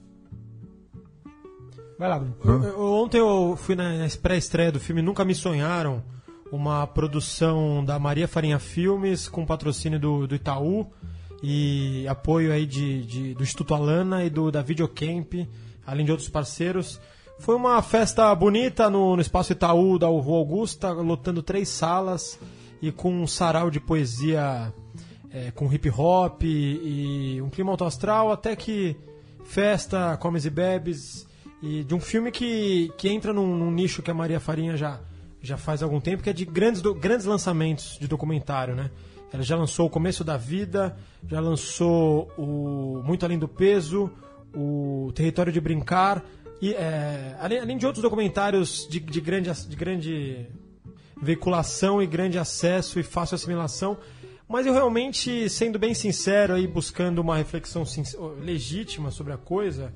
Vai 1.98 2.08
lá, 2.08 2.18
Bruno. 2.18 2.36
Eu- 2.44 2.62
eu- 2.64 2.92
ontem 2.94 3.18
eu 3.18 3.54
fui 3.56 3.74
na, 3.76 3.96
na 3.96 4.08
pré-estreia 4.20 4.72
do 4.72 4.80
filme 4.80 5.00
Nunca 5.02 5.24
Me 5.24 5.34
Sonharam, 5.34 6.02
uma 6.53 6.86
produção 6.86 7.82
da 7.84 7.98
Maria 7.98 8.28
Farinha 8.28 8.59
Filmes, 8.59 9.26
com 9.26 9.44
patrocínio 9.46 9.98
do, 9.98 10.26
do 10.26 10.34
Itaú 10.34 10.86
e 11.42 12.07
apoio 12.07 12.53
aí 12.53 12.66
de, 12.66 13.05
de- 13.07 13.34
do 13.34 13.42
Instituto 13.42 13.74
Alana 13.74 14.22
e 14.22 14.30
do 14.30 14.53
da 14.53 14.61
Videocamp, 14.62 15.32
além 15.86 16.05
de 16.05 16.12
outros 16.12 16.28
parceiros. 16.28 17.00
Foi 17.40 17.57
uma 17.57 17.80
festa 17.82 18.32
bonita 18.34 18.88
no, 18.90 19.16
no 19.16 19.22
Espaço 19.22 19.53
Itaú 19.53 19.98
da 19.98 20.07
Rua 20.07 20.38
Augusta, 20.38 20.92
lotando 20.92 21.42
três 21.42 21.68
salas 21.70 22.38
e 22.80 22.92
com 22.92 23.11
um 23.22 23.26
sarau 23.26 23.70
de 23.70 23.80
poesia 23.80 24.72
é, 25.30 25.50
com 25.53 25.72
hip 25.72 25.88
hop 25.90 26.42
e, 26.44 27.36
e 27.36 27.42
um 27.42 27.48
clima 27.48 27.70
alto 27.70 27.84
astral, 27.84 28.30
até 28.30 28.55
que 28.55 28.94
festa, 29.44 30.16
comes 30.18 30.44
e 30.44 30.50
bebes, 30.50 31.26
e 31.62 31.82
de 31.82 31.94
um 31.94 32.00
filme 32.00 32.30
que, 32.30 32.92
que 32.98 33.09
entra 33.09 33.32
num, 33.32 33.57
num 33.57 33.70
nicho 33.70 34.03
que 34.03 34.11
a 34.11 34.14
Maria 34.14 34.38
Farinha 34.38 34.76
já, 34.76 35.00
já 35.43 35.57
faz 35.57 35.82
algum 35.82 36.01
tempo, 36.01 36.22
que 36.22 36.30
é 36.30 36.32
de 36.32 36.45
grandes, 36.45 36.80
do- 36.80 36.95
grandes 36.95 37.26
lançamentos 37.26 37.99
de 38.01 38.07
documentário, 38.07 38.74
né? 38.74 38.90
Ela 39.32 39.43
já 39.43 39.57
lançou 39.57 39.86
O 39.86 39.90
Começo 39.90 40.22
da 40.22 40.36
Vida, 40.36 40.97
já 41.28 41.40
lançou 41.40 42.30
o 42.38 43.03
Muito 43.05 43.24
Além 43.24 43.38
do 43.38 43.49
Peso, 43.49 44.11
o 44.55 45.11
Território 45.14 45.53
de 45.53 45.61
Brincar, 45.61 46.22
e 46.61 46.72
é, 46.74 47.36
além, 47.40 47.59
além 47.59 47.76
de 47.78 47.86
outros 47.86 48.03
documentários 48.03 48.86
de, 48.88 49.01
de 49.01 49.20
grande, 49.20 49.51
de 49.66 49.74
grande 49.76 50.47
veiculação 51.20 52.03
e 52.03 52.07
grande 52.07 52.38
acesso 52.38 52.99
e 53.01 53.03
fácil 53.03 53.34
assimilação. 53.34 53.97
Mas 54.49 54.66
eu 54.66 54.72
realmente, 54.72 55.49
sendo 55.49 55.78
bem 55.78 55.95
sincero 55.95 56.55
aí, 56.55 56.66
buscando 56.66 57.20
uma 57.20 57.36
reflexão 57.36 57.84
sin- 57.84 58.03
legítima 58.40 59.11
sobre 59.11 59.32
a 59.32 59.36
coisa, 59.38 59.93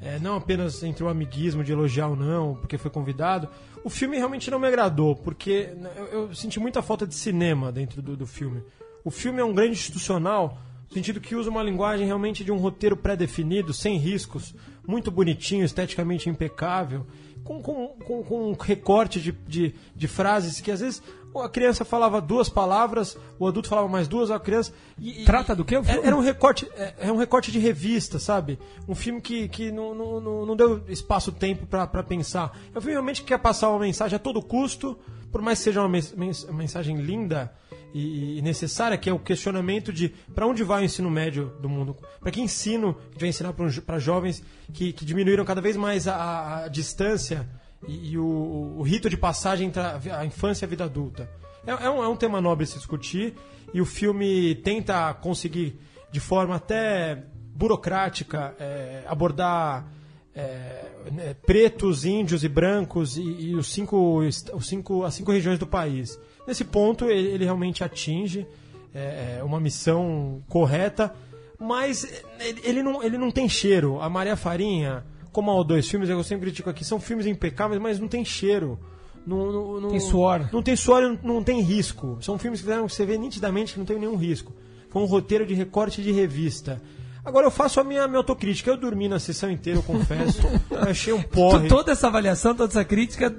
é, 0.00 0.18
não 0.18 0.36
apenas 0.36 0.82
entre 0.82 1.02
o 1.02 1.08
amiguismo 1.08 1.64
de 1.64 1.72
elogiar 1.72 2.08
ou 2.08 2.16
não, 2.16 2.54
porque 2.56 2.76
foi 2.76 2.90
convidado, 2.90 3.48
o 3.84 3.90
filme 3.90 4.16
realmente 4.16 4.50
não 4.50 4.58
me 4.58 4.66
agradou, 4.66 5.14
porque 5.14 5.68
né, 5.76 5.90
eu, 5.94 6.06
eu 6.06 6.34
senti 6.34 6.58
muita 6.58 6.82
falta 6.82 7.06
de 7.06 7.14
cinema 7.14 7.70
dentro 7.70 8.00
do, 8.00 8.16
do 8.16 8.26
filme. 8.26 8.64
O 9.04 9.10
filme 9.10 9.40
é 9.40 9.44
um 9.44 9.52
grande 9.52 9.72
institucional, 9.72 10.58
sentido 10.94 11.20
que 11.20 11.34
usa 11.34 11.50
uma 11.50 11.62
linguagem 11.62 12.06
realmente 12.06 12.44
de 12.44 12.50
um 12.52 12.56
roteiro 12.56 12.96
pré-definido, 12.96 13.72
sem 13.72 13.96
riscos, 13.98 14.54
muito 14.86 15.10
bonitinho, 15.10 15.64
esteticamente 15.64 16.28
impecável, 16.28 17.06
com, 17.42 17.60
com, 17.62 17.88
com, 17.88 18.22
com 18.22 18.50
um 18.50 18.52
recorte 18.52 19.20
de, 19.20 19.32
de, 19.46 19.74
de 19.94 20.08
frases 20.08 20.60
que 20.60 20.70
às 20.70 20.80
vezes 20.80 21.02
a 21.36 21.48
criança 21.48 21.84
falava 21.84 22.20
duas 22.20 22.48
palavras, 22.48 23.18
o 23.40 23.46
adulto 23.48 23.68
falava 23.68 23.88
mais 23.88 24.06
duas, 24.06 24.30
a 24.30 24.38
criança. 24.38 24.72
E, 25.00 25.24
Trata 25.24 25.54
do 25.54 25.64
quê 25.64 25.76
o 25.76 25.82
Era, 25.84 26.16
um 26.16 26.20
recorte, 26.20 26.66
é, 26.76 26.94
é 27.00 27.12
um 27.12 27.16
recorte 27.16 27.50
de 27.50 27.58
revista, 27.58 28.18
sabe? 28.20 28.56
Um 28.88 28.94
filme 28.94 29.20
que, 29.20 29.48
que 29.48 29.72
não, 29.72 29.94
não, 29.94 30.46
não, 30.46 30.54
deu 30.56 30.84
espaço-tempo 30.88 31.66
pra 31.66 31.86
pensar. 32.04 32.56
É 32.72 32.78
um 32.78 32.80
filme 32.80 32.92
realmente 32.92 33.22
que 33.22 33.28
quer 33.28 33.38
passar 33.38 33.70
uma 33.70 33.80
mensagem 33.80 34.14
a 34.14 34.18
todo 34.18 34.40
custo, 34.40 34.96
por 35.32 35.42
mais 35.42 35.58
que 35.58 35.64
seja 35.64 35.80
uma 35.80 35.88
mens- 35.88 36.12
mens- 36.12 36.44
mensagem 36.44 36.98
linda 36.98 37.52
e, 37.94 38.38
e 38.38 38.42
necessária, 38.42 38.98
que 38.98 39.08
é 39.08 39.12
o 39.12 39.18
questionamento 39.20 39.92
de 39.92 40.08
para 40.34 40.46
onde 40.46 40.64
vai 40.64 40.82
o 40.82 40.84
ensino 40.84 41.08
médio 41.08 41.52
do 41.60 41.68
mundo? 41.68 41.96
Para 42.20 42.32
que 42.32 42.40
ensino 42.40 42.94
que 43.12 43.20
vai 43.20 43.28
ensinar 43.28 43.52
para 43.52 43.98
jovens 44.00 44.42
que, 44.72 44.92
que 44.92 45.04
diminuíram 45.04 45.44
cada 45.44 45.60
vez 45.60 45.76
mais 45.76 46.08
a- 46.08 46.64
a, 46.64 46.68
distância 46.68 47.48
e, 47.86 48.10
e 48.12 48.18
o, 48.18 48.74
o 48.78 48.82
rito 48.82 49.08
de 49.08 49.16
passagem 49.16 49.68
entre 49.68 49.80
a, 50.10 50.26
infância 50.26 50.64
e 50.64 50.66
a 50.66 50.68
vida 50.68 50.84
adulta. 50.84 51.30
É, 51.64 51.70
é 51.70 51.90
um, 51.90 52.02
é 52.02 52.08
um 52.08 52.16
tema 52.16 52.40
nobre 52.40 52.66
se 52.66 52.76
discutir 52.76 53.34
e 53.72 53.80
o 53.80 53.86
filme 53.86 54.56
tenta 54.56 55.14
conseguir, 55.14 55.78
de 56.10 56.18
forma 56.18 56.56
até 56.56 57.24
burocrática, 57.54 58.56
é, 58.58 59.04
abordar 59.06 59.88
é, 60.34 60.90
né, 61.12 61.34
pretos, 61.46 62.04
índios 62.04 62.42
e 62.42 62.48
brancos 62.48 63.16
e, 63.16 63.22
e 63.22 63.54
os 63.54 63.68
cinco, 63.68 64.18
os 64.18 64.66
cinco, 64.66 65.04
as 65.04 65.14
cinco 65.14 65.30
regiões 65.30 65.60
do 65.60 65.66
país. 65.66 66.18
Nesse 66.46 66.64
ponto, 66.64 67.06
ele, 67.10 67.28
ele 67.28 67.44
realmente 67.44 67.82
atinge 67.82 68.46
é, 68.94 69.40
uma 69.42 69.58
missão 69.60 70.42
correta, 70.48 71.14
mas 71.58 72.04
ele, 72.40 72.60
ele 72.64 72.82
não, 72.82 73.02
ele 73.02 73.16
não 73.18 73.30
tem 73.30 73.48
cheiro. 73.48 74.00
A 74.00 74.08
Maria 74.10 74.36
Farinha, 74.36 75.04
como 75.32 75.50
há 75.50 75.62
dois 75.62 75.88
filmes, 75.88 76.08
eu 76.08 76.22
sempre 76.22 76.46
critico 76.46 76.68
aqui, 76.70 76.84
são 76.84 77.00
filmes 77.00 77.26
impecáveis, 77.26 77.80
mas 77.80 77.98
não 77.98 78.08
tem 78.08 78.24
cheiro. 78.24 78.78
Não, 79.26 79.50
não- 79.50 79.80
não- 79.80 79.88
Tem 79.88 80.00
suor. 80.00 80.48
Não 80.52 80.62
tem 80.62 80.76
suor 80.76 81.02
e 81.02 81.06
não, 81.08 81.34
não 81.36 81.42
tem 81.42 81.60
risco. 81.62 82.18
São 82.20 82.38
filmes 82.38 82.60
que 82.60 82.66
você 82.70 83.06
vê 83.06 83.16
nitidamente 83.16 83.72
que 83.72 83.78
não 83.78 83.86
tem 83.86 83.98
nenhum 83.98 84.16
risco. 84.16 84.52
Foi 84.90 85.00
um 85.02 85.06
roteiro 85.06 85.46
de 85.46 85.54
recorte 85.54 86.02
de 86.02 86.12
revista. 86.12 86.80
Agora 87.24 87.46
eu 87.46 87.50
faço 87.50 87.80
a 87.80 87.84
minha, 87.84 88.06
minha 88.06 88.18
autocrítica. 88.18 88.70
Eu 88.70 88.76
dormi 88.76 89.08
na 89.08 89.18
sessão 89.18 89.50
inteira, 89.50 89.78
eu 89.78 89.82
confesso. 89.82 90.42
Achei 90.86 91.10
um 91.14 91.22
porre. 91.22 91.68
Toda 91.68 91.92
essa 91.92 92.06
avaliação, 92.08 92.54
toda 92.54 92.70
essa 92.70 92.84
crítica 92.84 93.34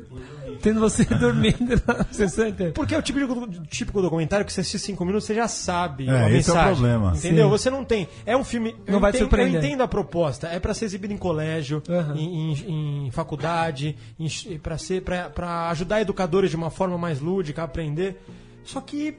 Tendo 0.61 0.79
você 0.79 1.03
dormindo 1.15 1.81
na 1.87 2.03
sessão 2.11 2.47
inteira. 2.47 2.71
Porque 2.73 2.93
é 2.95 2.97
o 2.97 3.01
típico, 3.01 3.47
típico 3.67 4.01
documentário 4.01 4.45
que 4.45 4.51
você 4.53 4.61
assiste 4.61 4.79
cinco 4.79 5.05
minutos, 5.05 5.25
você 5.25 5.35
já 5.35 5.47
sabe 5.47 6.07
É, 6.07 6.11
a 6.11 6.29
esse 6.31 6.49
é 6.49 6.53
o 6.53 6.55
mensagem. 6.55 6.73
problema. 6.75 7.13
Entendeu? 7.15 7.45
Sim. 7.45 7.49
Você 7.51 7.69
não 7.69 7.83
tem. 7.85 8.07
É 8.25 8.35
um 8.35 8.43
filme. 8.43 8.75
Não 8.87 8.95
eu 8.95 8.99
vai 8.99 9.11
te 9.11 9.17
entendo, 9.17 9.29
surpreender. 9.29 9.61
Eu 9.61 9.65
entendo 9.67 9.81
a 9.83 9.87
proposta. 9.87 10.47
É 10.47 10.59
pra 10.59 10.73
ser 10.73 10.85
exibido 10.85 11.13
em 11.13 11.17
colégio, 11.17 11.81
Aham. 11.89 12.15
em, 12.17 12.53
em- 12.53 13.07
em 13.07 13.11
faculdade, 13.11 13.95
para 14.63 14.77
ser 14.77 15.01
pra, 15.03 15.29
pra 15.29 15.69
ajudar 15.69 16.01
educadores 16.01 16.49
de 16.49 16.55
uma 16.55 16.69
forma 16.69 16.97
mais 16.97 17.19
lúdica 17.19 17.61
a 17.61 17.65
aprender. 17.65 18.21
Só 18.63 18.81
que. 18.81 19.17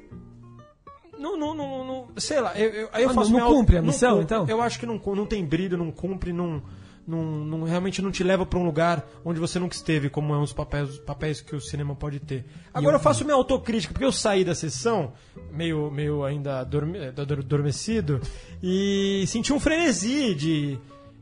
Não, 1.19 1.37
não, 1.39 1.55
não, 1.55 1.85
não- 1.87 2.07
sei 2.19 2.41
lá, 2.41 2.53
eu, 2.59 2.69
eu- 2.71 2.89
aí 2.93 3.03
eu 3.03 3.11
Ah, 3.11 3.15
faço 3.15 3.31
não- 3.31 3.39
minha 3.39 3.49
não 3.51 3.57
cumpre 3.57 3.77
a 3.79 3.81
não 3.81 3.87
missão, 3.87 4.11
cumpre. 4.19 4.25
então? 4.25 4.47
Eu 4.49 4.61
acho 4.61 4.79
que 4.79 4.85
não, 4.85 5.01
não 5.15 5.25
tem 5.25 5.45
brilho, 5.47 5.79
não 5.79 5.91
cumpre, 5.91 6.31
não, 6.31 6.63
não, 7.07 7.23
não- 7.25 7.63
realmente 7.65 8.03
não 8.03 8.11
te 8.11 8.25
leva 8.25 8.45
pra 8.45 8.59
um 8.59 8.65
lugar 8.65 9.07
onde 9.25 9.39
você 9.39 9.59
nunca 9.59 9.75
esteve, 9.75 10.09
como 10.11 10.35
é 10.35 10.37
um 10.39 10.43
dos 10.43 10.53
papéis, 10.53 10.99
papéis 10.99 11.41
que 11.41 11.55
o 11.55 11.61
cinema 11.61 11.95
pode 11.95 12.19
ter. 12.21 12.45
Agora 12.75 12.97
eu 12.97 13.01
faço 13.01 13.25
minha 13.25 13.37
autocrítica, 13.37 13.93
porque 13.93 14.05
eu 14.05 14.13
saí 14.13 14.45
da 14.45 14.55
sessão, 14.55 15.13
meio, 15.53 15.91
meio 15.91 16.25
ainda 16.25 16.59
eh, 16.97 17.09
ador- 17.09 17.39
adormecido, 17.39 18.21
e 18.63 19.25
senti 19.27 19.53
um 19.53 19.61
frenesi 19.61 20.35
de, 20.35 20.79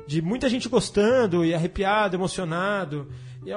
de 0.07 0.23
muita 0.23 0.49
gente 0.49 0.69
gostando, 0.69 1.45
e 1.45 1.55
arrepiado, 1.55 2.17
emocionado. 2.17 3.09
E 3.47 3.51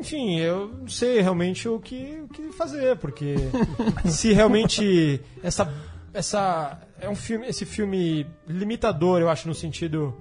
enfim, 0.00 0.38
eu 0.40 0.68
não 0.68 0.88
sei 0.88 1.20
realmente 1.20 1.68
o 1.68 1.78
que, 1.78 2.20
o 2.24 2.28
que 2.28 2.50
fazer, 2.52 2.96
porque 2.96 3.34
se 4.08 4.32
realmente 4.32 5.20
essa, 5.42 5.72
essa 6.14 6.80
é 6.98 7.08
um 7.08 7.14
filme, 7.14 7.46
esse 7.46 7.64
filme 7.64 8.26
limitador, 8.48 9.20
eu 9.20 9.28
acho, 9.28 9.46
no 9.46 9.54
sentido 9.54 10.16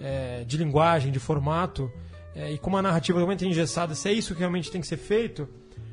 é, 0.00 0.44
de 0.46 0.56
linguagem, 0.56 1.12
de 1.12 1.18
formato, 1.18 1.90
é, 2.34 2.52
e 2.52 2.58
com 2.58 2.70
uma 2.70 2.80
narrativa 2.82 3.18
realmente 3.18 3.46
engessada, 3.46 3.94
se 3.94 4.08
é 4.08 4.12
isso 4.12 4.34
que 4.34 4.40
realmente 4.40 4.70
tem 4.70 4.80
que 4.80 4.86
ser 4.86 4.96
feito, 4.96 5.48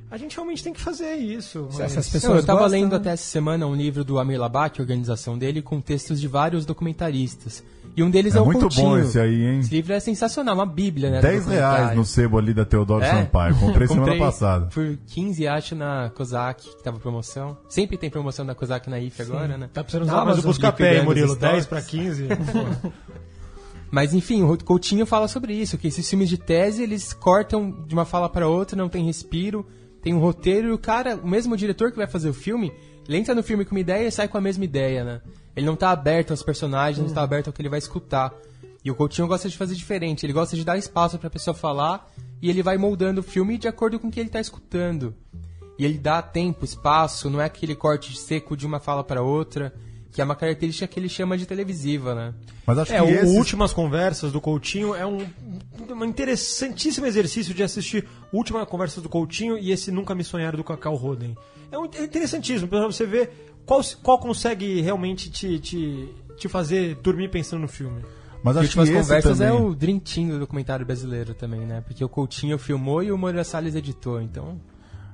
a 0.09 0.15
gente 0.17 0.35
realmente 0.35 0.63
tem 0.63 0.71
que 0.71 0.79
fazer 0.79 1.15
isso. 1.15 1.67
mas- 1.71 1.79
essas 1.81 2.09
pessoas 2.09 2.39
eu 2.39 2.45
tava 2.45 2.59
gostam, 2.59 2.79
lendo 2.79 2.91
né? 2.91 2.97
até 2.97 3.09
essa 3.11 3.25
semana 3.29 3.67
um 3.67 3.75
livro 3.75 4.03
do 4.05 4.17
Amir 4.19 4.39
Labak, 4.39 4.79
a 4.79 4.83
organização 4.83 5.37
dele, 5.37 5.61
com 5.61 5.81
textos 5.81 6.19
de 6.21 6.27
vários 6.27 6.65
documentaristas. 6.65 7.63
E 7.95 8.03
um 8.03 8.11
deles 8.11 8.35
É 8.35 8.37
é, 8.37 8.41
o 8.41 8.45
muito 8.45 8.59
Coutinho. 8.61 8.89
bom 8.89 8.97
esse 8.99 9.19
aí, 9.19 9.41
hein? 9.43 9.59
Esse 9.59 9.73
livro 9.73 9.91
é 9.91 9.99
sensacional, 9.99 10.53
uma 10.53 10.67
bíblia, 10.67 11.09
né? 11.09 11.17
do 11.17 11.23
10 11.23 11.47
reais 11.47 11.95
no 11.97 12.05
sebo 12.05 12.37
ali 12.37 12.53
da 12.53 12.63
Teodoro 12.63 13.03
É? 13.03 13.09
Sampaio. 13.09 13.55
Comprei 13.59 13.87
semana 13.87 14.05
Comprei 14.05 14.19
passada. 14.19 14.67
Por 14.67 14.97
15, 15.07 15.47
acho, 15.47 15.73
na 15.75 16.11
Kozak, 16.13 16.63
que 16.77 16.83
tava 16.83 16.99
promoção. 16.99 17.57
Sempre 17.67 17.97
tem 17.97 18.07
promoção 18.09 18.45
da 18.45 18.53
Kozak 18.53 18.87
na 18.87 18.99
IF 18.99 19.19
agora, 19.23 19.57
né? 19.57 19.67
Tá 19.73 19.83
precisando 19.83 20.05
Na 20.05 20.13
usar 20.13 20.25
mais 20.25 20.37
o 20.37 20.41
busca-pé, 20.43 21.01
Murilo? 21.01 21.31
os 21.31 21.37
10 21.37 21.63
estoques. 21.63 21.65
para 21.65 21.81
15. 21.81 22.27
Mas 23.89 24.13
enfim, 24.13 24.43
o 24.43 24.57
Coutinho 24.63 25.05
fala 25.05 25.27
sobre 25.27 25.53
isso, 25.53 25.77
que 25.77 25.87
esses 25.87 26.09
filmes 26.09 26.29
de 26.29 26.37
tese, 26.37 26.83
eles 26.83 27.13
cortam 27.13 27.71
de 27.87 27.93
uma 27.93 28.05
fala 28.05 28.29
para 28.29 28.47
outra, 28.47 28.77
não 28.77 28.89
tem 28.89 29.05
respiro, 29.05 29.65
tem 30.01 30.13
um 30.13 30.19
roteiro 30.19 30.69
e 30.69 30.71
o 30.71 30.77
cara, 30.77 31.15
o 31.15 31.27
mesmo 31.27 31.55
diretor 31.55 31.91
que 31.91 31.97
vai 31.97 32.07
fazer 32.07 32.29
o 32.29 32.33
filme, 32.33 32.71
ele 33.07 33.17
entra 33.17 33.33
no 33.33 33.43
filme 33.43 33.63
com 33.63 33.71
uma 33.71 33.79
ideia 33.79 34.07
e 34.07 34.11
sai 34.11 34.27
com 34.27 34.37
a 34.37 34.41
mesma 34.41 34.65
ideia, 34.65 35.03
né? 35.03 35.21
Ele 35.55 35.65
não 35.65 35.75
tá 35.75 35.89
aberto 35.89 36.31
aos 36.31 36.43
personagens, 36.43 37.05
não 37.05 37.13
tá 37.13 37.23
aberto 37.23 37.47
ao 37.47 37.53
que 37.53 37.61
ele 37.61 37.69
vai 37.69 37.79
escutar. 37.79 38.33
E 38.83 38.91
o 38.91 38.95
Coutinho 38.95 39.27
gosta 39.27 39.49
de 39.49 39.57
fazer 39.57 39.75
diferente, 39.75 40.25
ele 40.25 40.33
gosta 40.33 40.55
de 40.55 40.63
dar 40.63 40.77
espaço 40.77 41.17
pra 41.17 41.29
pessoa 41.29 41.53
falar 41.53 42.09
e 42.41 42.49
ele 42.49 42.61
vai 42.61 42.77
moldando 42.77 43.21
o 43.21 43.23
filme 43.23 43.57
de 43.57 43.67
acordo 43.67 43.99
com 43.99 44.07
o 44.07 44.11
que 44.11 44.19
ele 44.19 44.29
tá 44.29 44.39
escutando. 44.39 45.15
E 45.79 45.85
ele 45.85 45.97
dá 45.97 46.21
tempo, 46.21 46.65
espaço, 46.65 47.29
não 47.29 47.39
é 47.39 47.45
aquele 47.45 47.75
corte 47.75 48.17
seco 48.17 48.57
de 48.57 48.65
uma 48.65 48.79
fala 48.79 49.03
para 49.03 49.21
outra, 49.21 49.73
que 50.11 50.21
é 50.21 50.23
uma 50.23 50.35
característica 50.35 50.87
que 50.87 50.99
ele 50.99 51.09
chama 51.09 51.37
de 51.37 51.45
televisiva, 51.45 52.15
né? 52.15 52.33
Mas 52.65 52.77
acho 52.77 52.93
É, 52.93 52.97
que 52.97 53.03
o 53.03 53.09
esse... 53.09 53.37
Últimas 53.37 53.73
Conversas 53.73 54.31
do 54.31 54.41
Coutinho 54.41 54.95
é 54.95 55.05
um, 55.05 55.25
um 55.89 56.05
interessantíssimo 56.05 57.05
exercício 57.05 57.53
de 57.53 57.63
assistir 57.63 58.07
Últimas 58.31 58.67
Conversas 58.67 59.03
do 59.03 59.09
Coutinho 59.09 59.57
e 59.57 59.71
esse 59.71 59.91
Nunca 59.91 60.15
Me 60.15 60.23
Sonharam 60.23 60.57
do 60.57 60.63
Cacau 60.63 60.95
Roden. 60.95 61.35
É, 61.71 61.77
um, 61.77 61.85
é 61.85 62.03
interessantíssimo 62.03 62.67
pra 62.67 62.85
você 62.85 63.05
ver 63.05 63.53
qual, 63.65 63.81
qual 64.01 64.19
consegue 64.19 64.81
realmente 64.81 65.29
te, 65.29 65.59
te, 65.59 66.09
te 66.37 66.47
fazer 66.47 66.95
dormir 66.95 67.29
pensando 67.29 67.61
no 67.61 67.67
filme. 67.67 68.01
Mas 68.43 68.55
acho 68.55 68.69
que 68.69 68.93
Conversas 68.93 69.39
também... 69.39 69.47
é 69.47 69.51
o 69.53 69.75
Dream 69.75 69.99
Team 69.99 70.29
do 70.29 70.39
documentário 70.39 70.85
brasileiro 70.85 71.33
também, 71.33 71.61
né? 71.61 71.81
Porque 71.81 72.03
o 72.03 72.09
Coutinho 72.09 72.57
filmou 72.57 73.03
e 73.03 73.11
o 73.11 73.17
Moreira 73.17 73.43
Salles 73.43 73.75
editou, 73.75 74.21
então... 74.21 74.59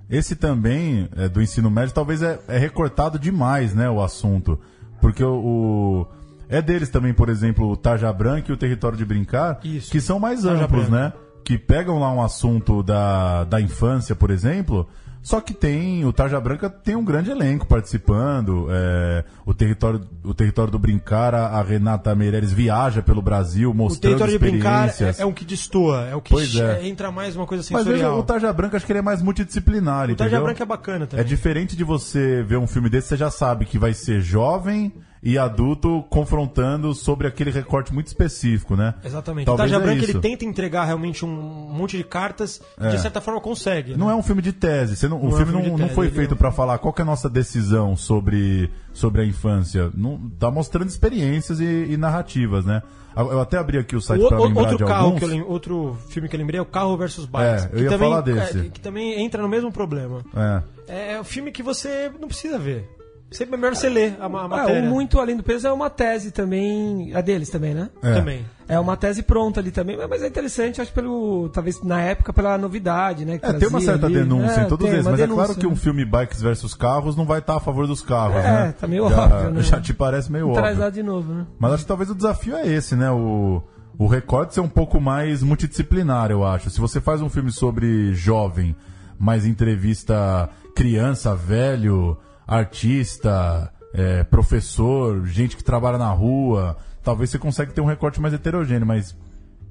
Esse 0.10 0.36
também, 0.36 1.08
é, 1.16 1.30
do 1.30 1.42
ensino 1.42 1.72
médio, 1.72 1.96
talvez 1.96 2.22
é, 2.22 2.40
é 2.48 2.58
recortado 2.58 3.18
demais, 3.18 3.74
né, 3.74 3.90
o 3.90 4.04
assunto. 4.04 4.60
Porque 5.04 5.24
o, 5.24 5.36
o- 5.36 6.08
É 6.50 6.62
deles 6.62 6.90
também, 6.90 7.14
por 7.14 7.30
exemplo, 7.30 7.70
o 7.70 7.76
Tarja 7.78 8.12
Branca 8.14 8.50
e 8.52 8.54
o 8.54 8.58
Território 8.58 8.98
de 8.98 9.04
Brincar, 9.06 9.60
Isso. 9.64 9.92
que 9.92 10.00
são 10.00 10.20
mais 10.20 10.44
Tarja 10.44 10.64
amplos, 10.66 10.88
Branca. 10.88 11.06
né? 11.08 11.14
Que 11.44 11.58
pegam 11.58 12.00
lá 12.00 12.12
um 12.12 12.22
assunto 12.22 12.82
da, 12.84 13.44
da 13.44 13.60
infância, 13.60 14.16
por 14.16 14.30
exemplo, 14.32 14.88
só 15.24 15.42
que 15.42 15.54
tem. 15.54 16.06
O 16.06 16.14
Tarja 16.14 16.40
Branca 16.40 16.70
tem 16.70 16.96
um 16.96 17.04
grande 17.04 17.32
elenco 17.32 17.66
participando. 17.66 18.68
é, 18.70 19.24
o, 19.46 19.54
território, 19.54 20.02
o 20.24 20.34
Território 20.34 20.72
do 20.72 20.78
Brincar, 20.78 21.34
a, 21.34 21.48
a 21.48 21.64
Renata 21.64 22.14
Meireles 22.14 22.52
viaja 22.54 23.02
pelo 23.02 23.22
Brasil, 23.22 23.72
O 23.72 23.74
mostrando 23.74 24.18
território 24.20 24.34
de 24.34 24.40
brincar 24.40 24.88
experiências. 24.90 25.20
é, 25.20 25.24
é 25.24 25.26
um 25.26 25.32
que 25.34 25.46
destoa, 25.46 26.02
é 26.10 26.16
o 26.16 26.22
que 26.22 26.38
che- 26.46 26.62
é. 26.62 26.86
entra 26.88 27.10
mais 27.12 27.36
uma 27.36 27.48
coisa 27.48 27.64
Mas 27.72 27.86
veja, 27.86 27.98
sensorial. 27.98 28.20
o 28.20 28.24
Tarja 28.24 28.52
Branca 28.54 28.78
acho 28.78 28.86
que 28.86 28.92
ele 28.92 29.00
é 29.00 29.02
mais 29.02 29.22
multidisciplinar, 29.22 30.10
O 30.12 30.16
Tarja? 30.16 30.42
Branca 30.42 30.64
é 30.64 30.66
bacana 30.66 31.08
também. 31.08 31.24
É 31.26 31.28
diferente 31.28 31.76
de 31.76 31.84
você 31.84 32.44
ver 32.44 32.58
um 32.58 32.68
filme 32.68 32.90
desse, 32.90 33.08
você 33.08 33.18
já 33.18 33.32
sabe 33.32 33.66
que 33.66 33.80
vai 33.80 33.94
ser 33.94 34.20
jovem 34.22 34.92
e 35.24 35.38
adulto 35.38 36.04
confrontando 36.10 36.94
sobre 36.94 37.28
aquele 37.28 37.50
recorte 37.50 37.94
muito 37.94 38.08
específico, 38.08 38.76
né? 38.76 38.94
Exatamente. 39.06 39.46
Talvez 39.46 39.70
o 39.72 39.74
Tarja 39.74 39.76
é 39.84 39.94
Branca 39.96 40.04
ele 40.12 40.20
tenta 40.20 40.44
entregar 40.44 40.84
realmente 40.84 41.24
um 41.24 41.30
monte 41.30 41.96
de 41.96 42.04
cartas 42.04 42.62
e 42.80 42.86
É. 42.88 42.90
de 42.90 43.00
certa 43.00 43.22
forma 43.22 43.40
consegue. 43.40 43.96
Não 43.96 44.08
né? 44.08 44.14
é 44.14 44.16
um 44.16 44.22
filme 44.24 44.42
de 44.42 44.52
tese. 44.52 45.02
Não- 45.08 45.18
Não 45.18 45.18
o 45.18 45.24
é 45.24 45.28
um 45.28 45.38
filme 45.38 45.46
filme 45.46 45.68
não, 45.70 45.76
de 45.76 45.82
não 45.82 45.88
tese, 45.88 45.96
foi 45.96 46.10
feito 46.10 46.34
é 46.34 46.38
pra 46.38 46.52
falar 46.52 46.78
qual 46.80 46.94
é 46.98 47.02
a 47.02 47.06
nossa 47.06 47.30
decisão 47.30 47.96
sobre, 47.96 48.70
sobre 48.92 49.22
a 49.22 49.26
infância. 49.26 49.90
Não, 49.96 50.30
tá 50.38 50.52
mostrando 50.52 50.90
experiências 50.90 51.60
e, 51.62 51.64
e 51.92 51.96
narrativas, 51.98 52.66
né? 52.66 52.82
Eu 53.16 53.40
até 53.40 53.58
abri 53.60 53.78
aqui 53.78 53.96
o 53.96 54.02
site 54.02 54.22
o- 54.24 54.44
lembrar 54.44 54.62
outro 54.64 54.78
de 54.78 54.84
carro 54.86 55.06
alguns. 55.06 55.20
que 55.20 55.26
eu 55.38 55.48
outro 55.50 55.98
filme 56.10 56.28
que 56.28 56.36
eu 56.36 56.40
lembrei 56.40 56.58
é 56.58 56.62
o 56.64 56.66
Carro 56.66 56.98
versus 56.98 57.26
Bikes. 57.28 57.66
É, 57.66 57.68
eu 57.68 57.70
que 57.78 57.84
ia 57.84 57.90
também, 57.92 58.10
falar 58.10 58.22
desse. 58.22 58.58
é, 58.60 58.64
que 58.70 58.80
também 58.82 59.24
entra 59.24 59.40
no 59.40 59.48
mesmo 59.48 59.72
problema. 59.72 60.24
É. 60.36 61.14
É 61.14 61.20
um 61.22 61.24
filme 61.24 61.52
que 61.52 61.62
você 61.62 62.12
não 62.20 62.28
precisa 62.28 62.58
ver. 62.58 62.90
Sempre 63.34 63.56
é 63.56 63.58
melhor 63.58 63.76
você 63.76 63.90
ler 63.90 64.16
a, 64.20 64.30
ma- 64.30 64.42
a 64.42 64.46
É, 64.46 64.48
matéria. 64.48 64.82
o 64.84 64.86
Muito 64.94 65.20
Além 65.20 65.36
do 65.36 65.44
Peso 65.44 65.68
é 65.68 65.72
uma 65.74 65.90
tese 65.90 66.32
também, 66.32 67.14
a 67.16 67.22
deles 67.22 67.50
também, 67.50 67.74
né? 67.74 67.90
É. 68.02 68.14
Também. 68.14 68.46
É 68.68 68.80
uma 68.80 68.96
tese 68.96 69.22
pronta 69.24 69.60
ali 69.60 69.72
também, 69.72 69.98
mas 70.10 70.24
é 70.24 70.28
interessante, 70.28 70.80
acho 70.80 70.94
pelo, 70.94 71.50
talvez 71.50 71.82
na 71.84 72.00
época 72.02 72.32
pela 72.32 72.58
novidade, 72.58 73.26
né? 73.26 73.38
que 73.38 73.46
É, 73.46 73.54
tem 73.54 73.68
uma 73.68 73.82
certa 73.82 74.06
ali. 74.06 74.16
denúncia 74.16 74.62
É, 74.62 74.64
em 74.64 74.68
todos 74.70 74.88
eles, 74.88 75.04
mas 75.06 75.16
é 75.20 75.24
denúncia, 75.28 75.46
claro 75.46 75.60
que 75.60 75.68
um 75.68 75.72
né? 75.72 75.76
filme 75.76 76.06
Bikes 76.06 76.42
versus 76.42 76.74
Carros 76.74 77.16
não 77.18 77.26
vai 77.26 77.40
estar 77.40 77.58
a 77.58 77.60
favor 77.60 77.86
dos 77.88 78.02
carros, 78.02 78.38
É, 78.38 78.44
né? 78.44 78.76
tá 78.80 78.88
meio 78.88 79.10
já, 79.10 79.22
óbvio, 79.24 79.50
né? 79.52 79.62
Já 79.64 79.82
te 79.82 79.94
parece 79.94 80.32
meio 80.32 80.48
óbvio. 80.48 80.62
Traz 80.62 80.78
lá 80.78 80.90
de 80.90 81.04
novo, 81.04 81.34
né? 81.34 81.46
Mas 81.60 81.74
acho 81.74 81.84
que 81.84 81.88
talvez 81.88 82.10
o 82.10 82.16
desafio 82.16 82.56
é 82.56 82.66
esse, 82.68 82.96
né? 82.96 83.12
O, 83.12 83.62
o 83.98 84.08
recorte 84.08 84.54
ser 84.54 84.62
um 84.62 84.70
pouco 84.70 85.00
mais 85.02 85.44
multidisciplinar, 85.44 86.32
eu 86.32 86.46
acho. 86.46 86.70
Se 86.70 86.80
você 86.80 87.02
faz 87.02 87.22
um 87.22 87.30
filme 87.30 87.52
sobre 87.52 88.14
jovem, 88.14 88.76
mas 89.20 89.46
entrevista 89.46 90.50
criança, 90.74 91.36
velho, 91.36 92.18
artista, 92.48 93.72
é, 93.94 94.24
professor, 94.24 95.26
gente 95.26 95.56
que 95.58 95.64
trabalha 95.64 95.98
na 95.98 96.10
rua, 96.12 96.78
talvez 97.04 97.30
você 97.30 97.38
consiga 97.40 97.72
ter 97.72 97.82
um 97.82 97.86
recorte 97.86 98.20
mais 98.22 98.34
heterogêneo, 98.34 98.86
mas 98.88 99.16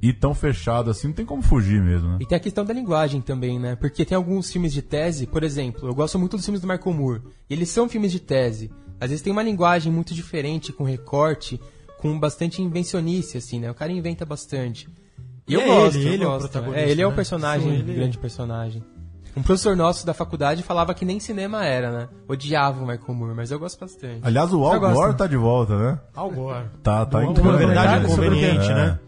ir 0.01 0.14
tão 0.14 0.35
fechado 0.35 0.91
assim 0.91 1.09
não 1.09 1.14
tem 1.14 1.25
como 1.25 1.43
fugir 1.43 1.81
mesmo, 1.83 2.09
né? 2.11 2.18
E 2.20 2.27
tem 2.27 2.37
a 2.37 2.41
questão 2.41 2.64
da 2.64 2.73
linguagem 2.75 3.20
também, 3.20 3.59
né? 3.59 3.77
Porque 3.77 4.05
tem 4.05 4.16
alguns 4.16 4.51
filmes 4.51 4.73
de 4.73 4.83
tese, 4.83 5.27
por 5.27 5.43
exemplo, 5.43 5.89
eu 5.89 5.95
gosto 5.95 6.18
muito 6.18 6.37
dos 6.37 6.45
filmes 6.45 6.61
do 6.61 6.66
Michael 6.68 6.95
Moore. 6.97 7.23
E 7.49 7.55
eles 7.55 7.68
são 7.68 7.89
filmes 7.89 8.11
de 8.12 8.18
tese. 8.20 8.70
Às 9.01 9.11
vezes 9.11 9.23
tem 9.23 9.33
uma 9.33 9.43
linguagem 9.43 9.93
muito 9.93 10.14
diferente, 10.14 10.73
com 10.73 10.85
recorte, 10.85 11.61
com 11.99 12.18
bastante 12.18 12.61
invencionice, 12.62 13.37
assim, 13.39 13.61
né? 13.61 13.70
O 13.70 13.75
cara 13.75 13.93
inventa 13.93 14.25
bastante. 14.25 14.89
E 15.47 15.53
E 15.53 15.55
eu 15.55 15.61
é 15.61 15.66
gosto, 15.66 15.99
ele, 15.99 16.09
eu 16.09 16.12
ele 16.14 16.25
é 16.25 16.27
o 16.27 16.31
gosto. 16.31 16.41
protagonista, 16.51 16.81
É, 16.81 16.91
ele 16.91 17.03
é 17.03 17.07
o 17.07 17.11
né? 17.11 17.16
personagem, 17.16 17.68
Sim, 17.70 17.79
ele- 17.79 17.95
grande 17.95 18.18
personagem. 18.18 18.83
Um 19.37 19.43
professor 19.43 19.74
nosso 19.76 20.05
da 20.05 20.12
faculdade 20.12 20.62
falava 20.62 20.93
que 20.93 21.05
nem 21.05 21.18
cinema 21.18 21.64
era, 21.64 21.91
né? 21.91 22.09
Odiava 22.28 22.78
o 22.83 22.87
Michael 22.87 23.14
Moore, 23.14 23.35
mas 23.35 23.51
eu 23.51 23.59
gosto 23.59 23.80
bastante. 23.80 24.20
Aliás, 24.22 24.53
o 24.53 24.62
Al? 24.64 24.78
Gore 24.78 25.14
tá 25.16 25.26
de 25.26 25.37
volta, 25.37 25.76
né? 25.78 25.99
Al 26.14 26.30
Gore. 26.30 26.64
Tá, 26.83 27.07
tá 27.07 27.18
Uma 27.18 27.30
em 27.30 27.35
tudo. 27.35 27.57
verdade 27.57 28.05
o 28.05 28.09
inconveniente, 28.12 28.70
É. 28.70 28.74
né? 28.74 28.99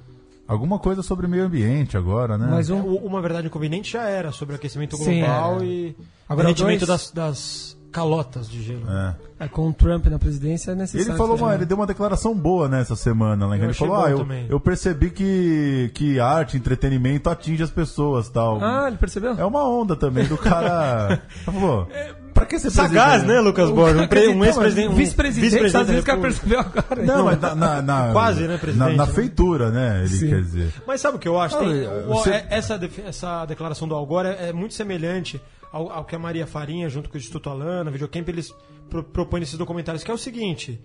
Alguma 0.49 0.79
coisa 0.79 1.03
sobre 1.03 1.27
meio 1.27 1.45
ambiente 1.45 1.97
agora, 1.97 2.37
né? 2.39 2.47
Mas 2.51 2.69
um- 2.71 2.83
uma 2.97 3.21
verdade 3.21 3.47
inconveniente 3.47 3.93
já 3.93 4.03
era 4.09 4.31
sobre 4.33 4.55
aquecimento 4.55 4.97
Sim, 4.97 5.21
global 5.21 5.61
é. 5.61 5.65
e 5.65 5.97
Agora 6.29 6.47
derretimento 6.47 6.87
dois- 6.87 7.11
das, 7.11 7.11
das 7.11 7.77
calotas 7.95 8.51
de 8.51 8.61
gelo. 8.61 8.83
É. 8.91 9.15
É, 9.45 9.49
com 9.49 9.69
o 9.69 9.73
Trump 9.73 10.07
na 10.07 10.19
presidência 10.19 10.73
é 10.73 10.75
necessário. 10.75 11.13
Ele 11.13 11.17
falou, 11.17 11.37
uma, 11.37 11.55
ele 11.55 11.65
deu 11.65 11.77
uma 11.77 11.87
declaração 11.87 12.35
boa 12.35 12.69
nessa 12.69 12.97
semana, 12.97 13.47
né? 13.47 13.57
Ele 13.57 13.73
falou, 13.73 13.97
ah, 13.97 14.11
eu, 14.11 14.27
eu 14.49 14.59
percebi 14.59 15.11
que, 15.11 15.93
que 15.95 16.19
arte, 16.19 16.57
entretenimento 16.57 17.31
atinge 17.31 17.63
as 17.63 17.71
pessoas 17.71 18.29
tal. 18.29 18.59
Ah, 18.61 18.89
ele 18.89 18.97
percebeu? 18.97 19.35
É 19.39 19.45
uma 19.45 19.63
onda 19.63 19.95
também 19.95 20.27
do 20.27 20.37
cara. 20.37 21.23
Falou, 21.47 21.87
Pra 22.35 22.45
que 22.47 22.59
ser 22.59 22.71
Sagaz, 22.71 23.13
presidente? 23.23 23.33
né, 23.37 23.41
Lucas 23.41 23.71
Borges? 23.71 24.03
Um, 24.03 24.07
pre- 24.09 24.29
um 24.29 24.45
ex-presidente. 24.45 24.89
Um 24.89 24.95
Vice-presidente, 24.95 25.55
às 25.77 25.87
vezes 25.87 26.05
República. 26.05 26.17
percebeu 26.19 26.61
agora. 26.61 27.03
Não, 27.05 27.25
mas 27.25 27.41
na, 27.41 27.55
na- 27.55 27.83
na- 27.83 28.13
Quase, 28.13 28.43
né, 28.43 28.49
na, 28.49 28.59
presidente, 28.59 28.97
na 28.97 29.07
né? 29.07 29.13
feitura, 29.13 29.71
né? 29.71 29.99
Ele 30.01 30.09
Sim. 30.09 30.29
quer 30.29 30.43
dizer. 30.43 30.73
Mas 30.87 31.01
sabe 31.01 31.17
o 31.17 31.21
que 31.21 31.29
eu 31.29 31.39
acho? 31.41 31.57
Tem- 31.59 31.69
Não, 31.85 32.01
o- 32.11 32.15
você- 32.15 32.31
é- 32.31 32.47
essa, 32.51 32.81
essa 33.07 33.47
declaração 33.47 33.87
do 33.87 33.95
Al 33.95 34.05
Gore 34.05 34.29
é, 34.29 34.49
é 34.49 34.53
muito 34.53 34.75
semelhante 34.75 35.41
ao, 35.73 35.91
ao 35.91 36.05
que 36.05 36.15
a 36.17 36.19
Maria 36.19 36.47
Farinha, 36.47 36.89
junto 36.89 37.09
com 37.09 37.15
o 37.15 37.19
Instituto 37.19 37.49
Alana, 37.49 37.91
Videocamp, 37.91 38.29
eles 38.29 38.53
pro, 38.91 39.03
propõem 39.05 39.41
nesses 39.41 39.57
documentários, 39.57 40.03
que 40.03 40.11
é 40.11 40.15
o 40.15 40.19
seguinte. 40.19 40.81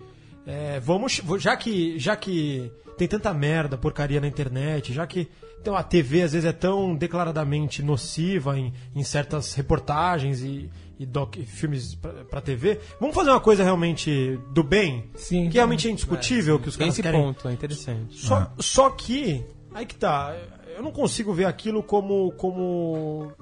é, 0.46 0.80
vamos, 0.80 1.20
já 1.38 1.56
que, 1.56 1.98
já 1.98 2.14
que 2.16 2.70
tem 2.96 3.06
tanta 3.08 3.32
merda, 3.34 3.76
porcaria 3.76 4.20
na 4.20 4.26
internet, 4.28 4.92
já 4.92 5.06
que 5.06 5.28
então, 5.60 5.76
a 5.76 5.82
TV 5.82 6.22
às 6.22 6.32
vezes 6.32 6.48
é 6.48 6.52
tão 6.52 6.94
declaradamente 6.96 7.82
nociva 7.82 8.58
em, 8.58 8.72
em 8.96 9.02
certas 9.04 9.52
reportagens 9.52 10.40
e, 10.40 10.70
e 11.00 11.06
doc- 11.06 11.38
filmes 11.46 11.94
pra, 11.94 12.12
pra 12.24 12.40
TV, 12.42 12.78
vamos 13.00 13.14
fazer 13.16 13.30
uma 13.30 13.40
coisa 13.40 13.64
realmente 13.64 14.38
do 14.52 14.62
bem? 14.62 15.10
Sim. 15.16 15.48
Que 15.48 15.54
realmente 15.54 15.88
é 15.88 15.90
indiscutível 15.90 16.58
que 16.60 16.68
os 16.68 16.76
caras 16.76 16.92
esse 16.92 17.02
querem. 17.02 17.20
ponto, 17.20 17.48
é 17.48 17.52
interessante. 17.54 18.18
Só, 18.18 18.52
só 18.58 18.90
que, 18.90 19.42
aí 19.74 19.86
que 19.86 19.94
tá, 19.96 20.36
eu 20.76 20.82
não 20.82 20.92
consigo 20.92 21.32
ver 21.32 21.46
aquilo 21.46 21.82
como, 21.82 22.30
como 22.32 23.32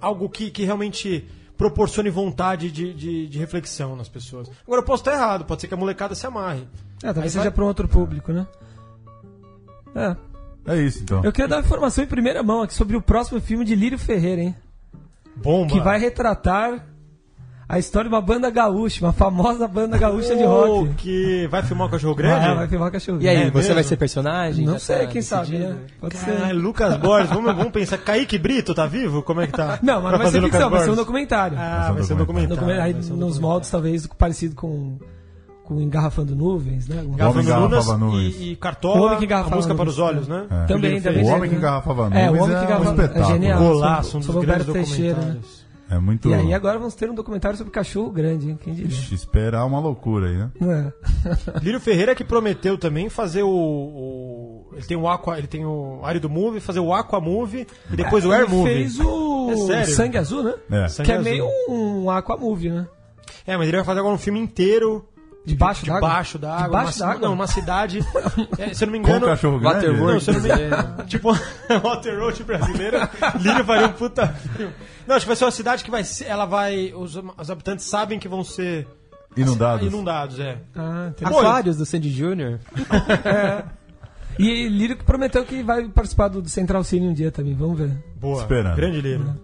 algo 0.00 0.28
que, 0.30 0.50
que 0.50 0.64
realmente 0.64 1.28
proporcione 1.54 2.08
vontade 2.08 2.70
de, 2.72 2.94
de, 2.94 3.28
de 3.28 3.38
reflexão 3.38 3.94
nas 3.94 4.08
pessoas. 4.08 4.50
Agora, 4.66 4.80
eu 4.80 4.84
posso 4.86 5.02
estar 5.02 5.12
errado, 5.12 5.44
pode 5.44 5.60
ser 5.60 5.68
que 5.68 5.74
a 5.74 5.76
molecada 5.76 6.14
se 6.14 6.26
amarre. 6.26 6.66
É, 7.02 7.12
talvez 7.12 7.24
Aí 7.24 7.30
seja 7.30 7.42
vai- 7.44 7.50
para 7.50 7.64
um 7.64 7.66
outro 7.66 7.86
público, 7.86 8.32
né? 8.32 8.46
É. 9.94 10.16
É 10.72 10.76
isso, 10.82 11.02
então. 11.02 11.22
Eu 11.24 11.32
queria 11.32 11.48
dar 11.48 11.56
uma 11.56 11.62
informação 11.64 12.04
em 12.04 12.06
primeira 12.06 12.42
mão 12.42 12.62
aqui 12.62 12.72
sobre 12.74 12.96
o 12.96 13.02
próximo 13.02 13.40
filme 13.40 13.64
de 13.64 13.74
Lírio 13.74 13.98
Ferreira, 13.98 14.40
hein? 14.42 14.56
Bomba. 15.42 15.72
Que 15.72 15.80
vai 15.80 15.98
retratar 15.98 16.86
a 17.68 17.78
história 17.78 18.08
de 18.10 18.14
uma 18.14 18.20
banda 18.20 18.50
gaúcha, 18.50 19.04
uma 19.04 19.12
famosa 19.12 19.68
banda 19.68 19.96
gaúcha 19.96 20.34
de 20.34 20.42
rock. 20.42 20.92
Que 20.94 21.46
vai 21.48 21.62
filmar 21.62 21.86
o 21.86 21.90
Cachorro 21.90 22.14
Grande? 22.16 22.46
Vai, 22.46 22.54
vai 22.56 22.68
filmar 22.68 22.88
o 22.88 22.92
Cachorro 22.92 23.22
E 23.22 23.28
aí, 23.28 23.36
Grande. 23.36 23.50
você 23.52 23.58
mesmo? 23.60 23.74
vai 23.74 23.84
ser 23.84 23.96
personagem? 23.96 24.66
Não 24.66 24.78
sei, 24.78 24.98
tá 24.98 25.06
quem 25.06 25.22
sabe, 25.22 25.50
decidido? 25.52 25.74
né? 25.74 25.80
Pode 26.00 26.16
Caralho, 26.16 26.46
ser. 26.46 26.52
Lucas 26.52 26.96
Borges, 26.96 27.30
vamos, 27.30 27.54
vamos 27.54 27.72
pensar. 27.72 27.98
Kaique 27.98 28.38
Brito 28.38 28.74
tá 28.74 28.86
vivo? 28.86 29.22
Como 29.22 29.40
é 29.40 29.46
que 29.46 29.52
tá? 29.52 29.78
Não, 29.84 30.02
mas 30.02 30.12
não 30.12 30.18
vai 30.18 30.30
ser 30.30 30.42
ficção, 30.42 30.68
vai 30.68 30.82
ser 30.82 30.90
um 30.90 30.94
documentário. 30.96 31.56
Ah, 31.58 31.92
vai 31.92 32.02
ser 32.02 32.14
um 32.14 32.16
documentário. 32.16 32.56
Documentário, 32.56 32.96
aí 32.96 33.02
ser 33.04 33.12
um 33.12 33.16
nos 33.16 33.36
documentário. 33.36 33.42
moldes, 33.42 33.70
talvez, 33.70 34.06
parecido 34.08 34.54
com, 34.56 34.98
com 35.74 35.80
Engarrafando 35.80 36.34
Nuvens, 36.34 36.88
né? 36.88 36.98
Alguma 36.98 37.16
Garrafando 37.16 37.48
Homem 37.50 37.62
Lunas 37.62 37.84
Engarrafava 37.84 37.98
Nuvens. 38.12 38.36
e, 38.40 38.50
e 38.50 38.52
O 38.54 38.56
Cartola, 38.56 39.00
Homem 39.06 39.18
que 39.18 39.22
a 39.22 39.26
Engarrafava 39.26 39.56
música 39.56 39.74
para 39.74 39.84
Nuvens. 39.84 39.98
os 39.98 40.04
olhos, 40.04 40.28
né? 40.28 40.46
É. 40.50 40.66
Também, 40.66 41.00
também. 41.00 41.24
O. 41.24 41.28
Homem 41.28 41.50
que 41.50 41.56
Engarrafava 41.56 42.02
É, 42.12 42.28
o 42.30 42.32
Nuvens 42.34 42.42
Homem 42.42 42.48
que 42.48 42.52
é 42.52 42.58
um 42.58 42.64
Engarrafava- 42.64 43.02
é 43.02 43.04
espetáculo. 43.06 43.32
genial. 43.34 43.58
Golaço, 43.60 44.16
um 44.16 44.20
dos 44.20 44.26
Sobre 44.26 44.46
grandes 44.46 44.66
Teixeira, 44.66 45.08
né? 45.14 45.14
documentários. 45.14 45.60
É 45.92 45.98
muito. 45.98 46.28
E 46.28 46.34
aí 46.34 46.54
agora 46.54 46.78
vamos 46.78 46.94
ter 46.94 47.10
um 47.10 47.14
documentário 47.16 47.58
sobre 47.58 47.72
cachorro 47.72 48.10
grande, 48.10 48.48
hein? 48.50 48.58
Quem 48.62 48.72
diria? 48.74 48.92
Ixi, 48.92 49.12
esperar 49.12 49.64
uma 49.64 49.80
loucura 49.80 50.28
aí, 50.28 50.36
né? 50.36 50.50
É. 50.62 50.92
Lírio 51.62 51.80
Ferreira 51.80 52.14
que 52.14 52.22
prometeu 52.22 52.78
também 52.78 53.08
fazer 53.08 53.42
o, 53.42 53.48
o- 53.50 54.70
ele 54.72 54.82
tem 54.86 54.96
o 54.96 55.08
Aqua, 55.08 55.36
ele 55.38 55.46
tem 55.48 55.64
o 55.66 56.00
Área 56.04 56.20
do 56.20 56.30
Movie, 56.30 56.60
fazer 56.60 56.78
o 56.80 56.92
Aqua 56.94 57.20
Movie 57.20 57.66
e 57.92 57.96
depois 57.96 58.24
o 58.24 58.30
Air 58.32 58.44
Ele 58.44 58.52
Movie. 58.54 58.72
fez 58.72 59.00
o 59.00 59.72
É? 59.72 59.84
Sangue 59.84 60.16
Azul, 60.18 60.42
né? 60.44 60.54
É. 60.70 60.88
Sangue 60.88 61.06
que 61.06 61.12
é 61.12 61.16
Azul. 61.16 61.24
meio 61.24 61.46
um 61.68 62.08
aquamovie, 62.10 62.70
né? 62.70 62.86
É, 63.46 63.56
mas 63.56 63.66
ele 63.66 63.76
vai 63.78 63.84
fazer 63.86 63.98
agora 64.00 64.14
um 64.14 64.18
filme 64.18 64.38
inteiro 64.38 65.04
Debaixo 65.44 65.86
d'água? 65.86 66.00
debaixo 66.00 66.38
d'água, 66.38 66.64
Debaixo 66.66 66.98
uma, 67.02 67.06
d'água? 67.06 67.28
Não, 67.28 67.34
uma 67.34 67.46
cidade, 67.46 68.00
é, 68.58 68.74
se 68.74 68.84
eu 68.84 68.86
não 68.86 68.92
me 68.92 69.00
Com 69.00 69.08
engano, 69.08 69.26
o 69.26 69.28
cachorro 69.30 69.58
grande. 69.58 69.74
Waterworld 69.76 70.12
Não, 70.12 70.20
se 70.20 70.30
eu 70.30 70.34
não 70.34 70.40
me 70.40 70.48
engano, 70.52 70.68
brasileiro. 70.70 71.06
tipo, 71.08 71.32
Waterworld 71.82 72.44
brasileira, 72.44 73.10
Lírio 73.40 73.64
faria 73.64 73.86
um 73.86 73.92
puta 73.92 74.26
filme. 74.28 74.74
Não, 75.06 75.16
acho 75.16 75.24
que 75.24 75.28
vai 75.28 75.36
ser 75.36 75.44
uma 75.46 75.50
cidade 75.50 75.82
que 75.84 75.90
vai 75.90 76.04
ser, 76.04 76.26
ela 76.26 76.44
vai, 76.44 76.92
os, 76.94 77.16
os 77.16 77.50
habitantes 77.50 77.86
sabem 77.86 78.18
que 78.18 78.28
vão 78.28 78.44
ser 78.44 78.86
Inundados. 79.36 79.86
inundados, 79.86 80.38
é. 80.40 80.58
Ah. 80.76 81.10
Aquários 81.24 81.76
do 81.76 81.86
Sandy 81.86 82.10
Júnior. 82.10 82.58
E 84.38 84.68
Lírio 84.68 84.96
que 84.96 85.04
prometeu 85.04 85.44
que 85.44 85.62
vai 85.62 85.86
participar 85.88 86.28
do, 86.28 86.48
Central 86.48 86.82
Cine 86.82 87.08
um 87.08 87.12
dia 87.12 87.30
também, 87.30 87.54
vamos 87.54 87.78
ver. 87.78 87.90
Boa, 88.16 88.40
Esperando. 88.40 88.74
grande 88.76 89.00
Lírio. 89.00 89.34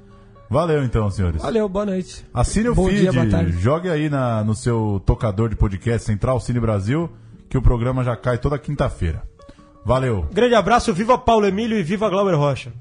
Valeu 0.49 0.85
então, 0.85 1.11
senhores. 1.11 1.43
Valeu, 1.43 1.69
boa 1.69 1.87
noite. 1.87 2.25
Assine 2.33 2.69
o 2.69 2.75
Bom 2.75 2.87
feed, 2.89 3.01
dia, 3.01 3.13
boa 3.13 3.27
tarde. 3.29 3.53
jogue 3.53 3.89
aí 3.89 4.09
na, 4.09 4.45
no 4.45 4.55
seu 4.55 5.03
tocador 5.05 5.49
de 5.49 5.57
podcast 5.57 6.07
Central 6.07 6.39
Cine 6.41 6.61
Brasil, 6.61 7.11
que 7.49 7.59
o 7.59 7.63
programa 7.63 8.05
já 8.05 8.17
cai 8.17 8.39
toda 8.39 8.59
quinta-feira. 8.59 9.23
Valeu. 9.85 10.27
Grande 10.33 10.55
abraço, 10.55 10.93
viva 10.95 11.17
Paulo 11.19 11.47
Emílio 11.47 11.79
e 11.79 11.83
viva 11.83 12.09
Glauber 12.09 12.35
Rocha. 12.35 12.73